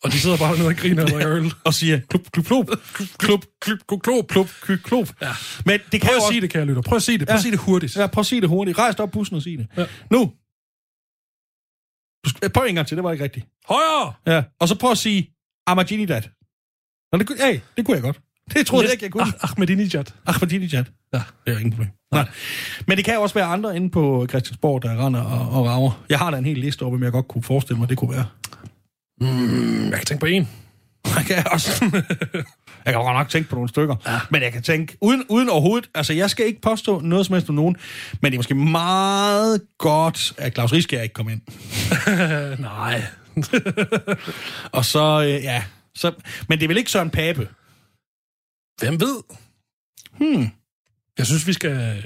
Og 0.05 0.13
de 0.13 0.21
sidder 0.21 0.37
bare 0.37 0.59
nede 0.59 0.69
og 0.69 0.75
griner 0.77 1.15
og 1.15 1.23
øl. 1.37 1.53
og 1.65 1.75
siger 1.75 2.01
klub, 2.09 2.23
klub, 2.33 2.47
klub, 2.47 2.71
klub, 3.19 3.45
klub, 3.61 3.79
klub, 3.89 4.03
klub, 4.03 4.29
klub, 4.29 4.49
klub, 4.63 4.79
klub. 4.85 5.09
Ja. 5.23 5.31
Men 5.67 5.81
det 5.93 6.01
kan 6.01 6.09
Prøv 6.09 6.11
at 6.11 6.17
også... 6.17 6.29
sige 6.29 6.41
det, 6.41 6.51
kære 6.51 6.65
lytter. 6.65 6.83
Prøv 6.83 6.97
at 6.97 7.03
sige 7.03 7.19
det. 7.19 7.27
Prøv 7.29 7.35
at 7.37 7.43
sige 7.43 7.53
det 7.53 7.61
hurtigt. 7.61 7.97
Ja, 7.97 8.07
prøv 8.07 8.21
at 8.21 8.27
sige 8.27 8.41
det 8.41 8.49
hurtigt. 8.49 8.79
Rejs 8.79 8.95
op 8.95 9.11
bussen 9.11 9.37
og 9.37 9.43
sig 9.43 9.59
det. 9.59 9.67
Ja. 9.77 9.87
Nu. 10.11 10.33
Prøv 12.55 12.65
en 12.69 12.75
gang 12.75 12.87
til, 12.89 12.97
det 12.97 13.05
var 13.05 13.13
ikke 13.13 13.25
rigtigt. 13.25 13.47
Højere! 13.69 14.13
Ja. 14.27 14.43
Og 14.61 14.69
så 14.69 14.75
prøv 14.79 14.91
at 14.91 14.99
sige 14.99 15.31
Ahmadinejad. 15.67 16.23
Nå, 17.15 17.19
det, 17.19 17.27
kunne- 17.27 17.39
hey, 17.45 17.61
det 17.77 17.85
kunne 17.87 17.95
jeg 17.95 18.03
godt. 18.03 18.21
Det 18.55 18.67
troede 18.67 18.85
jeg 18.85 18.93
ikke, 18.93 19.05
jeg 19.05 19.13
kunne. 19.13 19.23
Ah, 19.23 19.33
Ahmadinejad. 19.51 20.05
Ahmadinejad. 20.27 20.85
Ja. 21.13 21.23
Det 21.47 21.53
er 21.55 21.59
ingen 21.59 21.71
problem. 21.71 21.89
Nej. 22.13 22.29
Men 22.87 22.97
det 22.97 23.05
kan 23.05 23.15
jo 23.15 23.23
også 23.23 23.35
være 23.35 23.45
andre 23.45 23.77
inde 23.77 23.91
på 23.91 24.27
Christiansborg, 24.29 24.83
der 24.83 25.07
render 25.07 25.21
og, 25.23 25.49
og 25.61 25.67
rager. 25.67 26.05
Jeg 26.09 26.19
har 26.19 26.31
da 26.31 26.37
en 26.39 26.45
hel 26.45 26.59
liste 26.59 26.83
over, 26.83 26.91
hvem 26.91 27.03
jeg 27.03 27.13
godt 27.13 27.29
kunne 27.29 27.43
forestille 27.43 27.79
mig, 27.79 27.89
det 27.89 27.99
kunne 27.99 28.11
være. 28.11 28.27
Mm, 29.21 29.85
jeg 29.91 29.97
kan 29.99 30.07
tænke 30.07 30.21
på 30.21 30.27
en. 30.27 30.49
Jeg 31.17 31.25
kan 31.27 31.53
også... 31.53 31.85
jeg 32.85 32.93
kan 32.93 32.95
godt 32.95 33.17
nok 33.17 33.29
tænke 33.29 33.49
på 33.49 33.55
nogle 33.55 33.69
stykker. 33.69 33.97
Ja. 34.07 34.21
Men 34.31 34.43
jeg 34.43 34.53
kan 34.53 34.63
tænke, 34.63 34.97
uden, 35.01 35.25
uden 35.29 35.49
overhovedet... 35.51 35.91
Altså, 35.95 36.13
jeg 36.13 36.31
skal 36.31 36.47
ikke 36.47 36.61
påstå 36.61 37.01
noget 37.01 37.27
som 37.27 37.33
helst 37.33 37.49
om 37.49 37.55
nogen, 37.55 37.77
men 38.21 38.33
det 38.33 38.37
er 38.37 38.39
måske 38.39 38.55
meget 38.55 39.61
godt, 39.79 40.33
at 40.39 40.55
Claus 40.55 40.73
Rieskær 40.73 41.03
ikke 41.03 41.13
kom 41.13 41.29
ind. 41.29 41.41
Nej. 42.59 43.03
Og 44.79 44.85
så, 44.85 45.23
øh, 45.23 45.45
ja... 45.45 45.63
Så, 45.97 46.13
men 46.49 46.59
det 46.59 46.65
er 46.65 46.69
vel 46.69 46.77
ikke 46.77 46.91
Søren 46.91 47.11
Pape? 47.11 47.49
Hvem 48.81 49.01
ved? 49.01 49.23
Hmm. 50.19 50.49
Jeg 51.19 51.27
synes, 51.27 51.47
vi 51.47 51.53
skal... 51.53 52.05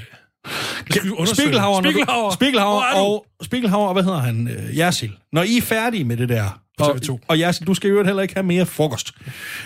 Spiegelhauer, 1.26 1.80
Spiegelhauer. 1.82 2.30
Spiegelhauer 2.30 2.82
er 2.82 3.00
og, 3.00 3.26
Spiegelhauer, 3.42 3.86
og 3.86 3.92
hvad 3.92 4.02
hedder 4.02 4.18
han? 4.18 4.48
Øh, 4.48 4.78
Jersil. 4.78 5.18
Når 5.32 5.42
I 5.42 5.56
er 5.56 5.62
færdige 5.62 6.04
med 6.04 6.16
det 6.16 6.28
der... 6.28 6.62
På 6.78 6.84
Og, 6.84 6.96
TV2. 6.96 7.18
og 7.28 7.38
Jersil, 7.40 7.66
du 7.66 7.74
skal 7.74 7.90
jo 7.90 8.04
heller 8.04 8.22
ikke 8.22 8.34
have 8.34 8.46
mere 8.46 8.66
frokost. 8.66 9.12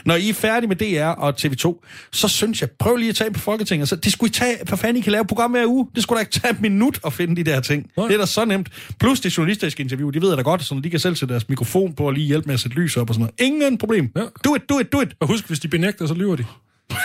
Når 0.04 0.14
I 0.16 0.28
er 0.28 0.34
færdige 0.34 0.68
med 0.68 0.76
DR 0.76 1.04
og 1.06 1.34
TV2, 1.40 1.86
så 2.12 2.28
synes 2.28 2.60
jeg, 2.60 2.70
prøv 2.78 2.96
lige 2.96 3.08
at 3.08 3.16
tage 3.16 3.30
på 3.32 3.40
Folketinget. 3.40 3.88
Så 3.88 3.96
det 3.96 4.12
skulle 4.12 4.30
I 4.30 4.32
tage, 4.32 4.56
for 4.66 4.76
fanden 4.76 4.96
I 4.96 5.00
kan 5.00 5.12
lave 5.12 5.24
program 5.24 5.50
hver 5.50 5.66
uge. 5.66 5.88
Det 5.94 6.02
skulle 6.02 6.16
da 6.16 6.20
ikke 6.20 6.32
tage 6.32 6.52
et 6.54 6.60
minut 6.60 7.00
at 7.06 7.12
finde 7.12 7.36
de 7.44 7.50
der 7.50 7.60
ting. 7.60 7.90
Nej. 7.96 8.06
Det 8.06 8.14
er 8.14 8.18
da 8.18 8.26
så 8.26 8.44
nemt. 8.44 8.68
Plus 9.00 9.20
det 9.20 9.36
journalistiske 9.38 9.82
interview, 9.82 10.10
de 10.10 10.20
ved 10.22 10.28
jeg 10.28 10.36
da 10.36 10.42
godt, 10.42 10.64
så 10.64 10.80
de 10.84 10.90
kan 10.90 11.00
selv 11.00 11.16
sætte 11.16 11.32
deres 11.32 11.48
mikrofon 11.48 11.92
på 11.94 12.06
og 12.06 12.12
lige 12.12 12.26
hjælpe 12.26 12.46
med 12.46 12.54
at 12.54 12.60
sætte 12.60 12.76
lys 12.76 12.96
op 12.96 13.10
og 13.10 13.14
sådan 13.14 13.30
noget. 13.38 13.52
Ingen 13.52 13.78
problem. 13.78 14.10
Ja. 14.16 14.20
Do 14.44 14.54
it, 14.54 14.62
do 14.68 14.78
it, 14.78 14.92
do 14.92 15.00
it. 15.00 15.08
Og 15.20 15.26
husk, 15.28 15.46
hvis 15.46 15.60
de 15.60 15.68
benægter, 15.68 16.06
så 16.06 16.14
lyver 16.14 16.36
de. 16.36 16.44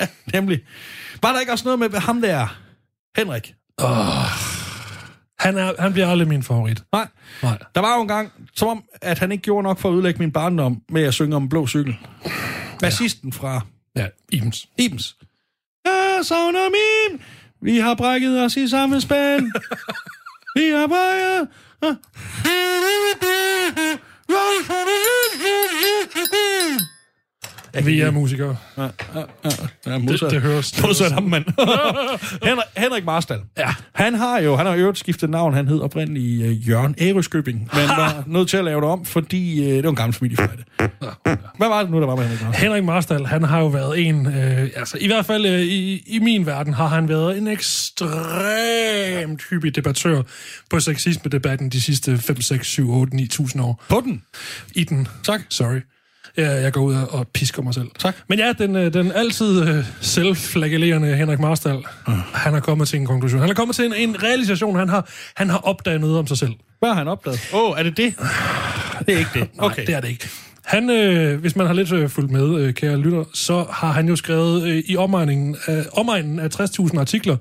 Ja, 0.00 0.06
nemlig. 0.34 0.60
Var 1.22 1.32
der 1.32 1.40
ikke 1.40 1.52
også 1.52 1.64
noget 1.64 1.78
med 1.92 2.00
ham 2.00 2.20
der, 2.20 2.58
Henrik? 3.16 3.54
Han, 5.38 5.58
er, 5.58 5.72
han 5.78 5.92
bliver 5.92 6.08
aldrig 6.08 6.28
min 6.28 6.42
favorit. 6.42 6.82
Nej. 6.92 7.06
Nej. 7.42 7.58
Der 7.74 7.80
var 7.80 7.94
jo 7.96 8.02
en 8.02 8.08
gang, 8.08 8.32
som 8.54 8.68
om, 8.68 8.84
at 9.02 9.18
han 9.18 9.32
ikke 9.32 9.42
gjorde 9.42 9.62
nok 9.62 9.78
for 9.78 9.88
at 9.88 9.94
ødelægge 9.94 10.18
min 10.18 10.32
barndom 10.32 10.82
med 10.88 11.02
at 11.02 11.14
synge 11.14 11.36
om 11.36 11.42
en 11.42 11.48
blå 11.48 11.66
cykel. 11.66 11.96
Bassisten 12.80 13.32
fra 13.32 13.60
Ja, 13.96 14.06
Ibens. 14.32 14.68
Ibens. 14.78 15.16
Jeg 15.84 16.20
savner 16.22 16.68
min. 16.70 17.20
Vi 17.62 17.78
har 17.78 17.94
brækket 17.94 18.40
os 18.44 18.56
i 18.56 18.68
samme 18.68 19.00
spand. 19.00 19.52
Vi 20.56 20.70
har 20.70 20.86
brækket... 20.86 21.48
Vi 27.84 28.00
er 28.00 28.10
musikere. 28.10 28.56
Ja, 29.86 29.98
modsat, 29.98 30.20
Det- 30.20 30.30
det 30.30 30.40
høres- 30.40 30.82
Modsat 30.82 31.12
ham, 31.12 31.22
mand. 31.22 31.44
Henrik, 32.48 32.64
Henrik 32.76 33.04
Marstal. 33.04 33.40
Ja. 33.58 33.74
Han 33.92 34.14
har 34.14 34.38
jo, 34.40 34.56
han 34.56 34.66
har 34.66 34.74
jo 34.74 34.80
øvrigt 34.80 34.98
skiftet 34.98 35.30
navn. 35.30 35.54
Han 35.54 35.68
hed 35.68 35.80
oprindeligt 35.80 36.46
uh, 36.46 36.68
Jørgen 36.68 36.94
Ærøskøbing, 37.00 37.58
men 37.58 37.88
var 37.98 38.24
nødt 38.26 38.48
til 38.48 38.56
at 38.56 38.64
lave 38.64 38.80
det 38.80 38.88
om, 38.88 39.04
fordi 39.04 39.60
uh, 39.60 39.66
det 39.76 39.84
var 39.84 39.90
en 39.90 39.96
gammel 39.96 40.14
familiefejde. 40.14 40.62
Hvad 41.56 41.68
var 41.68 41.82
det 41.82 41.90
nu, 41.90 42.00
der 42.00 42.06
var 42.06 42.16
med 42.16 42.24
Henrik 42.24 42.42
Marstal? 42.44 42.62
Henrik 42.62 42.84
Marstal, 42.84 43.26
han 43.26 43.42
har 43.42 43.60
jo 43.60 43.66
været 43.66 44.00
en, 44.08 44.26
øh, 44.26 44.68
altså 44.76 44.98
i 45.00 45.06
hvert 45.06 45.26
fald 45.26 45.46
øh, 45.46 45.60
i, 45.60 46.02
i 46.06 46.18
min 46.18 46.46
verden, 46.46 46.74
har 46.74 46.86
han 46.86 47.08
været 47.08 47.38
en 47.38 47.48
ekstremt 47.48 49.42
hyppig 49.50 49.76
debattør 49.76 50.22
på 50.70 50.80
sexisme-debatten 50.80 51.68
de 51.68 51.80
sidste 51.80 52.18
5, 52.18 52.40
6, 52.40 52.66
7, 52.66 52.90
8, 52.92 53.16
9.000 53.16 53.62
år. 53.62 53.84
På 53.88 54.00
den. 54.04 54.22
I 54.74 54.84
den. 54.84 55.08
Tak. 55.24 55.40
Sorry. 55.48 55.80
Ja, 56.36 56.50
jeg 56.50 56.72
går 56.72 56.80
ud 56.80 56.94
og 56.94 57.28
pisker 57.28 57.62
mig 57.62 57.74
selv. 57.74 57.88
Tak. 57.98 58.16
Men 58.28 58.38
ja, 58.38 58.52
den, 58.58 58.76
øh, 58.76 58.92
den 58.92 59.12
altid 59.12 59.68
øh, 59.68 59.84
selvflagellerende 60.00 61.16
Henrik 61.16 61.38
Marstal, 61.40 61.76
Ah. 62.06 62.14
han 62.34 62.52
har 62.52 62.60
kommet 62.60 62.88
til 62.88 62.98
en 63.00 63.06
konklusion. 63.06 63.40
Han 63.40 63.50
er 63.50 63.54
kommet 63.54 63.76
til 63.76 63.84
en, 63.84 63.94
en 63.94 64.22
realisation. 64.22 64.76
Han 64.78 64.88
har, 64.88 65.08
han 65.36 65.50
har 65.50 65.58
opdaget 65.58 66.00
noget 66.00 66.18
om 66.18 66.26
sig 66.26 66.38
selv. 66.38 66.52
Hvad 66.78 66.88
har 66.88 66.96
han 66.96 67.08
opdaget? 67.08 67.50
Åh, 67.54 67.70
oh, 67.70 67.78
er 67.78 67.82
det 67.82 67.96
det? 67.96 68.14
Det 69.06 69.14
er 69.14 69.18
ikke 69.18 69.30
det. 69.34 69.48
Okay. 69.58 69.76
Nej, 69.76 69.84
det 69.86 69.94
er 69.94 70.00
det 70.00 70.08
ikke. 70.08 70.28
Han, 70.64 70.90
øh, 70.90 71.40
hvis 71.40 71.56
man 71.56 71.66
har 71.66 71.74
lidt 71.74 71.92
øh, 71.92 72.08
fulgt 72.08 72.30
med, 72.30 72.58
øh, 72.60 72.74
kære 72.74 72.96
lytter, 72.98 73.24
så 73.34 73.66
har 73.70 73.92
han 73.92 74.08
jo 74.08 74.16
skrevet 74.16 74.62
øh, 74.68 74.82
i 74.86 74.96
omegnen 74.96 75.56
af, 75.66 75.86
omegnen 75.92 76.38
af 76.38 76.48
60.000 76.60 76.98
artikler 77.00 77.36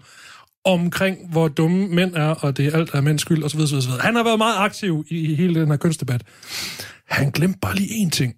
omkring, 0.66 1.18
hvor 1.32 1.48
dumme 1.48 1.88
mænd 1.88 2.16
er, 2.16 2.30
og 2.30 2.58
det 2.58 2.66
er 2.68 2.78
alt 2.78 2.89
er 2.94 3.02
mænds 3.02 3.22
skyld, 3.22 3.44
osv. 3.44 3.60
osv., 3.60 3.76
osv. 3.76 3.91
Han 4.02 4.16
har 4.16 4.24
været 4.24 4.38
meget 4.38 4.56
aktiv 4.58 5.06
i, 5.10 5.18
i 5.32 5.36
hele 5.36 5.60
den 5.62 5.68
her 5.70 5.78
kønsdebat. 5.78 6.22
Han 7.10 7.32
glemte 7.32 7.60
bare 7.62 7.76
lige 7.76 8.06
én 8.06 8.10
ting. 8.10 8.34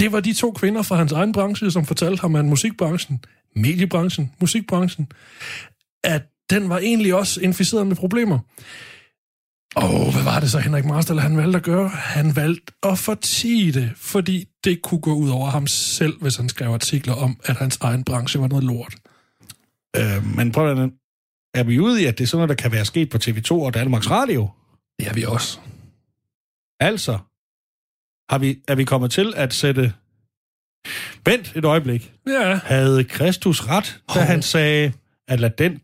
Det 0.00 0.12
var 0.12 0.20
de 0.20 0.32
to 0.32 0.52
kvinder 0.52 0.82
fra 0.82 0.96
hans 0.96 1.12
egen 1.12 1.32
branche, 1.32 1.70
som 1.70 1.86
fortalte 1.86 2.20
ham, 2.20 2.36
at 2.36 2.44
musikbranchen, 2.44 3.24
mediebranchen, 3.56 4.32
musikbranchen, 4.40 5.08
at 6.04 6.22
den 6.50 6.68
var 6.68 6.78
egentlig 6.78 7.14
også 7.14 7.40
inficeret 7.40 7.86
med 7.86 7.96
problemer. 7.96 8.38
Og 9.76 10.12
hvad 10.12 10.22
var 10.22 10.40
det 10.40 10.50
så, 10.50 10.58
Henrik 10.58 10.84
Marstal, 10.84 11.18
han 11.18 11.36
valgte 11.36 11.56
at 11.56 11.62
gøre? 11.62 11.88
Han 11.88 12.36
valgte 12.36 12.72
at 12.82 12.98
fortige 12.98 13.72
det, 13.72 13.92
fordi 13.96 14.48
det 14.64 14.82
kunne 14.82 15.00
gå 15.00 15.14
ud 15.14 15.30
over 15.30 15.50
ham 15.50 15.66
selv, 15.66 16.20
hvis 16.20 16.36
han 16.36 16.48
skrev 16.48 16.70
artikler 16.70 17.14
om, 17.14 17.40
at 17.44 17.56
hans 17.56 17.78
egen 17.80 18.04
branche 18.04 18.40
var 18.40 18.48
noget 18.48 18.64
lort. 18.64 18.94
Øh, 19.96 20.36
men 20.36 20.52
prøv 20.52 20.70
at 20.70 20.90
er 21.54 21.64
vi 21.64 21.78
ude 21.78 22.02
i, 22.02 22.04
at 22.04 22.18
det 22.18 22.24
er 22.24 22.28
sådan 22.28 22.38
noget, 22.38 22.58
der 22.58 22.62
kan 22.62 22.72
være 22.72 22.84
sket 22.84 23.10
på 23.10 23.18
TV2 23.18 23.52
og 23.52 23.74
Danmarks 23.74 24.10
Radio? 24.10 24.48
Det 24.98 25.08
er 25.08 25.14
vi 25.14 25.24
også. 25.24 25.58
Altså, 26.80 27.18
har 28.30 28.38
vi, 28.38 28.58
er 28.68 28.74
vi 28.74 28.84
kommet 28.84 29.10
til 29.10 29.32
at 29.36 29.54
sætte... 29.54 29.92
Vent 31.26 31.52
et 31.56 31.64
øjeblik. 31.64 32.12
Ja. 32.26 32.60
Havde 32.64 33.04
Kristus 33.04 33.68
ret, 33.68 34.00
da 34.14 34.20
han 34.20 34.42
sagde, 34.42 34.92
at 35.28 35.40
lad 35.40 35.50
den, 35.58 35.80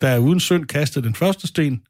der 0.00 0.08
er 0.08 0.18
uden 0.18 0.40
synd, 0.40 0.66
kaste 0.66 1.02
den 1.02 1.14
første 1.14 1.46
sten? 1.46 1.82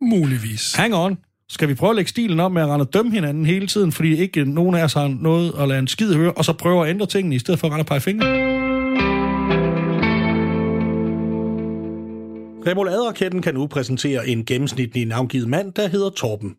Muligvis. 0.00 0.74
Hang 0.74 0.94
on. 0.94 1.18
Skal 1.48 1.68
vi 1.68 1.74
prøve 1.74 1.90
at 1.90 1.96
lægge 1.96 2.08
stilen 2.08 2.40
om 2.40 2.52
med 2.52 2.62
at 2.62 2.68
rende 2.68 2.82
og 2.82 2.94
dømme 2.94 3.12
hinanden 3.12 3.46
hele 3.46 3.66
tiden, 3.66 3.92
fordi 3.92 4.16
ikke 4.16 4.44
nogen 4.44 4.74
af 4.74 4.84
os 4.84 4.92
har 4.92 5.08
noget 5.08 5.54
at 5.58 5.68
lade 5.68 5.78
en 5.78 5.86
skid 5.86 6.14
høre, 6.14 6.32
og 6.32 6.44
så 6.44 6.52
prøve 6.52 6.84
at 6.84 6.90
ændre 6.90 7.06
tingene, 7.06 7.36
i 7.36 7.38
stedet 7.38 7.60
for 7.60 7.66
at 7.66 7.72
rende 7.72 7.82
og 7.82 7.86
pege 7.86 8.00
fingre? 8.00 8.26
Remoladeraketten 12.66 13.42
kan 13.42 13.54
nu 13.54 13.66
præsentere 13.66 14.28
en 14.28 14.44
gennemsnitlig 14.44 15.06
navngivet 15.06 15.48
mand, 15.48 15.72
der 15.72 15.88
hedder 15.88 16.10
Torben. 16.10 16.56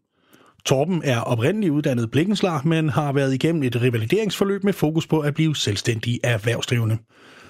Torben 0.68 1.01
er 1.03 1.20
oprindeligt 1.20 1.72
uddannet 1.72 2.11
blikkenslar, 2.11 2.61
men 2.65 2.89
har 2.89 3.13
været 3.13 3.34
igennem 3.34 3.63
et 3.63 3.82
revalideringsforløb 3.82 4.63
med 4.63 4.74
fokus 4.74 5.07
på 5.07 5.20
at 5.20 5.34
blive 5.34 5.55
selvstændig 5.55 6.20
erhvervsdrivende. 6.24 6.97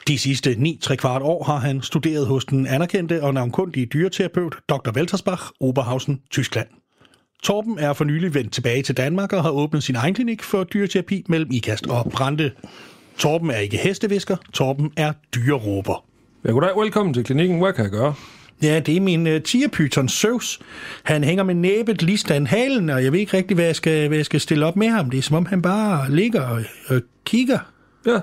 De 0.07 0.17
sidste 0.17 0.55
9 0.57 0.79
3 0.81 0.97
kvart 0.97 1.21
år 1.21 1.43
har 1.43 1.57
han 1.57 1.81
studeret 1.81 2.27
hos 2.27 2.45
den 2.45 2.67
anerkendte 2.67 3.23
og 3.23 3.33
navnkundige 3.33 3.85
dyreterapeut 3.85 4.55
Dr. 4.69 4.91
Weltersbach, 4.91 5.43
Oberhausen, 5.59 6.21
Tyskland. 6.31 6.67
Torben 7.43 7.79
er 7.79 7.93
for 7.93 8.03
nylig 8.03 8.33
vendt 8.33 8.53
tilbage 8.53 8.83
til 8.83 8.97
Danmark 8.97 9.33
og 9.33 9.43
har 9.43 9.51
åbnet 9.51 9.83
sin 9.83 9.95
egen 9.95 10.13
klinik 10.13 10.43
for 10.43 10.63
dyreterapi 10.63 11.23
mellem 11.29 11.51
Ikast 11.51 11.87
og 11.87 12.11
Brande. 12.11 12.51
Torben 13.17 13.51
er 13.51 13.57
ikke 13.57 13.77
hestevisker, 13.77 14.35
Torben 14.53 14.91
er 14.97 15.13
dyreråber. 15.35 16.05
Ja, 16.45 16.51
goddag. 16.51 16.69
Velkommen 16.77 17.13
til 17.13 17.23
klinikken. 17.23 17.59
Hvad 17.59 17.73
kan 17.73 17.83
jeg 17.83 17.91
gøre? 17.91 18.13
Ja, 18.61 18.79
det 18.79 18.97
er 18.97 19.01
min 19.01 19.27
uh, 19.27 19.41
tigerpyton 19.41 20.09
Zeus. 20.09 20.59
Han 21.03 21.23
hænger 21.23 21.43
med 21.43 21.55
næbet 21.55 22.01
lige 22.01 22.45
halen, 22.45 22.89
og 22.89 23.03
jeg 23.03 23.11
ved 23.11 23.19
ikke 23.19 23.37
rigtig, 23.37 23.55
hvad 23.55 23.65
jeg, 23.65 23.75
skal, 23.75 24.07
hvad 24.07 24.17
jeg 24.17 24.25
skal 24.25 24.41
stille 24.41 24.65
op 24.65 24.75
med 24.75 24.87
ham. 24.87 25.09
Det 25.09 25.17
er 25.17 25.21
som 25.21 25.35
om, 25.35 25.45
han 25.45 25.61
bare 25.61 26.11
ligger 26.11 26.41
og, 26.41 26.61
og 26.87 27.01
kigger. 27.25 27.59
Ja. 28.05 28.19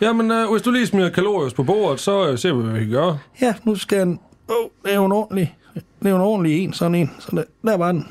Jamen, 0.00 0.30
øh, 0.30 0.50
hvis 0.50 0.62
du 0.62 0.70
lige 0.70 0.86
smider 0.86 1.10
kalorier 1.10 1.50
på 1.50 1.62
bordet, 1.62 2.00
så 2.00 2.30
øh, 2.30 2.38
ser 2.38 2.54
vi, 2.54 2.62
hvad 2.62 2.72
vi 2.72 2.78
kan 2.78 2.90
gøre. 2.90 3.18
Ja, 3.42 3.54
nu 3.64 3.74
skal 3.74 3.98
han... 3.98 4.18
Åh, 4.48 4.56
oh, 4.56 4.70
det 4.84 4.92
er 4.92 4.96
jo 4.96 5.04
en 5.04 5.12
ordentlig... 5.12 5.56
Det 5.74 6.06
er 6.06 6.10
jo 6.10 6.16
en 6.16 6.22
ordentlig 6.22 6.64
en, 6.64 6.72
sådan 6.72 6.94
en. 6.94 7.10
Så 7.18 7.28
der, 7.30 7.42
der 7.64 7.76
var 7.76 7.92
den. 7.92 8.08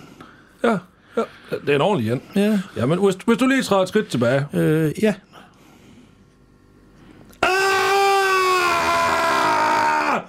Ja. 0.64 0.78
ja. 1.18 1.22
Det 1.52 1.70
er 1.70 1.76
en 1.76 1.82
ordentlig 1.82 2.12
en. 2.12 2.22
Ja. 2.36 2.60
Jamen, 2.78 3.00
hvis, 3.00 3.16
hvis 3.26 3.38
du 3.38 3.48
lige 3.48 3.62
træder 3.62 3.82
et 3.82 3.88
skridt 3.88 4.08
tilbage. 4.08 4.46
Øh, 4.54 4.92
ja. 5.04 5.14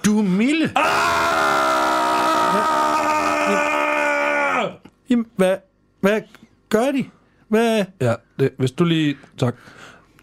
Du 0.05 0.19
er 0.19 0.23
milde. 0.23 0.71
Ah! 0.75 0.83
Jamen, 5.09 5.25
hvad, 5.35 5.57
hvad 6.01 6.21
gør 6.69 6.91
de? 6.91 7.05
Hvad... 7.47 7.85
Ja, 8.01 8.13
det, 8.39 8.49
hvis 8.57 8.71
du 8.71 8.83
lige... 8.83 9.17
Tak. 9.37 9.55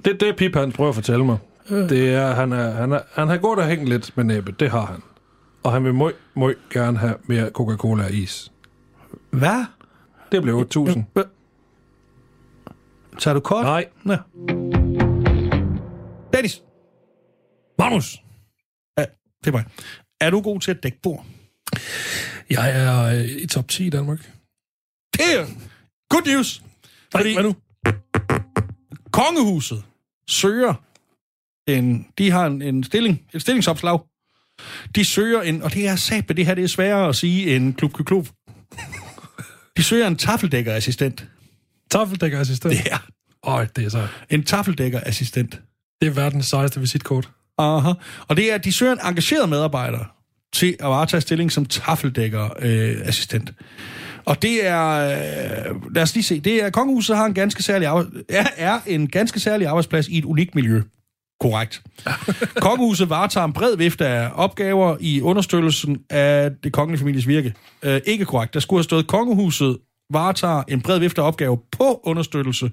Det, 0.05 0.21
det 0.21 0.37
Pip, 0.37 0.55
han 0.57 0.73
prøver 0.73 0.89
at 0.89 0.95
fortælle 0.95 1.25
mig, 1.25 1.39
Øh. 1.71 1.89
det 1.89 2.15
er, 2.15 2.35
han, 2.35 2.53
er, 2.53 2.71
han, 2.71 2.93
er, 2.93 3.01
han 3.15 3.29
har 3.29 3.37
gået 3.37 3.59
og 3.59 3.67
hængt 3.67 3.89
lidt 3.89 4.17
med 4.17 4.25
næbet. 4.25 4.61
Det 4.61 4.71
har 4.71 4.87
han. 4.87 5.03
Og 5.63 5.73
han 5.73 5.85
vil 5.85 5.95
møj, 5.95 6.13
møj 6.35 6.55
gerne 6.71 6.99
have 6.99 7.15
mere 7.27 7.51
Coca-Cola 7.51 8.05
og 8.05 8.11
is. 8.13 8.53
Hvad? 9.31 9.65
Det 10.33 10.43
bliver 10.43 10.65
8.000. 10.89 11.01
Hvad? 11.13 11.25
Tager 13.19 13.35
du 13.35 13.41
kort? 13.41 13.65
Nej. 13.65 13.85
Nå. 14.05 14.15
Dennis. 16.33 16.63
Magnus! 17.79 18.19
Det 19.45 19.47
er 19.47 19.53
mig. 19.53 19.65
Er 20.21 20.31
du 20.31 20.41
god 20.41 20.61
til 20.61 20.71
at 20.71 20.83
dække 20.83 20.99
bord? 21.03 21.27
Jeg 22.51 22.83
er 22.83 23.03
øh, 23.03 23.25
i 23.25 23.47
top 23.47 23.69
10 23.69 23.87
i 23.87 23.91
Danmark. 23.91 24.33
Det 25.13 25.39
er 25.39 25.47
good 26.11 26.23
news. 26.27 26.63
Fordi... 27.13 27.35
Hvad 27.35 27.45
nu? 27.45 27.57
kongehuset 29.13 29.85
søger 30.29 30.75
en, 31.69 32.07
de 32.19 32.31
har 32.31 32.47
en, 32.47 32.63
en 32.63 32.85
stilling, 32.85 33.23
et 33.35 33.43
stillingsopslag. 33.43 33.99
De 34.95 35.05
søger 35.05 35.43
en, 35.43 35.63
og 35.63 35.75
det 35.75 35.89
er 35.89 35.97
sat 35.97 36.29
det 36.29 36.47
her, 36.47 36.55
det 36.55 36.65
er 36.65 36.69
sværere 36.69 37.09
at 37.09 37.17
sige 37.17 37.57
end 37.57 37.75
klub, 37.75 37.93
klub. 37.93 38.29
De 39.77 39.83
søger 39.83 40.07
en 40.07 40.17
tafeldækkerassistent. 40.17 41.27
Taffeldækkerassistent. 41.91 42.75
Ja, 42.75 42.99
Øj, 43.43 43.67
det 43.77 43.85
er 43.85 43.89
så... 43.89 44.09
en 44.31 44.43
tafeldækkerassistent. 44.45 45.61
Det 46.01 46.09
er 46.09 46.13
verdens 46.13 46.47
sejeste 46.47 46.81
visitkort. 46.81 47.31
Aha. 47.59 47.93
Og 48.29 48.37
det 48.37 48.51
er, 48.51 48.55
at 48.55 48.65
de 48.65 48.73
søger 48.73 48.93
en 48.93 48.99
engageret 49.05 49.49
medarbejder 49.49 50.13
til 50.53 50.77
at 50.81 50.89
varetage 50.89 51.21
stilling 51.21 51.53
som 51.53 51.67
tafeldækkerassistent. 51.67 52.99
Øh, 53.01 53.09
assistent. 53.09 53.53
og 54.25 54.43
det 54.43 54.67
er, 54.67 54.89
øh, 55.71 55.95
lad 55.95 56.03
os 56.03 56.15
lige 56.15 56.25
se, 56.25 56.41
det 56.41 56.65
er, 56.65 56.71
kongehuset 56.71 57.17
har 57.17 57.27
en 57.27 57.35
ganske 57.35 57.63
særlig 57.63 57.87
er, 58.29 58.47
er 58.57 58.81
en 58.87 59.09
ganske 59.09 59.41
særlig 59.41 59.67
arbejdsplads 59.67 60.09
i 60.09 60.19
et 60.19 60.25
unikt 60.25 60.55
miljø. 60.55 60.83
Korrekt. 61.41 61.83
Kongehuset 62.67 63.11
varetager 63.11 63.45
en 63.45 63.53
bred 63.53 63.77
vifte 63.77 64.07
af 64.07 64.31
opgaver 64.35 64.97
i 65.01 65.21
understøttelsen 65.21 65.99
af 66.11 66.51
det 66.65 66.73
kongelige 66.73 66.99
families 66.99 67.27
virke. 67.27 67.55
Øh, 67.83 68.01
ikke 68.07 68.25
korrekt. 68.25 68.55
Der 68.55 68.61
skulle 68.61 68.79
have 68.79 68.85
stået, 68.85 69.07
kongehuset 69.07 69.79
varetager 70.13 70.63
en 70.69 70.81
bred 70.81 70.99
vifte 70.99 71.23
af 71.23 71.27
opgaver 71.27 71.57
på 71.73 72.01
understøttelse. 72.05 72.71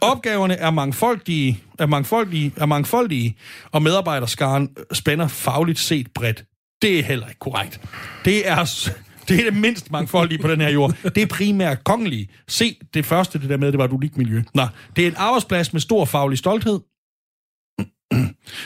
Opgaverne 0.00 0.54
er 0.54 0.70
mangfoldige, 0.70 1.60
er, 1.78 1.86
mangfoldige, 1.86 2.52
er 2.56 2.66
mangfoldige, 2.66 3.36
og 3.72 3.82
medarbejderskaren 3.82 4.68
spænder 4.92 5.28
fagligt 5.28 5.78
set 5.78 6.08
bredt. 6.14 6.44
Det 6.82 6.98
er 6.98 7.02
heller 7.02 7.26
ikke 7.26 7.38
korrekt. 7.38 7.80
Det 8.24 8.48
er, 8.48 8.88
det 9.28 9.40
er 9.40 9.50
det 9.50 9.60
mindst 9.60 9.90
mangfoldige 9.90 10.38
på 10.38 10.48
den 10.48 10.60
her 10.60 10.68
jord. 10.68 10.96
Det 11.02 11.18
er 11.18 11.26
primært 11.26 11.84
kongelige. 11.84 12.28
Se, 12.48 12.76
det 12.94 13.06
første, 13.06 13.38
det 13.38 13.48
der 13.48 13.56
med, 13.56 13.72
det 13.72 13.78
var 13.78 13.84
et 13.84 13.92
unikt 13.92 14.16
miljø. 14.16 14.42
Nå, 14.54 14.66
det 14.96 15.04
er 15.04 15.08
en 15.08 15.16
arbejdsplads 15.16 15.72
med 15.72 15.80
stor 15.80 16.04
faglig 16.04 16.38
stolthed, 16.38 16.80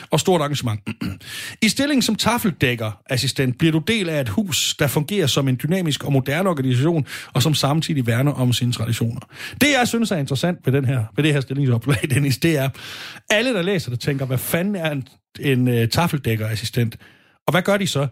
og 0.09 0.19
stort 0.19 0.41
engagement. 0.41 0.81
I 1.61 1.69
stillingen 1.69 2.01
som 2.01 2.15
tafeldækkerassistent 2.15 3.57
bliver 3.57 3.71
du 3.71 3.79
del 3.79 4.09
af 4.09 4.21
et 4.21 4.29
hus, 4.29 4.75
der 4.79 4.87
fungerer 4.87 5.27
som 5.27 5.47
en 5.47 5.59
dynamisk 5.63 6.03
og 6.03 6.13
moderne 6.13 6.49
organisation, 6.49 7.05
og 7.33 7.43
som 7.43 7.53
samtidig 7.53 8.07
værner 8.07 8.31
om 8.31 8.53
sine 8.53 8.71
traditioner. 8.71 9.21
Det, 9.61 9.67
jeg 9.79 9.87
synes 9.87 10.11
er 10.11 10.17
interessant 10.17 10.59
ved, 10.65 10.73
den 10.73 10.85
her, 10.85 11.03
ved 11.15 11.23
det 11.23 11.33
her 11.33 11.41
stillingsopslag, 11.41 11.97
Dennis, 12.13 12.37
det 12.37 12.57
er, 12.57 12.69
alle, 13.29 13.53
der 13.53 13.61
læser 13.61 13.91
det, 13.91 13.99
tænker, 13.99 14.25
hvad 14.25 14.37
fanden 14.37 14.75
er 14.75 14.91
en, 14.91 15.07
en 15.39 15.67
øh, 15.67 15.83
uh, 15.83 15.89
tafeldækkerassistent? 15.89 16.97
Og 17.47 17.51
hvad 17.51 17.61
gør 17.61 17.77
de 17.77 17.87
så? 17.87 18.07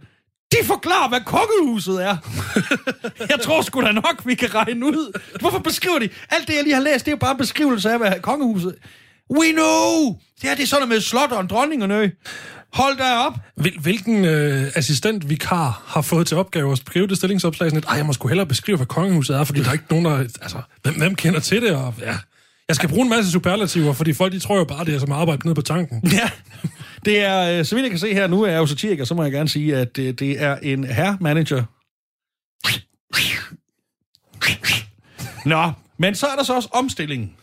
De 0.52 0.58
forklarer, 0.64 1.10
hvad 1.10 1.22
kongehuset 1.26 2.04
er. 2.04 2.18
jeg 3.32 3.40
tror 3.42 3.62
sgu 3.62 3.82
da 3.82 3.92
nok, 3.92 4.22
vi 4.26 4.36
kan 4.36 4.56
regne 4.56 4.86
ud. 4.86 5.20
Hvorfor 5.40 5.60
beskriver 5.60 6.00
de? 6.00 6.10
Alt 6.30 6.48
det, 6.48 6.56
jeg 6.56 6.64
lige 6.64 6.74
har 6.74 6.82
læst, 6.82 7.06
det 7.06 7.12
er 7.12 7.16
jo 7.16 7.18
bare 7.18 7.32
en 7.32 7.38
beskrivelse 7.38 7.92
af, 7.92 7.98
hvad 7.98 8.12
kongehuset... 8.22 8.76
We 9.30 9.52
know! 9.52 10.20
Det 10.42 10.50
her, 10.50 10.56
det 10.56 10.64
er 10.64 10.68
sådan 10.68 10.82
noget 10.82 10.90
med 10.90 11.02
slot 11.02 11.32
og 11.32 11.42
en 11.42 11.48
dronning 11.48 11.82
og 11.82 11.88
nø. 11.88 12.10
Hold 12.74 12.98
da 12.98 13.18
op. 13.18 13.34
Hvil, 13.56 13.80
hvilken 13.80 14.26
øh, 14.26 14.72
assistent 14.76 15.30
vikar 15.30 15.84
har 15.86 16.02
fået 16.02 16.28
til 16.28 16.38
opgave 16.38 16.72
at 16.72 16.78
skrive 16.78 17.08
det 17.08 17.18
stillingsopslag 17.18 17.70
sådan 17.70 17.84
et, 17.92 17.98
jeg 17.98 18.06
må 18.06 18.14
sgu 18.14 18.28
hellere 18.28 18.48
beskrive, 18.48 18.78
hvad 18.78 18.88
kongehuset 18.88 19.36
er, 19.36 19.44
fordi 19.44 19.60
der 19.60 19.70
er 19.70 19.74
ikke 19.74 19.86
nogen, 19.90 20.06
der... 20.06 20.18
Altså, 20.18 20.62
hvem, 20.82 20.96
hvem 20.96 21.16
kender 21.16 21.40
til 21.40 21.62
det? 21.62 21.72
Og, 21.76 21.94
ja. 22.02 22.18
Jeg 22.68 22.76
skal 22.76 22.90
bruge 22.90 23.04
en 23.04 23.10
masse 23.10 23.32
superlativer, 23.32 23.94
fordi 23.94 24.14
folk 24.14 24.34
de 24.34 24.40
tror 24.40 24.58
jo 24.58 24.64
bare, 24.64 24.86
det 24.86 24.96
er 24.96 25.00
som 25.00 25.12
arbejde 25.12 25.42
nede 25.46 25.56
på 25.56 25.62
tanken. 25.62 26.02
Ja, 26.12 26.30
det 27.06 27.20
er, 27.20 27.60
øh, 27.60 27.66
så 27.66 27.76
vidt 27.76 27.84
jeg 27.84 27.92
kan 27.92 28.00
se 28.00 28.14
her, 28.14 28.28
nu 28.28 28.42
er 28.42 28.52
jeg 28.52 28.58
jo 28.58 28.66
satiriker, 28.66 29.06
så 29.06 29.14
må 29.14 29.24
jeg 29.24 29.32
gerne 29.32 29.50
sige, 29.50 29.76
at 29.76 29.96
det, 29.96 30.20
det 30.20 30.42
er 30.42 30.56
en 30.56 30.84
herre-manager. 30.84 31.64
Nå, 35.46 35.72
men 36.00 36.16
så 36.16 36.26
er 36.26 36.36
der 36.36 36.44
så 36.44 36.54
også 36.54 36.70
omstillingen. 36.72 37.34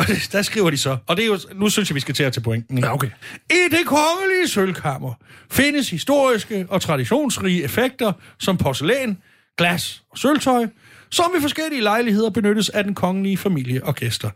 Og 0.00 0.06
det, 0.06 0.28
der 0.32 0.42
skriver 0.42 0.70
de 0.70 0.76
så, 0.76 0.96
og 1.06 1.16
det 1.16 1.22
er 1.22 1.26
jo, 1.26 1.38
nu 1.54 1.68
synes 1.68 1.90
jeg, 1.90 1.94
vi 1.94 2.00
skal 2.00 2.14
til 2.14 2.22
at 2.22 2.32
til 2.32 2.40
pointen. 2.40 2.76
ikke? 2.76 2.88
Ja, 2.88 2.94
okay. 2.94 3.10
I 3.50 3.54
det 3.70 3.86
kongelige 3.86 4.48
sølvkammer 4.48 5.14
findes 5.50 5.90
historiske 5.90 6.66
og 6.68 6.82
traditionsrige 6.82 7.62
effekter 7.64 8.12
som 8.38 8.56
porcelæn, 8.56 9.18
glas 9.58 10.02
og 10.10 10.18
sølvtøj, 10.18 10.66
som 11.10 11.30
ved 11.34 11.40
forskellige 11.40 11.82
lejligheder 11.82 12.30
benyttes 12.30 12.68
af 12.68 12.84
den 12.84 12.94
kongelige 12.94 13.36
familie 13.36 13.84
og 13.84 13.94
gæster. 13.94 14.30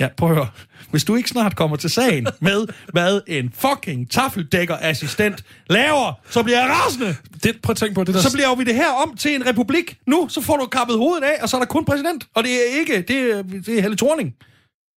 Ja, 0.00 0.08
prøv 0.16 0.28
at 0.30 0.34
høre. 0.34 0.48
Hvis 0.90 1.04
du 1.04 1.16
ikke 1.16 1.28
snart 1.28 1.56
kommer 1.56 1.76
til 1.76 1.90
sagen 1.90 2.26
med, 2.40 2.66
hvad 2.92 3.20
en 3.26 3.52
fucking 3.58 4.10
tafeldækkerassistent 4.10 5.44
laver, 5.70 6.12
så 6.30 6.42
bliver 6.42 6.60
jeg 6.60 6.70
rasende. 6.70 7.16
Det, 7.42 7.62
prøv 7.62 7.70
at 7.70 7.76
tænke 7.76 7.94
på 7.94 8.04
det 8.04 8.14
der... 8.14 8.20
Så 8.20 8.32
bliver 8.32 8.54
vi 8.54 8.64
det 8.64 8.74
her 8.74 8.88
om 8.88 9.16
til 9.16 9.34
en 9.34 9.46
republik. 9.46 9.98
Nu, 10.06 10.28
så 10.28 10.40
får 10.40 10.56
du 10.56 10.66
kappet 10.66 10.96
hovedet 10.96 11.24
af, 11.24 11.42
og 11.42 11.48
så 11.48 11.56
er 11.56 11.60
der 11.60 11.66
kun 11.66 11.84
præsident. 11.84 12.26
Og 12.34 12.44
det 12.44 12.52
er 12.52 12.80
ikke, 12.80 13.02
det 13.08 13.16
er, 13.16 13.42
det 13.42 13.78
er 13.78 13.80
Helle 13.82 13.96
Thorning. 13.96 14.34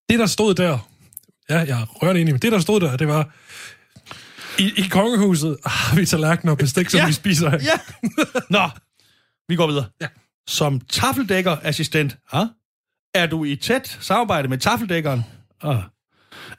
Det, 0.09 0.19
der 0.19 0.25
stod 0.25 0.53
der, 0.55 0.89
ja, 1.49 1.57
jeg 1.59 1.81
er 1.81 1.85
rørende 1.85 2.21
enig, 2.21 2.33
men 2.33 2.41
det, 2.41 2.51
der 2.51 2.59
stod 2.59 2.79
der, 2.79 2.97
det 2.97 3.07
var, 3.07 3.29
i, 4.59 4.71
i 4.77 4.87
kongehuset 4.89 5.57
har 5.65 5.95
vi 5.95 6.05
tallerkener 6.05 6.51
og 6.51 6.57
bestik, 6.57 6.89
som 6.89 6.97
Ja. 6.97 7.07
vi 7.07 7.13
spiser 7.13 7.49
af. 7.49 7.59
Ja. 7.63 7.79
Nå, 8.49 8.69
vi 9.47 9.55
går 9.55 9.67
videre. 9.67 9.85
Ja. 10.01 10.07
Som 10.47 10.79
tafeldækkerassistent, 10.79 12.17
ha? 12.31 12.43
er 13.15 13.25
du 13.25 13.43
i 13.43 13.55
tæt 13.55 13.97
samarbejde 14.01 14.47
med 14.47 14.57
tafeldækkeren, 14.57 15.23
ah. 15.61 15.77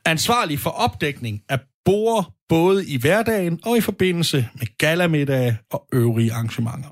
ansvarlig 0.05 0.59
for 0.59 0.71
opdækning 0.71 1.43
af 1.49 1.59
borde 1.85 2.27
både 2.49 2.87
i 2.87 2.97
hverdagen 2.97 3.61
og 3.65 3.77
i 3.77 3.81
forbindelse 3.81 4.49
med 4.55 4.79
galamiddag 4.79 5.57
og 5.73 5.87
øvrige 5.93 6.33
arrangementer. 6.33 6.89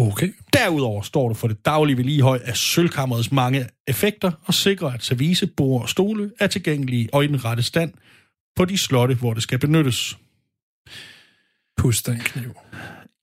Okay. 0.00 0.34
Derudover 0.52 1.02
står 1.02 1.28
du 1.28 1.34
for 1.34 1.48
det 1.48 1.64
daglige 1.64 1.96
vedligehold 1.96 2.40
af 2.44 2.56
sølvkammerets 2.56 3.32
mange 3.32 3.68
effekter 3.88 4.32
og 4.44 4.54
sikrer, 4.54 4.90
at 4.90 5.04
service, 5.04 5.46
bord 5.46 5.82
og 5.82 5.88
stole 5.88 6.30
er 6.40 6.46
tilgængelige 6.46 7.08
og 7.12 7.24
i 7.24 7.26
den 7.26 7.44
rette 7.44 7.62
stand 7.62 7.92
på 8.56 8.64
de 8.64 8.78
slotte, 8.78 9.14
hvor 9.14 9.34
det 9.34 9.42
skal 9.42 9.58
benyttes. 9.58 10.18
Pust 11.76 12.06
den 12.06 12.18
kniv. 12.18 12.54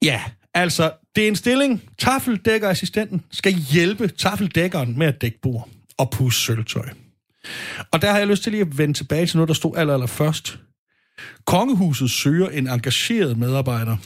Ja, 0.03 0.23
altså, 0.53 0.91
det 1.15 1.23
er 1.23 1.27
en 1.27 1.35
stilling. 1.35 1.83
Tafeldækkerassistenten 1.97 3.21
skal 3.31 3.53
hjælpe 3.53 4.07
tafeldækkeren 4.07 4.99
med 4.99 5.07
at 5.07 5.21
dække 5.21 5.39
bord 5.41 5.69
og 5.97 6.11
pusse 6.11 6.41
sølvtøj. 6.41 6.89
Og 7.91 8.01
der 8.01 8.11
har 8.11 8.17
jeg 8.17 8.27
lyst 8.27 8.43
til 8.43 8.51
lige 8.51 8.61
at 8.61 8.77
vende 8.77 8.93
tilbage 8.93 9.25
til 9.25 9.37
noget, 9.37 9.47
der 9.47 9.53
stod 9.53 9.77
aller, 9.77 9.93
aller 9.93 10.07
først. 10.07 10.59
Kongehuset 11.45 12.11
søger 12.11 12.49
en 12.49 12.67
engageret 12.67 13.37
medarbejder. 13.37 13.97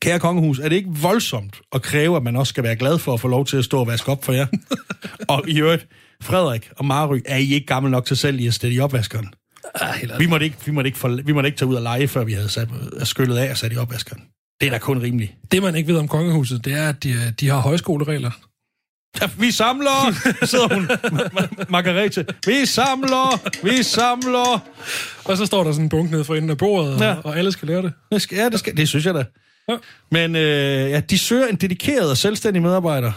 Kære 0.00 0.18
kongehus, 0.20 0.58
er 0.58 0.68
det 0.68 0.76
ikke 0.76 0.90
voldsomt 0.90 1.60
at 1.74 1.82
kræve, 1.82 2.16
at 2.16 2.22
man 2.22 2.36
også 2.36 2.50
skal 2.50 2.64
være 2.64 2.76
glad 2.76 2.98
for 2.98 3.14
at 3.14 3.20
få 3.20 3.28
lov 3.28 3.44
til 3.46 3.56
at 3.56 3.64
stå 3.64 3.78
og 3.80 3.86
vaske 3.86 4.08
op 4.12 4.24
for 4.24 4.32
jer? 4.32 4.46
og 5.28 5.44
i 5.48 5.60
øvrigt, 5.60 5.86
Frederik 6.22 6.70
og 6.76 6.84
Mary, 6.84 7.18
er 7.26 7.36
I 7.36 7.52
ikke 7.54 7.66
gammel 7.66 7.90
nok 7.92 8.06
til 8.06 8.16
selv 8.16 8.36
lige 8.36 8.48
at 8.48 8.54
stille 8.54 8.76
i 8.76 8.80
opvaskeren? 8.80 9.28
Vi 10.18 10.26
måtte, 10.26 10.46
ikke, 10.46 10.56
vi, 10.66 10.72
måtte 10.72 10.88
ikke 10.88 10.98
for, 10.98 11.08
vi 11.24 11.32
måtte 11.32 11.46
ikke 11.46 11.58
tage 11.58 11.68
ud 11.68 11.74
og 11.74 11.82
lege, 11.82 12.08
før 12.08 12.24
vi 12.24 12.32
havde 12.32 12.48
sat, 12.48 12.68
skyllet 13.02 13.36
af 13.36 13.50
og 13.50 13.56
sat 13.56 13.72
i 13.72 13.76
opvaskeren. 13.76 14.22
Det 14.60 14.66
er 14.66 14.70
da 14.70 14.78
kun 14.78 15.02
rimeligt. 15.02 15.32
Det, 15.52 15.62
man 15.62 15.74
ikke 15.76 15.92
ved 15.92 15.98
om 16.00 16.08
kongehuset, 16.08 16.64
det 16.64 16.72
er, 16.72 16.88
at 16.88 17.04
de, 17.04 17.34
de 17.40 17.48
har 17.48 17.58
højskoleregler. 17.58 18.30
Ja, 19.22 19.28
vi 19.38 19.50
samler, 19.50 20.12
sidder 20.46 20.74
hun, 20.74 20.84
Ma- 21.20 21.40
Ma- 21.40 21.64
Margarete. 21.68 22.26
Vi 22.46 22.66
samler, 22.66 23.50
vi 23.64 23.82
samler. 23.82 24.58
Og 25.24 25.36
så 25.36 25.46
står 25.46 25.64
der 25.64 25.72
sådan 25.72 25.84
en 25.84 25.88
bunk 25.88 26.10
nede 26.10 26.24
for 26.24 26.34
enden 26.34 26.50
af 26.50 26.58
bordet, 26.58 27.00
Ja. 27.00 27.08
ja. 27.08 27.14
og 27.24 27.38
alle 27.38 27.52
skal 27.52 27.68
lære 27.68 27.82
det. 27.82 27.92
Det, 28.12 28.22
skal, 28.22 28.36
ja, 28.38 28.48
det, 28.48 28.58
skal, 28.58 28.76
det 28.76 28.88
synes 28.88 29.06
jeg 29.06 29.14
da. 29.14 29.24
Ja. 29.68 29.76
Men 30.10 30.36
øh, 30.36 30.90
ja, 30.90 31.00
de 31.00 31.18
søger 31.18 31.46
en 31.46 31.56
dedikeret 31.56 32.10
og 32.10 32.16
selvstændig 32.16 32.62
medarbejder, 32.62 33.12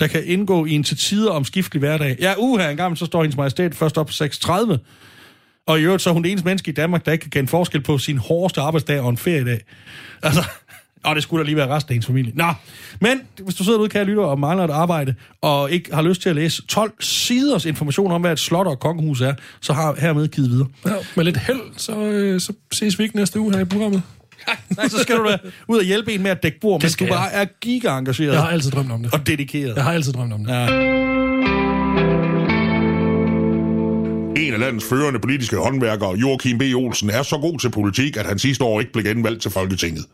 der 0.00 0.06
kan 0.06 0.24
indgå 0.24 0.66
i 0.66 0.70
en 0.70 0.84
til 0.84 0.96
tider 0.96 1.30
omskiftelig 1.30 1.78
hverdag. 1.78 2.16
Ja, 2.20 2.34
uha, 2.38 2.70
en 2.70 2.76
gang 2.76 2.98
så 2.98 3.06
står 3.06 3.22
hendes 3.22 3.36
majestæt 3.36 3.74
først 3.74 3.98
op 3.98 4.06
på 4.06 4.12
6.30. 4.12 4.76
Og 5.66 5.80
i 5.80 5.82
øvrigt 5.82 6.02
så 6.02 6.10
er 6.10 6.14
hun 6.14 6.22
det 6.22 6.30
eneste 6.30 6.44
menneske 6.44 6.70
i 6.70 6.74
Danmark, 6.74 7.06
der 7.06 7.12
ikke 7.12 7.22
kan 7.22 7.30
kende 7.30 7.48
forskel 7.48 7.80
på 7.80 7.98
sin 7.98 8.18
hårdeste 8.18 8.60
arbejdsdag 8.60 9.00
og 9.00 9.10
en 9.10 9.16
feriedag. 9.16 9.60
Altså, 10.22 10.44
og 11.04 11.14
det 11.14 11.22
skulle 11.22 11.44
da 11.44 11.46
lige 11.46 11.56
være 11.56 11.68
resten 11.68 11.92
af 11.92 11.96
ens 11.96 12.06
familie. 12.06 12.32
Nå, 12.34 12.52
men 13.00 13.20
hvis 13.44 13.54
du 13.54 13.64
sidder 13.64 13.78
ude, 13.78 13.88
kan 13.88 13.98
jeg 13.98 14.06
lytte 14.06 14.20
og 14.20 14.40
mangler 14.40 14.64
et 14.64 14.70
arbejde, 14.70 15.14
og 15.40 15.70
ikke 15.70 15.94
har 15.94 16.02
lyst 16.02 16.22
til 16.22 16.28
at 16.28 16.36
læse 16.36 16.66
12 16.66 16.92
siders 17.00 17.64
information 17.64 18.12
om, 18.12 18.20
hvad 18.20 18.32
et 18.32 18.38
slot 18.38 18.66
og 18.66 18.72
et 18.72 18.80
kongehus 18.80 19.20
er, 19.20 19.34
så 19.60 19.72
har 19.72 19.96
hermed 19.98 20.28
givet 20.28 20.50
videre. 20.50 20.68
Ja, 20.86 20.94
med 21.16 21.24
lidt 21.24 21.36
held, 21.36 21.60
så, 21.76 21.96
øh, 22.00 22.40
så 22.40 22.52
ses 22.72 22.98
vi 22.98 23.04
ikke 23.04 23.16
næste 23.16 23.40
uge 23.40 23.54
her 23.54 23.60
i 23.60 23.64
programmet. 23.64 24.02
Nej, 24.76 24.88
så 24.88 24.98
skal 24.98 25.16
du 25.16 25.24
da 25.28 25.38
ud 25.68 25.78
og 25.78 25.84
hjælpe 25.84 26.12
en 26.12 26.22
med 26.22 26.30
at 26.30 26.42
dække 26.42 26.60
bord, 26.60 26.82
mens 26.82 26.92
du 26.92 26.92
skal 26.92 27.08
bare 27.08 27.32
er 27.32 27.44
giga-engageret 27.60 28.32
Jeg 28.32 28.42
har 28.42 28.48
altid 28.48 28.70
drømt 28.70 28.92
om 28.92 29.02
det. 29.02 29.14
og 29.14 29.26
dedikeret. 29.26 29.76
Jeg 29.76 29.84
har 29.84 29.92
altid 29.92 30.12
drømt 30.12 30.32
om 30.32 30.44
det. 30.44 30.52
Ja. 30.52 30.66
En 34.36 34.52
af 34.54 34.60
landets 34.60 34.84
førende 34.88 35.20
politiske 35.20 35.56
håndværkere, 35.56 36.14
Joachim 36.18 36.58
B. 36.58 36.62
Olsen, 36.74 37.10
er 37.10 37.22
så 37.22 37.38
god 37.38 37.58
til 37.58 37.70
politik, 37.70 38.16
at 38.16 38.26
han 38.26 38.38
sidste 38.38 38.64
år 38.64 38.80
ikke 38.80 38.92
blev 38.92 39.04
genvalgt 39.04 39.42
til 39.42 39.50
Folketinget. 39.50 40.04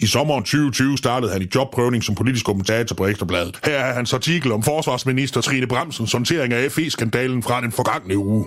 I 0.00 0.06
sommeren 0.06 0.42
2020 0.42 0.98
startede 0.98 1.32
han 1.32 1.42
i 1.42 1.46
jobprøvning 1.54 2.04
som 2.04 2.14
politisk 2.14 2.46
kommentator 2.46 2.96
på 2.96 3.06
Ekstrabladet. 3.06 3.60
Her 3.64 3.72
er 3.78 3.94
hans 3.94 4.12
artikel 4.12 4.52
om 4.52 4.62
forsvarsminister 4.62 5.40
Trine 5.40 5.66
Bremsens 5.66 6.12
håndtering 6.12 6.52
af 6.52 6.72
FE-skandalen 6.72 7.42
fra 7.42 7.60
den 7.60 7.72
forgangne 7.72 8.16
uge. 8.18 8.44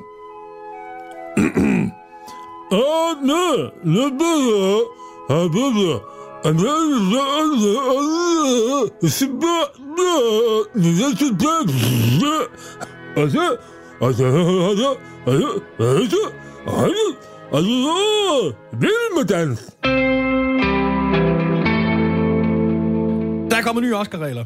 Der 23.50 23.58
er 23.58 23.62
kommet 23.62 23.84
nye 23.84 23.96
Oscar-regler. 23.96 24.46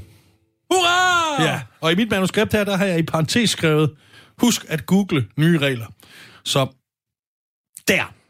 Hurra! 0.71 1.43
Ja, 1.43 1.61
og 1.81 1.91
i 1.91 1.95
mit 1.95 2.11
manuskript 2.11 2.53
her, 2.53 2.63
der 2.63 2.77
har 2.77 2.86
jeg 2.86 2.99
i 2.99 3.03
parentes 3.03 3.49
skrevet, 3.49 3.95
husk 4.41 4.65
at 4.69 4.86
google 4.86 5.27
nye 5.38 5.57
regler. 5.57 5.86
Så 6.43 6.67
der. 7.88 8.22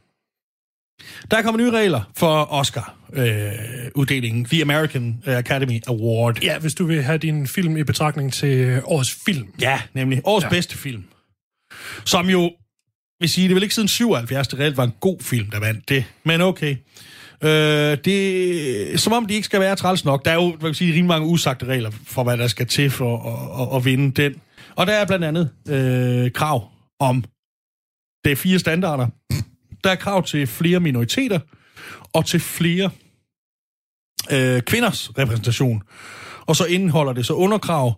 Der 1.31 1.37
er 1.37 1.41
kommet 1.41 1.63
nye 1.63 1.71
regler 1.71 2.01
for 2.17 2.53
Oscar-uddelingen, 2.53 4.45
The 4.45 4.61
American 4.61 5.23
Academy 5.25 5.81
Award. 5.87 6.43
Ja, 6.43 6.59
hvis 6.59 6.75
du 6.75 6.85
vil 6.85 7.03
have 7.03 7.17
din 7.17 7.47
film 7.47 7.77
i 7.77 7.83
betragtning 7.83 8.33
til 8.33 8.57
øh, 8.57 8.81
årets 8.83 9.17
film. 9.25 9.47
Ja, 9.61 9.81
nemlig. 9.93 10.21
Årets 10.23 10.43
ja. 10.43 10.49
bedste 10.49 10.77
film. 10.77 11.03
Som 12.05 12.29
jo, 12.29 12.51
vil 13.19 13.29
sige, 13.29 13.43
det 13.43 13.51
er 13.51 13.55
vel 13.55 13.63
ikke 13.63 13.75
siden 13.75 13.87
77, 13.87 14.47
det 14.47 14.59
reelt 14.59 14.77
var 14.77 14.83
en 14.83 14.93
god 14.99 15.17
film, 15.21 15.49
der 15.49 15.59
vandt 15.59 15.89
det. 15.89 16.05
Men 16.23 16.41
okay. 16.41 16.75
Øh, 17.43 17.97
det, 18.05 18.99
som 18.99 19.13
om 19.13 19.25
de 19.25 19.33
ikke 19.33 19.45
skal 19.45 19.59
være 19.59 19.75
træls 19.75 20.05
nok. 20.05 20.25
Der 20.25 20.31
er 20.31 20.35
jo, 20.35 20.47
hvad 20.47 20.57
kan 20.57 20.67
man 20.67 20.73
sige, 20.73 20.89
rimelig 20.89 21.07
mange 21.07 21.27
usagte 21.27 21.65
regler 21.65 21.91
for, 22.07 22.23
hvad 22.23 22.37
der 22.37 22.47
skal 22.47 22.67
til 22.67 22.89
for 22.89 23.17
at, 23.17 23.61
at, 23.61 23.77
at 23.77 23.85
vinde 23.85 24.21
den. 24.21 24.35
Og 24.75 24.87
der 24.87 24.93
er 24.93 25.05
blandt 25.05 25.25
andet 25.25 25.49
øh, 25.69 26.31
krav 26.31 26.69
om, 26.99 27.23
det 28.23 28.31
er 28.31 28.35
fire 28.35 28.59
standarder. 28.59 29.07
Der 29.83 29.89
er 29.89 29.95
krav 29.95 30.23
til 30.23 30.47
flere 30.47 30.79
minoriteter, 30.79 31.39
og 32.13 32.25
til 32.25 32.39
flere 32.39 32.89
øh, 34.31 34.61
kvinders 34.61 35.11
repræsentation. 35.17 35.83
Og 36.45 36.55
så 36.55 36.65
indeholder 36.65 37.13
det 37.13 37.25
så 37.25 37.33
underkrav, 37.33 37.93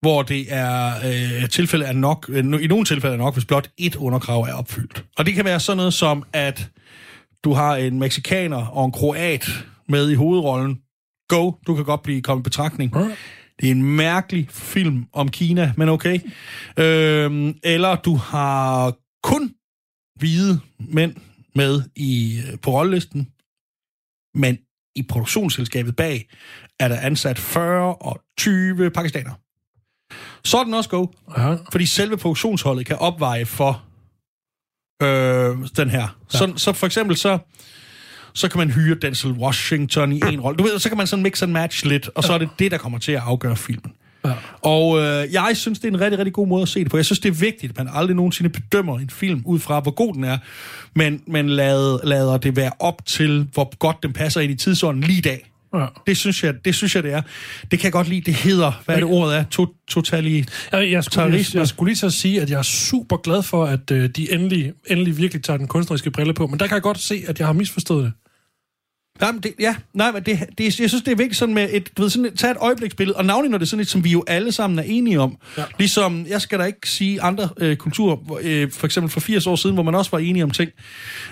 hvor 0.00 0.22
det 0.22 0.46
er 0.48 0.92
øh, 1.04 1.48
tilfælde 1.48 1.84
er 1.84 1.92
nok, 1.92 2.26
øh, 2.28 2.38
i 2.38 2.66
nogle 2.66 2.84
tilfælde 2.84 3.14
er 3.14 3.18
nok, 3.18 3.34
hvis 3.34 3.44
blot 3.44 3.70
et 3.78 3.96
underkrav 3.96 4.40
er 4.40 4.54
opfyldt. 4.54 5.04
Og 5.18 5.26
det 5.26 5.34
kan 5.34 5.44
være 5.44 5.60
sådan 5.60 5.76
noget 5.76 5.94
som, 5.94 6.24
at 6.32 6.68
du 7.44 7.52
har 7.52 7.76
en 7.76 7.98
meksikaner 7.98 8.66
og 8.66 8.84
en 8.84 8.92
kroat 8.92 9.48
med 9.88 10.10
i 10.10 10.14
hovedrollen. 10.14 10.78
Go, 11.28 11.52
du 11.66 11.74
kan 11.74 11.84
godt 11.84 12.02
blive 12.02 12.22
kommet 12.22 12.42
i 12.42 12.44
betragtning. 12.44 12.92
Det 13.60 13.66
er 13.66 13.70
en 13.70 13.82
mærkelig 13.82 14.46
film 14.50 15.04
om 15.12 15.28
Kina, 15.28 15.72
men 15.76 15.88
okay. 15.88 16.18
Øhm, 16.76 17.54
eller 17.64 17.96
du 17.96 18.16
har 18.16 18.94
kun 19.22 19.54
hvide 20.18 20.60
mænd 20.78 21.16
med 21.54 21.82
i 21.96 22.42
på 22.62 22.70
rollelisten, 22.70 23.28
men 24.34 24.58
i 24.96 25.02
produktionsselskabet 25.02 25.96
bag 25.96 26.28
er 26.80 26.88
der 26.88 27.00
ansat 27.00 27.38
40 27.38 27.94
og 27.94 28.20
20 28.38 28.90
pakistanere. 28.90 29.34
Så 30.44 30.58
er 30.58 30.64
den 30.64 30.74
også 30.74 30.90
go, 30.90 31.06
Ja. 31.36 31.54
fordi 31.72 31.86
selve 31.86 32.16
produktionsholdet 32.16 32.86
kan 32.86 32.96
opveje 32.96 33.46
for 33.46 33.84
øh, 35.02 35.68
den 35.76 35.90
her. 35.90 36.00
Ja. 36.00 36.38
Så, 36.38 36.52
så 36.56 36.72
for 36.72 36.86
eksempel 36.86 37.16
så, 37.16 37.38
så 38.34 38.48
kan 38.48 38.58
man 38.58 38.70
hyre 38.70 38.94
Denzel 38.94 39.32
Washington 39.32 40.12
i 40.12 40.20
en 40.32 40.40
rolle. 40.40 40.56
Du 40.58 40.62
ved, 40.62 40.78
så 40.78 40.88
kan 40.88 40.98
man 40.98 41.06
sådan 41.06 41.22
mix 41.22 41.42
and 41.42 41.52
match 41.52 41.86
lidt, 41.86 42.08
og 42.14 42.24
så 42.24 42.32
er 42.32 42.38
det 42.38 42.48
det, 42.58 42.70
der 42.70 42.78
kommer 42.78 42.98
til 42.98 43.12
at 43.12 43.20
afgøre 43.22 43.56
filmen. 43.56 43.92
Ja. 44.24 44.32
Og 44.62 44.98
øh, 44.98 45.32
jeg 45.32 45.50
synes, 45.54 45.78
det 45.78 45.88
er 45.88 45.92
en 45.92 46.00
rigtig, 46.00 46.18
rigtig 46.18 46.32
god 46.32 46.46
måde 46.48 46.62
at 46.62 46.68
se 46.68 46.80
det 46.80 46.90
på. 46.90 46.96
Jeg 46.96 47.04
synes, 47.04 47.18
det 47.18 47.28
er 47.28 47.32
vigtigt, 47.32 47.70
at 47.70 47.78
man 47.78 47.88
aldrig 47.94 48.16
nogensinde 48.16 48.50
bedømmer 48.50 48.98
en 48.98 49.10
film 49.10 49.42
ud 49.44 49.58
fra, 49.58 49.80
hvor 49.80 49.90
god 49.90 50.14
den 50.14 50.24
er, 50.24 50.38
men, 50.94 51.22
men 51.26 51.48
lader, 51.48 51.98
lader 52.06 52.36
det 52.36 52.56
være 52.56 52.70
op 52.78 53.06
til, 53.06 53.48
hvor 53.52 53.76
godt 53.76 54.02
den 54.02 54.12
passer 54.12 54.40
ind 54.40 54.52
i 54.52 54.54
tidsånden 54.54 55.02
lige 55.04 55.18
i 55.18 55.22
dag. 55.22 55.48
Ja. 55.74 55.86
Det 56.06 56.16
synes, 56.16 56.44
jeg, 56.44 56.54
det 56.64 56.74
synes 56.74 56.94
jeg, 56.94 57.02
det 57.02 57.12
er. 57.12 57.22
Det 57.70 57.78
kan 57.78 57.84
jeg 57.84 57.92
godt 57.92 58.08
lide. 58.08 58.20
Det 58.20 58.34
hedder, 58.34 58.82
hvad 58.84 58.94
er 58.94 59.00
det 59.00 59.08
ordet 59.08 59.36
er? 59.36 59.44
To, 59.50 59.66
totali... 59.88 60.44
Jeg, 60.72 60.90
jeg, 60.90 61.04
skulle, 61.04 61.24
lige, 61.24 61.32
Terrorisme. 61.32 61.60
jeg 61.60 61.68
skulle 61.68 61.90
lige 61.90 61.98
så 61.98 62.10
sige, 62.10 62.42
at 62.42 62.50
jeg 62.50 62.58
er 62.58 62.62
super 62.62 63.16
glad 63.16 63.42
for, 63.42 63.64
at 63.64 63.90
øh, 63.90 64.08
de 64.08 64.32
endelig, 64.32 64.72
endelig 64.86 65.18
virkelig 65.18 65.42
tager 65.42 65.56
den 65.56 65.68
kunstneriske 65.68 66.10
brille 66.10 66.34
på. 66.34 66.46
Men 66.46 66.60
der 66.60 66.66
kan 66.66 66.74
jeg 66.74 66.82
godt 66.82 66.98
se, 66.98 67.22
at 67.28 67.38
jeg 67.38 67.46
har 67.46 67.52
misforstået 67.52 68.04
det. 68.04 68.12
Jamen, 69.20 69.40
det, 69.40 69.54
ja, 69.60 69.74
nej, 69.94 70.10
men 70.10 70.22
det, 70.22 70.38
det, 70.58 70.64
jeg 70.64 70.72
synes, 70.72 71.02
det 71.04 71.12
er 71.12 71.16
vigtigt 71.16 71.36
sådan 71.36 71.54
med 71.54 71.68
et, 71.72 71.96
du 71.96 72.02
ved, 72.02 72.10
sådan 72.10 72.24
et, 72.24 72.38
tage 72.38 72.50
et 72.50 72.56
øjebliksbillede, 72.60 73.16
og 73.16 73.24
navnlig 73.24 73.50
når 73.50 73.58
det 73.58 73.66
er 73.66 73.68
sådan 73.68 73.80
et, 73.80 73.88
som 73.88 74.04
vi 74.04 74.10
jo 74.10 74.24
alle 74.26 74.52
sammen 74.52 74.78
er 74.78 74.82
enige 74.82 75.20
om. 75.20 75.36
Ja. 75.58 75.62
Ligesom, 75.78 76.26
jeg 76.28 76.40
skal 76.40 76.58
da 76.58 76.64
ikke 76.64 76.88
sige 76.88 77.22
andre 77.22 77.48
øh, 77.58 77.76
kulturer, 77.76 78.16
øh, 78.42 78.70
for 78.70 78.86
eksempel 78.86 79.10
for 79.12 79.20
80 79.20 79.46
år 79.46 79.56
siden, 79.56 79.74
hvor 79.74 79.82
man 79.82 79.94
også 79.94 80.10
var 80.10 80.18
enige 80.18 80.44
om 80.44 80.50
ting, 80.50 80.70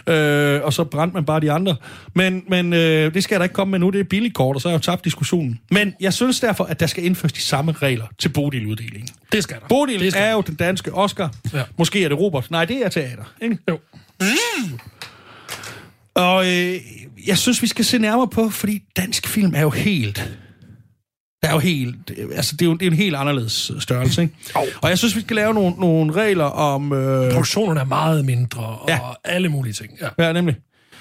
øh, 0.07 0.61
og 0.63 0.73
så 0.73 0.85
brændte 0.85 1.15
man 1.15 1.25
bare 1.25 1.41
de 1.41 1.53
andre. 1.53 1.77
Men, 2.15 2.43
men 2.49 2.73
øh, 2.73 3.15
det 3.15 3.25
skal 3.25 3.35
jeg 3.35 3.41
da 3.41 3.45
ikke 3.45 3.55
komme 3.55 3.71
med 3.71 3.79
nu, 3.79 3.91
det 3.91 4.01
er 4.01 4.05
billigt 4.05 4.35
kort, 4.35 4.57
og 4.57 4.63
så 4.63 4.69
har 4.69 4.73
jeg 4.73 4.79
jo 4.79 4.93
tabt 4.93 5.05
diskussionen. 5.05 5.61
Men 5.71 5.95
jeg 6.01 6.13
synes 6.13 6.41
derfor, 6.41 6.65
at 6.65 6.81
der 6.81 6.87
skal 6.87 7.05
indføres 7.05 7.33
de 7.33 7.41
samme 7.41 7.73
regler 7.73 8.07
til 8.19 8.29
Bodil-uddelingen. 8.29 9.09
Det 9.33 9.43
skal 9.43 9.57
der. 9.61 9.67
Bodil 9.69 10.01
det 10.01 10.13
skal 10.13 10.25
er 10.25 10.33
jo 10.33 10.41
den 10.41 10.55
danske 10.55 10.95
Oscar. 10.95 11.35
Ja. 11.55 11.63
Måske 11.77 12.05
er 12.05 12.09
det 12.09 12.19
Robert. 12.19 12.51
Nej, 12.51 12.65
det 12.65 12.85
er 12.85 12.89
teater. 12.89 13.35
Ikke? 13.43 13.59
Jo. 13.69 13.79
Og 16.15 16.47
øh, 16.47 16.75
jeg 17.27 17.39
synes, 17.39 17.63
vi 17.63 17.67
skal 17.67 17.85
se 17.85 17.99
nærmere 17.99 18.29
på, 18.29 18.51
fordi 18.51 18.83
dansk 18.97 19.27
film 19.27 19.55
er 19.55 19.61
jo 19.61 19.71
helt... 19.71 20.37
Det 21.43 21.49
er 21.49 21.53
jo 21.53 21.59
helt... 21.59 22.11
Altså, 22.35 22.57
det 22.57 22.63
er 22.63 22.67
jo, 22.67 22.75
det 22.77 22.87
er 22.87 22.91
en 22.91 22.97
helt 22.97 23.17
anderledes 23.17 23.73
størrelse, 23.79 24.23
ikke? 24.23 24.35
Og 24.83 24.89
jeg 24.89 24.99
synes, 24.99 25.17
vi 25.17 25.21
skal 25.21 25.37
lave 25.37 25.55
nogle, 25.55 25.75
nogle 25.79 26.13
regler 26.13 26.45
om... 26.45 26.93
Øh, 26.93 27.33
Produktionerne 27.33 27.81
er 27.81 27.85
meget 27.85 28.25
mindre, 28.25 28.63
og 28.63 28.89
ja. 28.89 28.99
alle 29.25 29.49
mulige 29.49 29.73
ting. 29.73 29.91
Ja. 30.01 30.27
ja, 30.27 30.33
nemlig. 30.33 30.57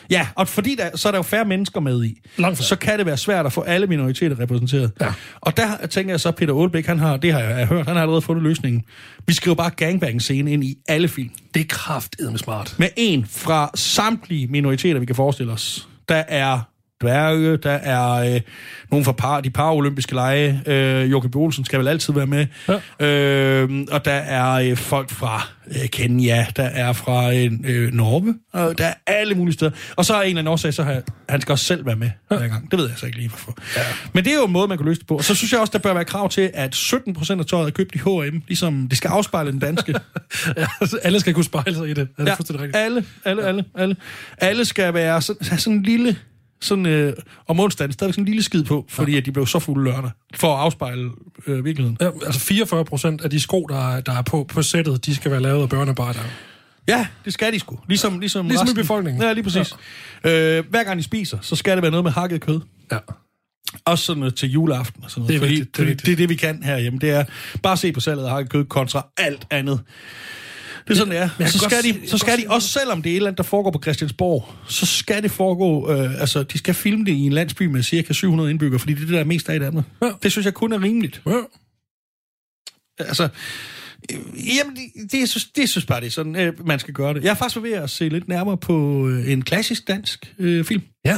Ja, 0.09 0.27
og 0.35 0.47
fordi 0.47 0.75
der, 0.75 0.97
så 0.97 1.07
er 1.07 1.11
der 1.11 1.19
jo 1.19 1.23
færre 1.23 1.45
mennesker 1.45 1.79
med 1.79 2.03
i. 2.03 2.21
Så 2.55 2.75
kan 2.81 2.97
det 2.97 3.05
være 3.05 3.17
svært 3.17 3.45
at 3.45 3.53
få 3.53 3.61
alle 3.61 3.87
minoriteter 3.87 4.39
repræsenteret. 4.39 4.91
Ja. 5.01 5.13
Og 5.41 5.57
der 5.57 5.87
tænker 5.87 6.13
jeg 6.13 6.19
så, 6.19 6.31
Peter 6.31 6.53
Aalbæk, 6.61 6.85
han 6.85 6.99
har, 6.99 7.17
det 7.17 7.33
har 7.33 7.39
jeg, 7.39 7.57
jeg 7.59 7.67
hørt, 7.67 7.87
han 7.87 7.95
har 7.95 8.01
allerede 8.01 8.21
fundet 8.21 8.43
løsningen. 8.43 8.83
Vi 9.27 9.33
skriver 9.33 9.55
bare 9.55 9.69
gangbang-scene 9.69 10.51
ind 10.51 10.63
i 10.63 10.77
alle 10.87 11.07
film. 11.07 11.29
Det 11.53 11.59
er 11.59 11.65
kraftedeme 11.69 12.37
smart. 12.37 12.75
Med 12.79 12.89
en 12.97 13.25
fra 13.25 13.71
samtlige 13.75 14.47
minoriteter, 14.47 14.99
vi 14.99 15.05
kan 15.05 15.15
forestille 15.15 15.51
os. 15.51 15.87
Der 16.09 16.23
er 16.27 16.59
dværge, 17.01 17.57
der 17.57 17.71
er 17.71 18.33
øh, 18.35 18.41
nogen 18.91 19.05
fra 19.05 19.11
par, 19.11 19.41
de 19.41 19.49
paralympiske 19.49 20.13
lege. 20.13 20.61
Øh, 20.65 21.11
Joachim. 21.11 21.31
Olsen 21.35 21.65
skal 21.65 21.79
vel 21.79 21.87
altid 21.87 22.13
være 22.13 22.27
med. 22.27 22.45
Ja. 22.99 23.05
Øh, 23.07 23.69
og 23.91 24.05
der 24.05 24.11
er 24.11 24.51
øh, 24.53 24.77
folk 24.77 25.09
fra 25.09 25.47
øh, 25.67 25.89
Kenya, 25.89 26.45
der 26.55 26.63
er 26.63 26.93
fra 26.93 27.33
øh, 27.33 27.51
øh, 27.63 27.93
Norge, 27.93 28.35
og 28.53 28.77
der 28.77 28.85
er 28.85 28.93
alle 29.07 29.35
mulige 29.35 29.53
steder. 29.53 29.71
Og 29.95 30.05
så 30.05 30.13
er 30.13 30.21
en 30.21 30.27
eller 30.27 30.39
anden 30.41 30.51
årsag, 30.51 30.73
så 30.73 30.83
har 30.83 31.01
han 31.29 31.41
skal 31.41 31.51
også 31.51 31.65
selv 31.65 31.85
være 31.85 31.95
med 31.95 32.09
hver 32.27 32.47
gang. 32.47 32.71
Det 32.71 32.79
ved 32.79 32.87
jeg 32.89 32.97
så 32.97 33.05
ikke 33.05 33.17
lige, 33.17 33.29
hvorfor. 33.29 33.57
Ja. 33.77 33.81
Men 34.13 34.23
det 34.23 34.33
er 34.33 34.37
jo 34.37 34.45
en 34.45 34.51
måde, 34.51 34.67
man 34.67 34.77
kan 34.77 34.85
løse 34.85 34.99
det 34.99 35.07
på. 35.07 35.17
Og 35.17 35.23
så 35.23 35.35
synes 35.35 35.51
jeg 35.51 35.59
også, 35.59 35.71
der 35.71 35.79
bør 35.79 35.93
være 35.93 36.05
krav 36.05 36.29
til, 36.29 36.51
at 36.53 36.75
17 36.75 37.13
procent 37.13 37.41
af 37.41 37.45
tøjet 37.45 37.67
er 37.67 37.71
købt 37.71 37.95
i 37.95 37.97
H&M, 37.97 38.41
ligesom 38.47 38.87
det 38.89 38.97
skal 38.97 39.07
afspejle 39.07 39.51
den 39.51 39.59
danske. 39.59 39.93
ja, 40.57 40.67
altså, 40.81 40.97
alle 41.03 41.19
skal 41.19 41.33
kunne 41.33 41.43
spejle 41.43 41.75
sig 41.75 41.89
i 41.89 41.93
det. 41.93 42.07
Er 42.17 42.23
det 42.23 42.31
Ja, 42.73 42.77
alle, 42.77 43.05
alle, 43.25 43.43
alle, 43.43 43.65
alle. 43.77 43.95
Alle 44.37 44.65
skal 44.65 44.93
være 44.93 45.21
sådan, 45.21 45.57
sådan 45.57 45.73
en 45.73 45.83
lille, 45.83 46.15
sådan, 46.61 46.85
øh, 46.85 47.13
om 47.47 47.59
onsdagen, 47.59 47.91
stadig 47.91 48.13
sådan 48.13 48.21
en 48.21 48.25
lille 48.25 48.43
skid 48.43 48.63
på, 48.63 48.85
fordi 48.89 49.17
at 49.17 49.25
de 49.25 49.31
blev 49.31 49.47
så 49.47 49.59
fulde 49.59 49.83
lørdag, 49.83 50.11
for 50.35 50.55
at 50.55 50.59
afspejle 50.61 51.09
øh, 51.47 51.65
virkeligheden. 51.65 51.97
Ja, 52.01 52.09
altså 52.25 52.39
44 52.39 52.85
procent 52.85 53.21
af 53.21 53.29
de 53.29 53.39
sko, 53.39 53.65
der, 53.69 53.89
er- 53.95 54.01
der 54.01 54.11
er 54.17 54.21
på, 54.21 54.43
på 54.43 54.61
sættet, 54.61 55.05
de 55.05 55.15
skal 55.15 55.31
være 55.31 55.41
lavet 55.41 55.61
af 55.61 55.69
børnearbejdere. 55.69 56.23
Ja, 56.87 57.07
det 57.25 57.33
skal 57.33 57.53
de 57.53 57.59
sgu. 57.59 57.79
Ligesom, 57.87 58.19
ligesom, 58.19 58.47
Ligesom 58.47 58.67
i 58.71 58.73
befolkningen. 58.73 59.23
Ja, 59.23 59.33
lige 59.33 59.43
præcis. 59.43 59.73
Ja. 60.25 60.57
Øh, 60.57 60.63
hver 60.69 60.83
gang 60.83 60.97
de 60.97 61.03
spiser, 61.03 61.37
så 61.41 61.55
skal 61.55 61.75
det 61.77 61.81
være 61.81 61.91
noget 61.91 62.03
med 62.03 62.11
hakket 62.11 62.41
kød. 62.41 62.59
Ja. 62.91 62.97
Også 63.85 64.03
sådan 64.05 64.19
noget 64.19 64.35
til 64.35 64.51
juleaften 64.51 65.03
og 65.03 65.11
sådan 65.11 65.21
noget. 65.21 65.29
Det 65.29 65.35
er 65.35 65.39
fordi, 65.39 65.53
vigtigt, 65.53 65.77
det 65.77 65.83
er 65.83 65.87
fordi 65.87 66.05
det 66.05 66.11
er 66.11 66.15
det, 66.15 66.29
vi 66.29 66.35
kan 66.35 66.63
herhjemme. 66.63 66.99
Det 66.99 67.09
er 67.09 67.23
bare 67.63 67.77
se 67.77 67.91
på 67.91 67.99
salget 67.99 68.23
af 68.23 68.29
hakket 68.29 68.51
kød 68.51 68.65
kontra 68.65 69.07
alt 69.17 69.47
andet. 69.49 69.79
Det 70.89 70.95
er 70.95 70.99
sådan, 70.99 71.11
det 71.13 71.21
er. 71.21 71.29
Og 71.39 71.49
så 71.49 71.57
skal, 71.57 71.69
godt 71.71 72.01
de, 72.01 72.09
så 72.09 72.17
skal 72.17 72.33
godt 72.33 72.41
de, 72.41 72.53
også 72.53 72.67
selvom 72.67 73.01
det 73.01 73.09
er 73.09 73.13
et 73.13 73.15
eller 73.15 73.27
andet, 73.27 73.37
der 73.37 73.43
foregår 73.43 73.71
på 73.71 73.79
Christiansborg, 73.81 74.49
så 74.67 74.85
skal 74.85 75.23
det 75.23 75.31
foregå, 75.31 75.91
øh, 75.91 76.21
altså 76.21 76.43
de 76.43 76.57
skal 76.57 76.73
filme 76.73 77.05
det 77.05 77.11
i 77.11 77.25
en 77.25 77.33
landsby 77.33 77.63
med 77.63 77.83
cirka 77.83 78.13
700 78.13 78.49
indbyggere, 78.49 78.79
fordi 78.79 78.93
det 78.93 79.01
er 79.01 79.05
det, 79.05 79.13
der 79.13 79.19
er 79.19 79.23
mest 79.23 79.49
af 79.49 79.55
i 79.55 79.59
Danmark. 79.59 79.85
Ja. 80.01 80.11
Det 80.23 80.31
synes 80.31 80.45
jeg 80.45 80.53
kun 80.53 80.73
er 80.73 80.83
rimeligt. 80.83 81.21
Ja. 81.25 81.41
Altså, 82.99 83.23
øh, 84.11 84.19
jamen, 84.57 84.75
det, 84.75 85.11
det, 85.11 85.29
synes, 85.29 85.45
det 85.45 85.69
synes 85.69 85.85
bare, 85.85 85.99
det 86.01 86.07
er 86.07 86.11
sådan, 86.11 86.35
øh, 86.35 86.67
man 86.67 86.79
skal 86.79 86.93
gøre 86.93 87.13
det. 87.13 87.23
Jeg 87.23 87.29
er 87.29 87.35
faktisk 87.35 87.63
ved 87.63 87.73
at 87.73 87.89
se 87.89 88.09
lidt 88.09 88.27
nærmere 88.27 88.57
på 88.57 89.07
øh, 89.07 89.31
en 89.31 89.41
klassisk 89.41 89.87
dansk 89.87 90.33
øh, 90.39 90.65
film, 90.65 90.81
ja. 91.05 91.17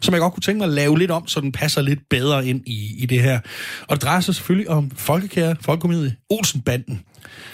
som 0.00 0.14
jeg 0.14 0.20
godt 0.20 0.34
kunne 0.34 0.42
tænke 0.42 0.58
mig 0.58 0.66
at 0.66 0.72
lave 0.72 0.98
lidt 0.98 1.10
om, 1.10 1.26
så 1.26 1.40
den 1.40 1.52
passer 1.52 1.82
lidt 1.82 2.00
bedre 2.10 2.46
ind 2.46 2.62
i, 2.66 3.02
i 3.02 3.06
det 3.06 3.22
her. 3.22 3.40
Og 3.88 3.96
det 3.96 4.02
drejer 4.02 4.20
sig 4.20 4.34
selvfølgelig 4.34 4.68
om 4.68 4.90
folkekære 4.90 5.56
folkekomedie 5.60 6.16
Olsenbanden. 6.30 7.00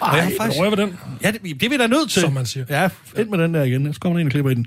Ej, 0.02 0.10
Og 0.10 0.16
jeg 0.16 0.32
faktisk... 0.40 0.60
rører 0.60 0.70
ved 0.70 0.76
den. 0.76 0.98
Ja, 1.22 1.30
det, 1.30 1.42
det 1.42 1.62
er 1.62 1.68
vi 1.68 1.76
da 1.76 1.86
nødt 1.86 2.10
til. 2.10 2.22
Som 2.22 2.32
man 2.32 2.46
siger. 2.46 2.66
Ja, 2.70 2.88
ind 3.18 3.28
med 3.28 3.38
den 3.38 3.54
der 3.54 3.62
igen. 3.62 3.94
Så 3.94 4.00
kommer 4.00 4.18
der 4.18 4.20
en 4.20 4.26
og 4.26 4.30
klipper 4.30 4.50
i 4.50 4.54
den. 4.54 4.66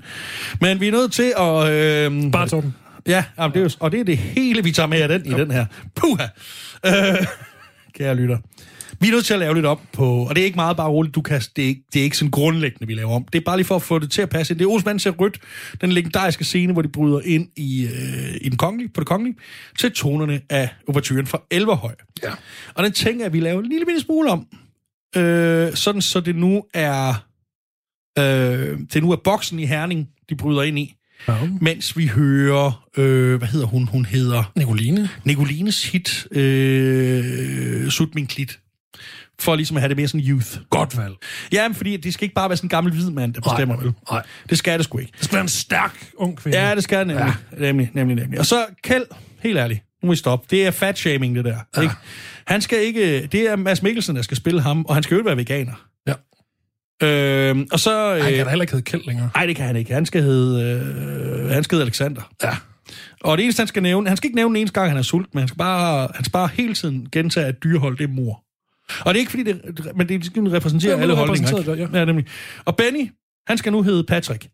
Men 0.62 0.80
vi 0.80 0.88
er 0.88 0.92
nødt 0.92 1.12
til 1.12 1.34
at... 1.38 1.70
Øh, 1.70 2.32
Bare 2.32 2.48
Torben. 2.48 2.76
Ja, 3.08 3.24
jamen, 3.40 3.54
det 3.54 3.64
er 3.64 3.78
og 3.80 3.92
det 3.92 4.00
er 4.00 4.04
det 4.04 4.18
hele, 4.18 4.64
vi 4.64 4.72
tager 4.72 4.88
med 4.88 5.02
af 5.02 5.08
den 5.08 5.26
i 5.26 5.30
den 5.30 5.52
her. 5.52 5.66
Puha! 5.96 6.24
Øh, 6.86 7.26
kære 7.98 8.16
lytter. 8.16 8.38
Vi 9.02 9.08
er 9.08 9.12
nødt 9.12 9.26
til 9.26 9.34
at 9.34 9.40
lave 9.40 9.56
lidt 9.56 9.66
om 9.66 9.80
på, 9.94 10.06
og 10.06 10.36
det 10.36 10.42
er 10.42 10.46
ikke 10.46 10.56
meget 10.56 10.78
bare 10.78 10.90
roligt, 10.90 11.16
du 11.16 11.22
kan, 11.22 11.42
det 11.56 11.64
er, 11.64 11.68
ikke, 11.68 11.82
det 11.94 12.00
er 12.00 12.04
ikke 12.04 12.18
sådan 12.18 12.32
grundlæggende, 12.32 12.88
vi 12.88 12.94
laver 12.94 13.16
om. 13.16 13.26
Det 13.34 13.40
er 13.40 13.44
bare 13.46 13.58
lige 13.58 13.66
for 13.66 13.76
at 13.76 13.82
få 13.82 14.00
det 14.00 14.12
til 14.12 14.22
at 14.22 14.30
passe 14.30 14.54
ind. 14.54 14.60
Det 14.60 14.66
er 14.66 14.70
Osman 14.70 15.00
ser 15.00 15.12
rødt, 15.12 15.40
den 15.82 15.92
legendariske 15.92 16.44
scene, 16.44 16.74
hvor 16.74 16.82
de 16.82 16.88
bryder 16.88 17.20
ind 17.26 17.48
i, 17.56 17.84
øh, 17.84 18.36
i 18.42 18.50
den 18.50 18.58
kongelige, 18.58 18.90
på 18.90 19.00
det 19.02 19.08
kongelige, 19.08 19.36
til 19.80 19.92
tonerne 19.92 20.42
af 20.50 20.70
overturen 20.88 21.28
fra 21.28 21.42
Elverhøj. 21.52 21.96
Ja. 22.24 22.32
Og 22.74 22.84
den 22.84 22.92
tænker 22.92 23.20
jeg, 23.20 23.26
at 23.26 23.34
vi 23.34 23.40
laver 23.40 23.60
en 23.60 23.70
lille 23.70 23.86
bitte 23.86 24.02
smule 24.02 24.30
om, 24.30 24.48
øh, 25.16 25.74
sådan 25.76 26.02
så 26.02 26.20
det 26.20 26.36
nu 26.36 26.64
er, 26.74 27.26
øh, 28.20 28.80
det 28.94 29.04
nu 29.04 29.12
er 29.12 29.16
boksen 29.24 29.60
i 29.60 29.66
Herning, 29.66 30.08
de 30.30 30.36
bryder 30.36 30.64
ind 30.64 30.80
i, 30.80 30.96
Ja. 31.28 31.38
mens 31.62 31.98
vi 31.98 32.08
hører, 32.08 32.88
øh, 32.98 33.38
hvad 33.38 33.48
hedder 33.48 33.66
hun? 33.68 33.88
Hun 33.88 34.06
hedder 34.06 34.52
Nicoline. 34.56 35.10
Nicolines 35.24 35.92
hit, 35.92 36.28
øh, 36.32 37.90
Sut 37.90 38.16
min 38.16 38.28
klit. 38.28 38.60
For 39.40 39.56
ligesom 39.56 39.78
at 39.78 39.82
have 39.82 39.90
det 39.90 39.98
mere 39.98 40.08
sådan 40.08 40.28
youth. 40.28 40.48
Godt 40.70 40.98
valg. 40.98 41.14
Ja, 41.52 41.68
men 41.68 41.76
fordi 41.76 41.98
det 41.98 42.14
skal 42.14 42.24
ikke 42.24 42.36
bare 42.36 42.50
være 42.50 42.58
sådan 42.58 42.66
en 42.66 42.70
gammel 42.70 42.94
hvid 42.94 43.10
mand, 43.10 43.34
der 43.34 43.42
bestemmer. 43.42 43.76
Nej, 43.82 43.92
nej. 44.12 44.24
Det 44.50 44.58
skal 44.58 44.80
det 44.80 44.86
sgu 44.86 44.98
ikke. 44.98 45.12
Det 45.16 45.24
skal 45.24 45.34
være 45.36 45.42
en 45.42 45.50
stærk 45.50 46.10
ung 46.16 46.38
kvinde. 46.38 46.60
Ja, 46.60 46.76
det 46.76 46.84
skal 46.84 46.98
det 47.00 47.08
nemlig. 47.08 47.34
Ja. 47.60 47.66
nemlig, 47.66 47.90
nemlig, 47.94 48.16
nemlig. 48.16 48.40
Og 48.40 48.46
så 48.46 48.66
Kjeld, 48.84 49.06
helt 49.44 49.58
ærligt, 49.58 49.84
nu 50.04 50.08
må 50.08 50.12
vi 50.12 50.16
stoppe. 50.18 50.48
Det 50.52 50.66
er 50.68 50.72
fat-shaming, 50.72 51.36
det 51.36 51.46
der. 51.46 51.58
Ja. 51.78 51.82
Ikke? 51.82 51.94
Han 52.48 52.62
skal 52.62 52.80
ikke... 52.84 53.28
Det 53.32 53.42
er 53.50 53.56
Mads 53.56 53.84
Mikkelsen, 53.84 54.16
der 54.16 54.22
skal 54.22 54.38
spille 54.38 54.62
ham, 54.62 54.86
og 54.86 54.94
han 54.94 55.04
skal 55.04 55.16
jo 55.16 55.20
ikke 55.20 55.28
være 55.28 55.38
veganer. 55.38 55.86
Ja. 56.08 56.14
Øh, 57.08 57.58
og 57.72 57.80
så... 57.80 58.10
Han 58.14 58.22
kan 58.22 58.34
Øh, 58.34 58.46
da 58.46 58.50
heller 58.50 58.64
ikke 58.64 58.74
hedde 58.74 58.86
Kjeld 58.86 59.04
længere. 59.08 59.30
nej, 59.36 59.46
det 59.46 59.56
kan 59.56 59.66
han 59.66 59.76
ikke. 59.76 59.94
Han 59.94 60.06
skal 60.06 60.22
hedde, 60.24 60.64
øh, 60.64 61.50
han 61.50 61.64
skal 61.64 61.76
hedde 61.76 61.86
Alexander. 61.86 62.32
Ja. 62.44 62.58
Og 63.22 63.38
det 63.38 63.44
eneste, 63.44 63.60
han 63.60 63.68
skal 63.68 63.84
nævne, 63.84 64.08
han 64.08 64.18
skal 64.18 64.28
ikke 64.28 64.36
nævne 64.36 64.56
den 64.56 64.60
eneste 64.62 64.80
gang, 64.80 64.90
han 64.92 64.98
er 64.98 65.02
sult, 65.02 65.34
men 65.34 65.40
han 65.40 65.48
skal 65.48 65.58
bare, 65.58 66.08
han 66.16 66.24
skal 66.26 66.32
bare 66.32 66.50
hele 66.54 66.74
tiden 66.74 67.08
gentage, 67.12 67.46
at 67.46 67.64
dyrehold, 67.64 67.98
det 67.98 68.04
er 68.04 68.08
mor. 68.08 68.44
Og 69.00 69.14
det 69.14 69.16
er 69.16 69.20
ikke 69.20 69.30
fordi, 69.32 69.44
det, 69.44 69.62
men 69.96 70.10
det 70.10 70.26
skal 70.26 70.44
repræsentere 70.44 71.02
alle 71.02 71.16
holdninger. 71.16 71.48
repræsenterer 71.48 71.74
Ikke? 71.76 71.88
det, 71.88 71.94
ja. 71.94 72.00
ja, 72.00 72.06
nemlig. 72.06 72.26
Og 72.66 72.76
Benny, 72.78 73.10
han 73.48 73.58
skal 73.58 73.72
nu 73.72 73.82
hedde 73.84 74.04
Patrick. 74.04 74.48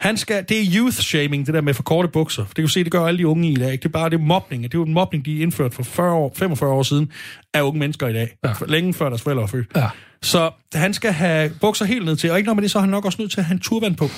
Han 0.00 0.16
skal, 0.16 0.44
det 0.48 0.60
er 0.60 0.64
youth 0.76 0.96
shaming, 0.96 1.46
det 1.46 1.54
der 1.54 1.60
med 1.60 1.74
for 1.74 1.82
korte 1.82 2.08
bukser. 2.08 2.44
Det 2.44 2.54
kan 2.54 2.64
du 2.64 2.68
se, 2.68 2.84
det 2.84 2.92
gør 2.92 3.06
alle 3.06 3.18
de 3.18 3.26
unge 3.26 3.50
i 3.50 3.54
dag. 3.54 3.72
Ikke? 3.72 3.82
Det 3.82 3.88
er 3.88 3.92
bare 3.92 4.10
det 4.10 4.16
er 4.16 4.20
mobning. 4.24 4.62
Det 4.62 4.74
er 4.74 4.78
jo 4.78 4.84
en 4.84 4.92
mobning, 4.92 5.24
de 5.24 5.38
er 5.38 5.42
indført 5.42 5.74
for 5.74 5.82
40 5.82 6.12
år, 6.12 6.32
45 6.36 6.70
år 6.70 6.82
siden 6.82 7.12
af 7.54 7.62
unge 7.62 7.78
mennesker 7.78 8.08
i 8.08 8.12
dag. 8.12 8.36
Ja. 8.44 8.52
Længe 8.66 8.94
før 8.94 9.08
deres 9.08 9.22
forældre 9.22 9.42
er 9.42 9.46
født. 9.46 9.66
Ja. 9.76 9.88
Så 10.22 10.50
han 10.74 10.94
skal 10.94 11.12
have 11.12 11.50
bukser 11.60 11.84
helt 11.84 12.04
ned 12.04 12.16
til, 12.16 12.30
og 12.30 12.38
ikke 12.38 12.46
nok 12.46 12.56
med 12.56 12.62
det, 12.62 12.70
så 12.70 12.78
er 12.78 12.80
han 12.80 12.90
nok 12.90 13.04
også 13.04 13.22
nødt 13.22 13.30
til 13.30 13.40
at 13.40 13.44
have 13.44 13.54
en 13.54 13.60
turban 13.60 13.94
på. 13.94 14.10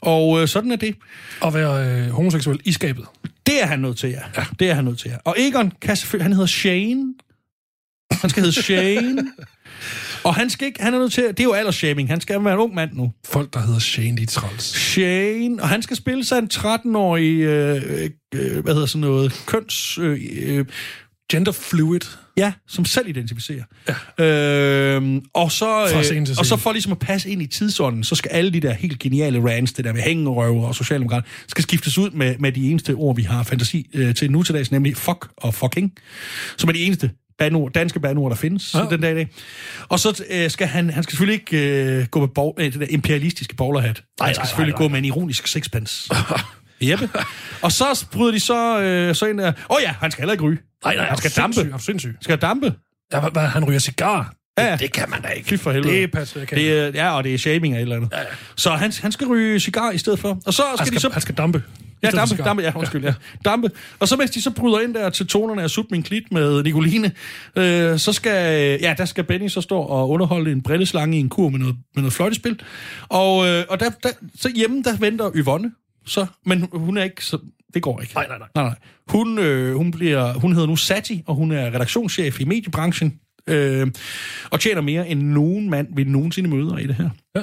Og 0.00 0.42
øh, 0.42 0.48
sådan 0.48 0.72
er 0.72 0.76
det. 0.76 0.96
At 1.44 1.54
være 1.54 1.86
øh, 1.86 2.10
homoseksuel 2.10 2.60
i 2.64 2.72
skabet. 2.72 3.04
Det 3.46 3.62
er 3.62 3.66
han 3.66 3.78
nødt 3.78 3.98
til, 3.98 4.10
ja. 4.10 4.20
ja. 4.36 4.44
Det 4.58 4.70
er 4.70 4.74
han 4.74 4.84
nødt 4.84 4.98
til, 4.98 5.10
ja. 5.10 5.16
Og 5.24 5.34
Egon 5.38 5.72
kan 5.80 5.96
selvfølgelig... 5.96 6.24
Han 6.24 6.32
hedder 6.32 6.46
Shane. 6.46 7.14
Han 8.12 8.30
skal 8.30 8.42
hedde 8.42 8.62
Shane. 8.62 9.22
Og 10.24 10.34
han 10.34 10.50
skal 10.50 10.66
ikke... 10.66 10.82
Han 10.82 10.94
er 10.94 10.98
nødt 10.98 11.12
til... 11.12 11.24
Det 11.24 11.40
er 11.40 11.44
jo 11.44 11.52
aldersshaming. 11.52 12.08
Han 12.08 12.20
skal 12.20 12.44
være 12.44 12.54
en 12.54 12.60
ung 12.60 12.74
mand 12.74 12.90
nu. 12.92 13.12
Folk, 13.26 13.54
der 13.54 13.60
hedder 13.60 13.78
Shane, 13.78 14.16
de 14.16 14.26
træls. 14.26 14.64
Shane. 14.64 15.62
Og 15.62 15.68
han 15.68 15.82
skal 15.82 15.96
spille 15.96 16.24
sig 16.24 16.38
en 16.38 16.50
13-årig... 16.54 17.40
Øh, 17.40 18.10
øh, 18.34 18.62
hvad 18.62 18.74
hedder 18.74 18.86
sådan 18.86 19.00
noget? 19.00 19.42
Køns... 19.46 19.98
Øh, 19.98 20.20
øh, 20.42 20.64
Gender 21.32 21.52
fluid. 21.52 22.00
Ja, 22.36 22.52
som 22.68 22.84
selv 22.84 23.08
identificerer. 23.08 23.62
Ja. 24.18 24.24
Øhm, 24.24 25.22
og, 25.34 25.52
så, 25.52 26.00
scene 26.02 26.26
til 26.26 26.38
og 26.38 26.46
så 26.46 26.56
for 26.56 26.72
ligesom 26.72 26.92
at 26.92 26.98
passe 26.98 27.30
ind 27.30 27.42
i 27.42 27.46
tidsånden, 27.46 28.04
så 28.04 28.14
skal 28.14 28.28
alle 28.28 28.50
de 28.50 28.60
der 28.60 28.72
helt 28.72 28.98
geniale 28.98 29.50
rants, 29.50 29.72
det 29.72 29.84
der 29.84 29.92
med 29.92 30.02
hængerøver 30.02 30.66
og 30.68 30.74
socialdemokrat, 30.74 31.24
skal 31.48 31.62
skiftes 31.62 31.98
ud 31.98 32.10
med, 32.10 32.38
med 32.38 32.52
de 32.52 32.70
eneste 32.70 32.94
ord, 32.94 33.16
vi 33.16 33.22
har 33.22 33.42
fantasi 33.42 33.90
øh, 33.94 34.14
til 34.14 34.30
nu 34.30 34.42
til 34.42 34.54
dags, 34.54 34.70
nemlig 34.70 34.96
fuck 34.96 35.28
og 35.36 35.54
fucking, 35.54 35.92
som 36.56 36.68
er 36.68 36.72
de 36.72 36.82
eneste 36.82 37.10
bandord, 37.42 37.72
danske 37.72 38.00
bandord, 38.00 38.30
der 38.30 38.36
findes 38.36 38.74
Ja. 38.74 38.84
den 38.90 39.00
dag 39.00 39.12
i 39.12 39.14
dag. 39.14 39.28
Og 39.88 40.00
så 40.00 40.24
øh, 40.30 40.50
skal 40.50 40.66
han, 40.66 40.90
han 40.90 41.02
skal 41.02 41.10
selvfølgelig 41.10 41.40
ikke 41.40 41.82
øh, 42.00 42.06
gå 42.06 42.20
med 42.20 42.28
bog, 42.28 42.56
øh, 42.58 42.72
det 42.72 42.80
der 42.80 42.86
imperialistiske 42.90 43.54
bowlerhat. 43.56 44.02
Han 44.20 44.34
skal 44.34 44.40
nej, 44.40 44.46
selvfølgelig 44.46 44.74
nej, 44.74 44.82
gå 44.84 44.88
med 44.88 44.98
en 44.98 45.04
ironisk 45.04 45.46
sixpence. 45.46 46.10
Jeppe. 46.88 47.10
Og 47.62 47.72
så 47.72 48.06
bryder 48.12 48.32
de 48.32 48.40
så, 48.40 48.80
øh, 48.80 49.14
så 49.14 49.26
ind 49.26 49.38
der, 49.38 49.48
åh 49.48 49.52
oh 49.68 49.82
ja, 49.82 49.94
han 50.00 50.10
skal 50.10 50.22
heller 50.22 50.32
ikke 50.32 50.44
ryge. 50.44 50.58
Nej, 50.84 50.96
nej, 50.96 51.04
han 51.06 51.16
skal 51.18 51.30
dampe. 51.30 51.54
sindssyg? 51.54 51.80
Sindssyg? 51.84 52.16
Skal 52.20 52.38
dampe. 52.38 52.74
Ja, 53.12 53.20
hvad, 53.20 53.30
hvad, 53.30 53.46
han 53.46 53.64
ryger 53.64 53.78
cigar. 53.78 54.34
Ja, 54.58 54.64
ja. 54.64 54.72
Det, 54.72 54.80
det 54.80 54.92
kan 54.92 55.10
man 55.10 55.22
da 55.22 55.28
ikke. 55.28 55.48
Fy 55.48 55.54
for 55.54 55.72
helvede. 55.72 55.94
Det 55.94 56.02
er 56.02 56.06
patriarkat. 56.06 56.58
Det 56.58 56.78
er, 56.78 56.90
ja, 56.94 57.16
og 57.16 57.24
det 57.24 57.34
er 57.34 57.38
shaming 57.38 57.74
af 57.74 57.78
et 57.78 57.82
eller 57.82 57.96
andet. 57.96 58.08
Ja, 58.12 58.20
ja. 58.20 58.26
Så 58.56 58.70
han, 58.70 58.92
han 59.02 59.12
skal 59.12 59.26
ryge 59.26 59.60
cigar 59.60 59.90
i 59.90 59.98
stedet 59.98 60.18
for. 60.18 60.38
Og 60.46 60.54
så 60.54 60.62
skal, 60.62 60.78
han, 60.78 60.86
skal, 60.86 60.96
de 60.96 61.00
så... 61.00 61.10
han 61.12 61.22
skal 61.22 61.34
dampe. 61.34 61.62
Ja, 62.02 62.08
I 62.08 62.10
stedet 62.10 62.28
for 62.28 62.36
dampe, 62.36 62.36
cigar. 62.36 62.44
dampe, 62.44 62.62
ja, 62.62 62.72
undskyld, 62.76 63.04
ja. 63.04 63.14
Dampe. 63.44 63.70
Og 63.98 64.08
så 64.08 64.16
mens 64.16 64.30
de 64.30 64.42
så 64.42 64.50
bryder 64.50 64.80
ind 64.80 64.94
der 64.94 65.10
til 65.10 65.26
tonerne 65.26 65.62
af 65.62 65.70
Sut 65.70 65.90
min 65.90 66.02
klit 66.02 66.32
med 66.32 66.62
Nicoline, 66.62 67.12
øh, 67.56 67.98
så 67.98 68.12
skal, 68.12 68.78
ja, 68.80 68.94
der 68.98 69.04
skal 69.04 69.24
Benny 69.24 69.48
så 69.48 69.60
stå 69.60 69.78
og 69.78 70.10
underholde 70.10 70.52
en 70.52 70.62
brilleslange 70.62 71.16
i 71.16 71.20
en 71.20 71.28
kur 71.28 71.48
med 71.48 71.58
noget, 71.58 71.76
med 71.94 72.02
noget 72.02 72.12
fløjtespil. 72.12 72.60
Og, 73.08 73.48
øh, 73.48 73.64
og 73.68 73.80
der, 73.80 73.90
der, 74.02 74.08
så 74.40 74.48
hjemme, 74.54 74.82
der 74.82 74.96
venter 74.96 75.30
Yvonne, 75.34 75.72
så, 76.06 76.26
men 76.46 76.68
hun 76.72 76.96
er 76.96 77.02
ikke 77.02 77.24
så, 77.24 77.38
det 77.74 77.82
går 77.82 78.00
ikke. 78.00 78.14
Nej, 78.14 78.26
nej, 78.28 78.38
nej. 78.38 78.48
nej, 78.54 78.64
nej. 78.64 78.74
Hun, 79.08 79.38
øh, 79.38 79.76
hun, 79.76 79.90
bliver, 79.90 80.32
hun 80.32 80.52
hedder 80.52 80.66
nu 80.66 80.76
Sati, 80.76 81.22
og 81.26 81.34
hun 81.34 81.52
er 81.52 81.66
redaktionschef 81.66 82.40
i 82.40 82.44
mediebranchen, 82.44 83.18
øh, 83.46 83.86
og 84.50 84.60
tjener 84.60 84.80
mere 84.80 85.08
end 85.08 85.22
nogen 85.22 85.70
mand 85.70 85.88
vi 85.96 86.04
nogensinde 86.04 86.50
møder 86.50 86.78
i 86.78 86.86
det 86.86 86.94
her. 86.94 87.10
Ja. 87.36 87.42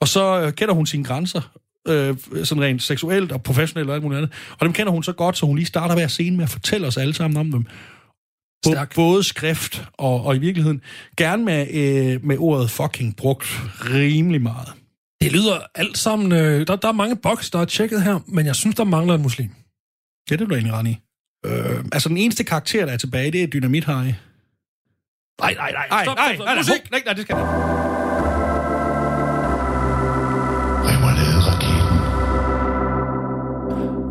Og 0.00 0.08
så 0.08 0.40
øh, 0.40 0.52
kender 0.52 0.74
hun 0.74 0.86
sine 0.86 1.04
grænser, 1.04 1.52
øh, 1.88 2.16
sådan 2.44 2.64
rent 2.64 2.82
seksuelt 2.82 3.32
og 3.32 3.42
professionelt 3.42 3.88
og 3.88 3.94
alt 3.94 4.04
muligt 4.04 4.18
andet. 4.18 4.32
Og 4.58 4.64
dem 4.64 4.72
kender 4.72 4.92
hun 4.92 5.02
så 5.02 5.12
godt, 5.12 5.38
så 5.38 5.46
hun 5.46 5.56
lige 5.56 5.66
starter 5.66 5.94
hver 5.94 6.06
scene 6.06 6.36
med 6.36 6.44
at 6.44 6.50
fortælle 6.50 6.86
os 6.86 6.96
alle 6.96 7.14
sammen 7.14 7.36
om 7.36 7.50
dem. 7.50 7.66
Stærk. 8.66 8.94
Både 8.94 9.22
skrift 9.22 9.88
og, 9.92 10.24
og 10.24 10.36
i 10.36 10.38
virkeligheden 10.38 10.80
gerne 11.16 11.44
med, 11.44 11.66
øh, 11.74 12.24
med 12.24 12.36
ordet 12.38 12.70
fucking 12.70 13.16
brugt 13.16 13.44
rimelig 13.80 14.42
meget. 14.42 14.68
Det 15.20 15.32
lyder 15.32 15.58
alt 15.74 15.98
sammen... 15.98 16.32
Øh, 16.32 16.66
der, 16.66 16.76
der 16.76 16.88
er 16.88 16.92
mange 16.92 17.16
boks, 17.16 17.50
der 17.50 17.58
er 17.58 17.64
tjekket 17.64 18.02
her, 18.02 18.18
men 18.26 18.46
jeg 18.46 18.56
synes, 18.56 18.76
der 18.76 18.84
mangler 18.84 19.14
en 19.14 19.22
muslim. 19.22 19.50
Ja, 20.30 20.36
det 20.36 20.40
er 20.40 20.46
du 20.46 20.54
egentlig 20.54 20.72
ret 20.72 20.86
i. 20.86 20.98
Øh, 21.46 21.84
altså, 21.92 22.08
den 22.08 22.16
eneste 22.16 22.44
karakter, 22.44 22.86
der 22.86 22.92
er 22.92 22.96
tilbage, 22.96 23.30
det 23.30 23.42
er 23.42 23.46
Dynamit 23.46 23.84
Harry. 23.84 24.12
Nej, 25.40 25.54
nej, 25.54 25.72
nej. 25.90 26.04
Stop, 26.04 26.16
nej, 26.16 26.34
stop, 26.34 26.46
stop. 26.46 26.56
Musik! 26.56 26.90
nej, 26.90 27.02
nej, 27.04 27.14
det 27.14 27.22
skal 27.22 27.36
det. 27.36 27.44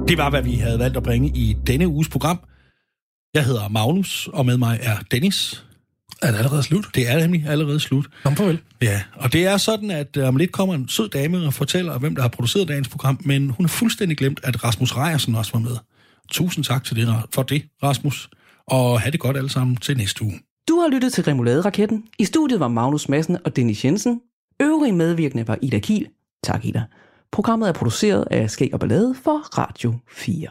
Det 0.08 0.18
var, 0.18 0.30
hvad 0.30 0.42
vi 0.42 0.54
havde 0.54 0.80
valgt 0.80 0.98
at 0.98 1.04
bringe 1.04 1.30
i 1.30 1.58
denne 1.68 1.88
uges 1.88 2.10
program. 2.10 2.40
Jeg 3.34 3.46
hedder 3.46 3.68
Magnus, 3.68 4.30
og 4.34 4.46
med 4.46 4.58
mig 4.58 4.80
er 4.82 4.98
Dennis. 5.12 5.64
Er 6.22 6.32
det 6.32 6.38
allerede 6.38 6.64
slut? 6.64 6.86
Det 6.96 7.10
er 7.12 7.20
nemlig 7.20 7.46
allerede 7.48 7.80
slut. 7.80 8.06
Kom 8.24 8.36
farvel. 8.36 8.60
Ja, 8.82 9.02
og 9.14 9.34
det 9.34 9.46
er 9.46 9.58
sådan, 9.58 9.92
at 9.92 10.18
øh, 10.18 10.28
om 10.28 10.36
lidt 10.36 10.52
kommer 10.52 10.76
en 10.76 10.90
sød 10.90 11.10
dame 11.10 11.46
og 11.46 11.54
fortæller, 11.54 12.00
hvem 12.00 12.16
der 12.16 12.22
har 12.22 12.30
produceret 12.30 12.68
dagens 12.68 12.88
program, 12.88 13.20
men 13.24 13.50
hun 13.50 13.66
har 13.66 13.70
fuldstændig 13.70 14.18
glemt, 14.18 14.40
at 14.44 14.64
Rasmus 14.64 14.96
Rejersen 14.96 15.36
også 15.36 15.52
var 15.52 15.60
med. 15.60 15.78
Tusind 16.30 16.64
tak 16.66 16.84
til 16.84 16.96
det, 16.96 17.16
for 17.34 17.44
det, 17.44 17.64
Rasmus. 17.84 18.30
Og 18.68 19.02
have 19.02 19.12
det 19.12 19.20
godt 19.20 19.38
alle 19.38 19.50
sammen 19.50 19.78
til 19.78 19.98
næste 19.98 20.24
uge. 20.24 20.40
Du 20.68 20.80
har 20.80 20.88
lyttet 20.88 21.14
til 21.14 21.24
Remoulade-raketten. 21.24 22.08
I 22.20 22.26
studiet 22.26 22.60
var 22.60 22.68
Magnus 22.68 23.10
Madsen 23.10 23.38
og 23.46 23.56
Dennis 23.56 23.86
Jensen. 23.86 24.22
Øvrige 24.62 24.94
medvirkende 24.94 25.48
var 25.48 25.58
Ida 25.62 25.80
Kiel. 25.80 26.10
Tak, 26.44 26.66
Ida. 26.66 26.84
Programmet 27.32 27.70
er 27.70 27.74
produceret 27.74 28.28
af 28.32 28.52
Skæg 28.52 28.74
og 28.74 28.80
Ballade 28.80 29.16
for 29.16 29.58
Radio 29.58 29.94
4. 30.08 30.48